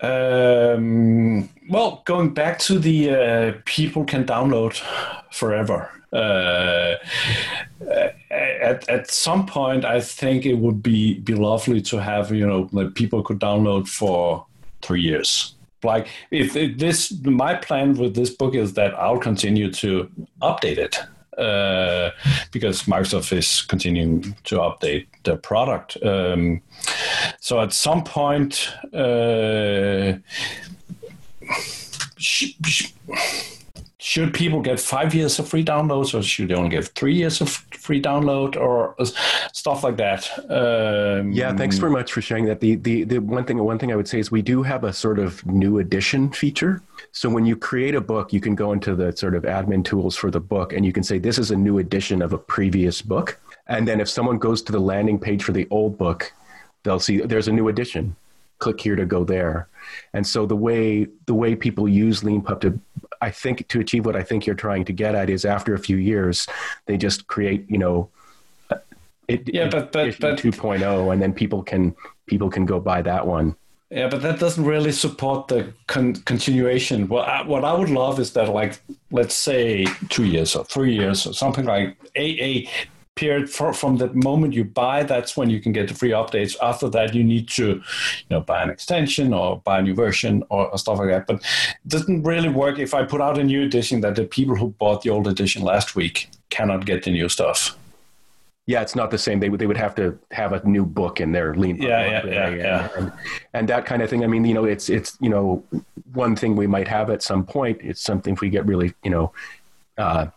um, 0.00 1.48
well 1.68 2.02
going 2.04 2.34
back 2.34 2.58
to 2.60 2.78
the 2.78 3.10
uh, 3.10 3.52
people 3.64 4.04
can 4.04 4.24
download 4.24 4.80
forever. 5.32 5.90
Uh, 6.12 6.94
at, 8.30 8.88
at 8.88 9.10
some 9.10 9.44
point 9.46 9.84
i 9.84 10.00
think 10.00 10.46
it 10.46 10.54
would 10.54 10.80
be 10.80 11.18
be 11.20 11.34
lovely 11.34 11.82
to 11.82 12.00
have 12.00 12.30
you 12.30 12.46
know 12.46 12.68
that 12.72 12.94
people 12.94 13.20
could 13.20 13.40
download 13.40 13.88
for 13.88 14.46
three 14.84 15.00
years. 15.00 15.54
Like 15.82 16.08
if, 16.30 16.56
if 16.56 16.78
this 16.78 17.12
my 17.24 17.54
plan 17.54 17.94
with 17.94 18.14
this 18.14 18.30
book 18.30 18.54
is 18.54 18.72
that 18.74 18.94
i'll 18.94 19.18
continue 19.18 19.70
to 19.72 20.10
update 20.40 20.78
it 20.78 20.98
uh, 21.38 22.10
because 22.52 22.82
Microsoft 22.84 23.32
is 23.36 23.62
continuing 23.62 24.36
to 24.44 24.56
update 24.56 25.06
the 25.24 25.36
product. 25.36 25.96
Um, 26.02 26.62
so 27.40 27.60
at 27.60 27.72
some 27.72 28.04
point, 28.04 28.70
uh, 28.92 30.14
should 34.04 34.34
people 34.34 34.60
get 34.60 34.78
five 34.78 35.14
years 35.14 35.38
of 35.38 35.48
free 35.48 35.64
downloads 35.64 36.12
or 36.12 36.22
should 36.22 36.48
they 36.48 36.54
only 36.54 36.68
get 36.68 36.84
three 36.88 37.14
years 37.14 37.40
of 37.40 37.48
free 37.48 38.02
download 38.02 38.54
or 38.54 38.94
stuff 39.54 39.82
like 39.82 39.96
that? 39.96 40.28
Um, 40.50 41.32
yeah 41.32 41.56
thanks 41.56 41.78
very 41.78 41.90
much 41.90 42.12
for 42.12 42.20
sharing 42.20 42.44
that. 42.44 42.60
The, 42.60 42.74
the 42.74 43.04
the 43.04 43.18
one 43.20 43.46
thing 43.46 43.56
one 43.64 43.78
thing 43.78 43.90
i 43.90 43.96
would 43.96 44.06
say 44.06 44.18
is 44.18 44.30
we 44.30 44.42
do 44.42 44.62
have 44.62 44.84
a 44.84 44.92
sort 44.92 45.18
of 45.18 45.44
new 45.46 45.78
edition 45.78 46.30
feature. 46.30 46.82
So 47.12 47.30
when 47.30 47.46
you 47.46 47.56
create 47.56 47.94
a 47.94 48.00
book 48.02 48.30
you 48.30 48.42
can 48.42 48.54
go 48.54 48.72
into 48.72 48.94
the 48.94 49.10
sort 49.16 49.34
of 49.34 49.44
admin 49.44 49.82
tools 49.82 50.16
for 50.16 50.30
the 50.30 50.40
book 50.54 50.74
and 50.74 50.84
you 50.84 50.92
can 50.92 51.02
say 51.02 51.16
this 51.18 51.38
is 51.38 51.50
a 51.50 51.56
new 51.56 51.78
edition 51.78 52.20
of 52.20 52.34
a 52.34 52.38
previous 52.38 53.00
book. 53.00 53.40
And 53.68 53.88
then 53.88 54.02
if 54.02 54.10
someone 54.10 54.36
goes 54.36 54.60
to 54.64 54.72
the 54.72 54.80
landing 54.80 55.18
page 55.18 55.42
for 55.42 55.52
the 55.52 55.66
old 55.70 55.96
book 55.96 56.30
they'll 56.82 57.00
see 57.00 57.22
there's 57.22 57.48
a 57.48 57.52
new 57.52 57.68
edition 57.68 58.14
click 58.64 58.80
here 58.80 58.96
to 58.96 59.06
go 59.16 59.20
there 59.24 59.68
and 60.14 60.24
so 60.26 60.46
the 60.54 60.60
way 60.68 61.06
the 61.26 61.36
way 61.42 61.50
people 61.66 61.86
use 62.04 62.22
leanpub 62.26 62.58
to 62.60 62.70
I 63.24 63.30
think 63.30 63.66
to 63.68 63.80
achieve 63.80 64.04
what 64.04 64.16
I 64.16 64.22
think 64.22 64.44
you're 64.44 64.54
trying 64.54 64.84
to 64.84 64.92
get 64.92 65.14
at 65.14 65.30
is 65.30 65.46
after 65.46 65.72
a 65.72 65.78
few 65.78 65.96
years, 65.96 66.46
they 66.84 66.98
just 66.98 67.26
create, 67.26 67.64
you 67.70 67.78
know, 67.78 68.10
uh, 68.70 68.76
it, 69.28 69.48
yeah, 69.52 69.68
but 69.68 69.92
but, 69.92 70.18
but 70.20 70.38
2.0, 70.38 71.12
and 71.12 71.22
then 71.22 71.32
people 71.32 71.62
can 71.62 71.94
people 72.26 72.50
can 72.50 72.66
go 72.66 72.78
buy 72.78 73.00
that 73.00 73.26
one. 73.26 73.56
Yeah, 73.90 74.08
but 74.08 74.20
that 74.22 74.38
doesn't 74.40 74.64
really 74.64 74.92
support 74.92 75.48
the 75.48 75.72
con- 75.86 76.16
continuation. 76.32 77.08
Well, 77.08 77.24
I, 77.24 77.42
what 77.42 77.64
I 77.64 77.72
would 77.72 77.90
love 77.90 78.18
is 78.18 78.32
that, 78.32 78.48
like, 78.48 78.78
let's 79.10 79.34
say 79.34 79.86
two 80.10 80.24
years 80.24 80.54
or 80.54 80.64
three 80.64 80.94
years 80.94 81.26
or 81.26 81.32
something 81.32 81.64
like 81.64 81.96
a 82.16 82.26
a 82.50 82.68
period 83.16 83.48
for, 83.48 83.72
from 83.72 83.96
the 83.96 84.12
moment 84.14 84.54
you 84.54 84.64
buy 84.64 85.02
that's 85.02 85.36
when 85.36 85.48
you 85.48 85.60
can 85.60 85.72
get 85.72 85.88
the 85.88 85.94
free 85.94 86.10
updates 86.10 86.56
after 86.62 86.88
that 86.88 87.14
you 87.14 87.22
need 87.22 87.48
to 87.48 87.66
you 87.68 87.82
know 88.30 88.40
buy 88.40 88.62
an 88.62 88.70
extension 88.70 89.32
or 89.32 89.60
buy 89.60 89.78
a 89.78 89.82
new 89.82 89.94
version 89.94 90.42
or, 90.50 90.68
or, 90.68 90.78
stuff 90.78 90.98
like 90.98 91.08
that 91.08 91.26
but 91.26 91.36
it 91.36 91.88
doesn't 91.88 92.22
really 92.24 92.48
work 92.48 92.78
if 92.78 92.92
i 92.92 93.04
put 93.04 93.20
out 93.20 93.38
a 93.38 93.44
new 93.44 93.62
edition 93.62 94.00
that 94.00 94.16
the 94.16 94.24
people 94.24 94.56
who 94.56 94.68
bought 94.78 95.02
the 95.02 95.10
old 95.10 95.28
edition 95.28 95.62
last 95.62 95.94
week 95.94 96.28
cannot 96.50 96.84
get 96.84 97.04
the 97.04 97.10
new 97.10 97.28
stuff 97.28 97.76
yeah, 98.66 98.80
it's 98.80 98.94
not 98.94 99.10
the 99.10 99.18
same. 99.18 99.40
They 99.40 99.50
would 99.50 99.60
they 99.60 99.66
would 99.66 99.76
have 99.76 99.94
to 99.96 100.18
have 100.30 100.54
a 100.54 100.66
new 100.66 100.86
book 100.86 101.20
in 101.20 101.32
their 101.32 101.54
lean. 101.54 101.76
Yeah, 101.76 102.06
yeah, 102.06 102.26
yeah, 102.26 102.46
and, 102.46 102.56
yeah. 102.56 102.88
And, 102.96 103.12
and, 103.52 103.68
that 103.68 103.84
kind 103.84 104.00
of 104.00 104.08
thing. 104.08 104.24
I 104.24 104.26
mean, 104.26 104.44
you 104.46 104.54
know, 104.54 104.64
it's 104.64 104.88
it's 104.88 105.18
you 105.20 105.28
know, 105.28 105.62
one 106.14 106.34
thing 106.34 106.56
we 106.56 106.66
might 106.66 106.88
have 106.88 107.10
at 107.10 107.22
some 107.22 107.44
point. 107.44 107.78
It's 107.82 108.00
something 108.00 108.32
if 108.32 108.40
we 108.40 108.48
get 108.48 108.64
really 108.64 108.94
you 109.02 109.10
know, 109.10 109.32
uh, 109.98 110.28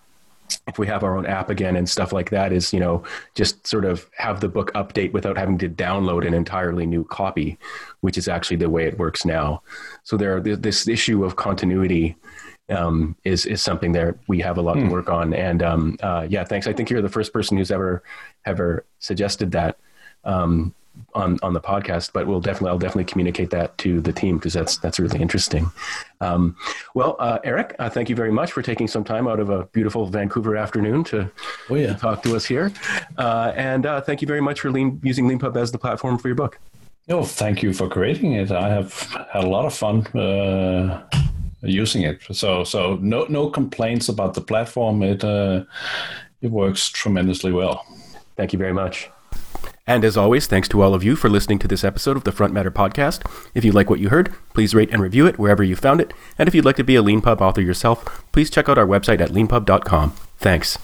if 0.68 0.78
we 0.78 0.88
have 0.88 1.04
our 1.04 1.18
own 1.18 1.26
app 1.26 1.50
again 1.50 1.76
and 1.76 1.90
stuff 1.90 2.14
like 2.14 2.30
that 2.30 2.52
is 2.52 2.74
you 2.74 2.80
know 2.80 3.04
just 3.36 3.66
sort 3.66 3.86
of 3.86 4.10
have 4.16 4.40
the 4.40 4.50
book 4.50 4.72
update 4.74 5.12
without 5.14 5.38
having 5.38 5.58
to 5.58 5.70
download 5.70 6.26
an 6.26 6.34
entirely 6.34 6.86
new 6.86 7.04
copy 7.06 7.58
which 8.02 8.18
is 8.18 8.28
actually 8.28 8.58
the 8.58 8.70
way 8.70 8.86
it 8.86 8.98
works 8.98 9.26
now 9.26 9.62
so 10.04 10.18
there 10.18 10.40
this 10.40 10.88
issue 10.88 11.24
of 11.24 11.36
continuity 11.36 12.16
um, 12.70 13.16
is 13.24 13.46
is 13.46 13.62
something 13.62 13.94
that 13.94 14.16
we 14.28 14.40
have 14.40 14.58
a 14.58 14.62
lot 14.62 14.76
mm. 14.76 14.82
to 14.82 14.86
hmm. 14.88 14.92
work 14.92 15.10
on 15.10 15.34
and 15.34 15.64
um, 15.64 15.98
uh, 16.02 16.28
yeah 16.30 16.44
thanks 16.44 16.68
i 16.68 16.74
think 16.74 16.90
you're 16.90 17.02
the 17.02 17.10
first 17.10 17.32
person 17.32 17.58
who's 17.58 17.72
ever 17.72 18.04
ever 18.46 18.86
suggested 19.00 19.52
that 19.52 19.78
um, 20.26 20.74
on 21.14 21.38
on 21.42 21.54
the 21.54 21.62
podcast, 21.62 22.12
but 22.14 22.28
we'll 22.28 22.42
definitely 22.42 22.70
I'll 22.70 22.80
definitely 22.80 23.06
communicate 23.06 23.50
that 23.52 23.78
to 23.80 24.02
the 24.02 24.14
team 24.14 24.38
because 24.38 24.54
that's 24.54 24.78
that's 24.78 25.00
really 25.00 25.20
interesting. 25.20 25.72
Um, 26.22 26.56
well, 26.94 27.16
uh, 27.20 27.40
Erik, 27.44 27.76
uh, 27.80 27.90
thank 27.90 28.10
you 28.10 28.16
very 28.16 28.32
much 28.32 28.52
for 28.52 28.62
taking 28.62 28.88
some 28.88 29.04
time 29.04 29.28
out 29.28 29.40
of 29.40 29.50
a 29.50 29.66
beautiful 29.66 30.06
Vancouver 30.08 30.58
afternoon 30.58 31.04
to, 31.06 31.32
oh, 31.70 31.76
yeah. 31.76 31.94
to 31.94 31.94
talk 31.96 32.24
to 32.24 32.36
us 32.36 32.46
here, 32.46 32.72
uh, 33.18 33.54
and 33.56 33.86
uh, 33.86 34.02
thank 34.02 34.22
you 34.22 34.28
very 34.28 34.42
much 34.42 34.62
for 34.62 34.72
lean, 34.72 35.00
using 35.04 35.28
LeanPub 35.28 35.56
as 35.58 35.72
the 35.72 35.78
platform 35.78 36.18
for 36.18 36.28
your 36.28 36.36
book. 36.36 36.60
Oh, 37.10 37.24
thank 37.24 37.64
you 37.64 37.74
for 37.74 37.88
creating 37.88 38.34
it. 38.34 38.52
I 38.52 38.70
have 38.70 38.94
had 39.34 39.44
a 39.44 39.48
lot 39.48 39.66
of 39.66 39.74
fun 39.74 40.06
uh, 40.08 41.08
using 41.62 42.04
it. 42.04 42.22
So 42.32 42.64
so 42.64 42.98
no 43.02 43.26
no 43.30 43.50
complaints 43.50 44.10
about 44.10 44.34
the 44.34 44.42
platform. 44.42 45.02
It 45.04 45.24
uh, 45.24 45.64
it 46.42 46.52
works 46.52 46.90
tremendously 46.90 47.52
well. 47.52 47.86
Thank 48.36 48.54
you 48.54 48.60
very 48.60 48.74
much. 48.74 49.10
And 49.88 50.04
as 50.04 50.18
always, 50.18 50.46
thanks 50.46 50.68
to 50.70 50.82
all 50.82 50.94
of 50.94 51.04
you 51.04 51.16
for 51.16 51.30
listening 51.30 51.60
to 51.60 51.68
this 51.68 51.86
episode 51.86 52.18
of 52.18 52.26
the 52.26 52.32
Front 52.34 52.54
Matter 52.54 52.70
podcast. 52.70 53.26
If 53.54 53.64
you 53.64 53.72
like 53.72 53.90
what 53.90 54.00
you 54.00 54.10
heard, 54.10 54.36
please 54.54 54.76
rate 54.76 54.92
and 54.92 55.02
review 55.02 55.26
it 55.26 55.40
wherever 55.40 55.64
you 55.64 55.78
found 55.78 56.02
it. 56.02 56.14
And 56.38 56.48
if 56.48 56.54
you'd 56.54 56.66
like 56.66 56.76
to 56.76 56.84
be 56.84 56.98
a 56.98 57.02
LeanPub 57.02 57.40
author 57.40 57.62
yourself, 57.62 58.26
please 58.34 58.50
check 58.50 58.68
out 58.68 58.78
our 58.78 58.86
website 58.86 59.22
at 59.22 59.32
leanpub.com. 59.32 60.12
Thanks. 60.38 60.78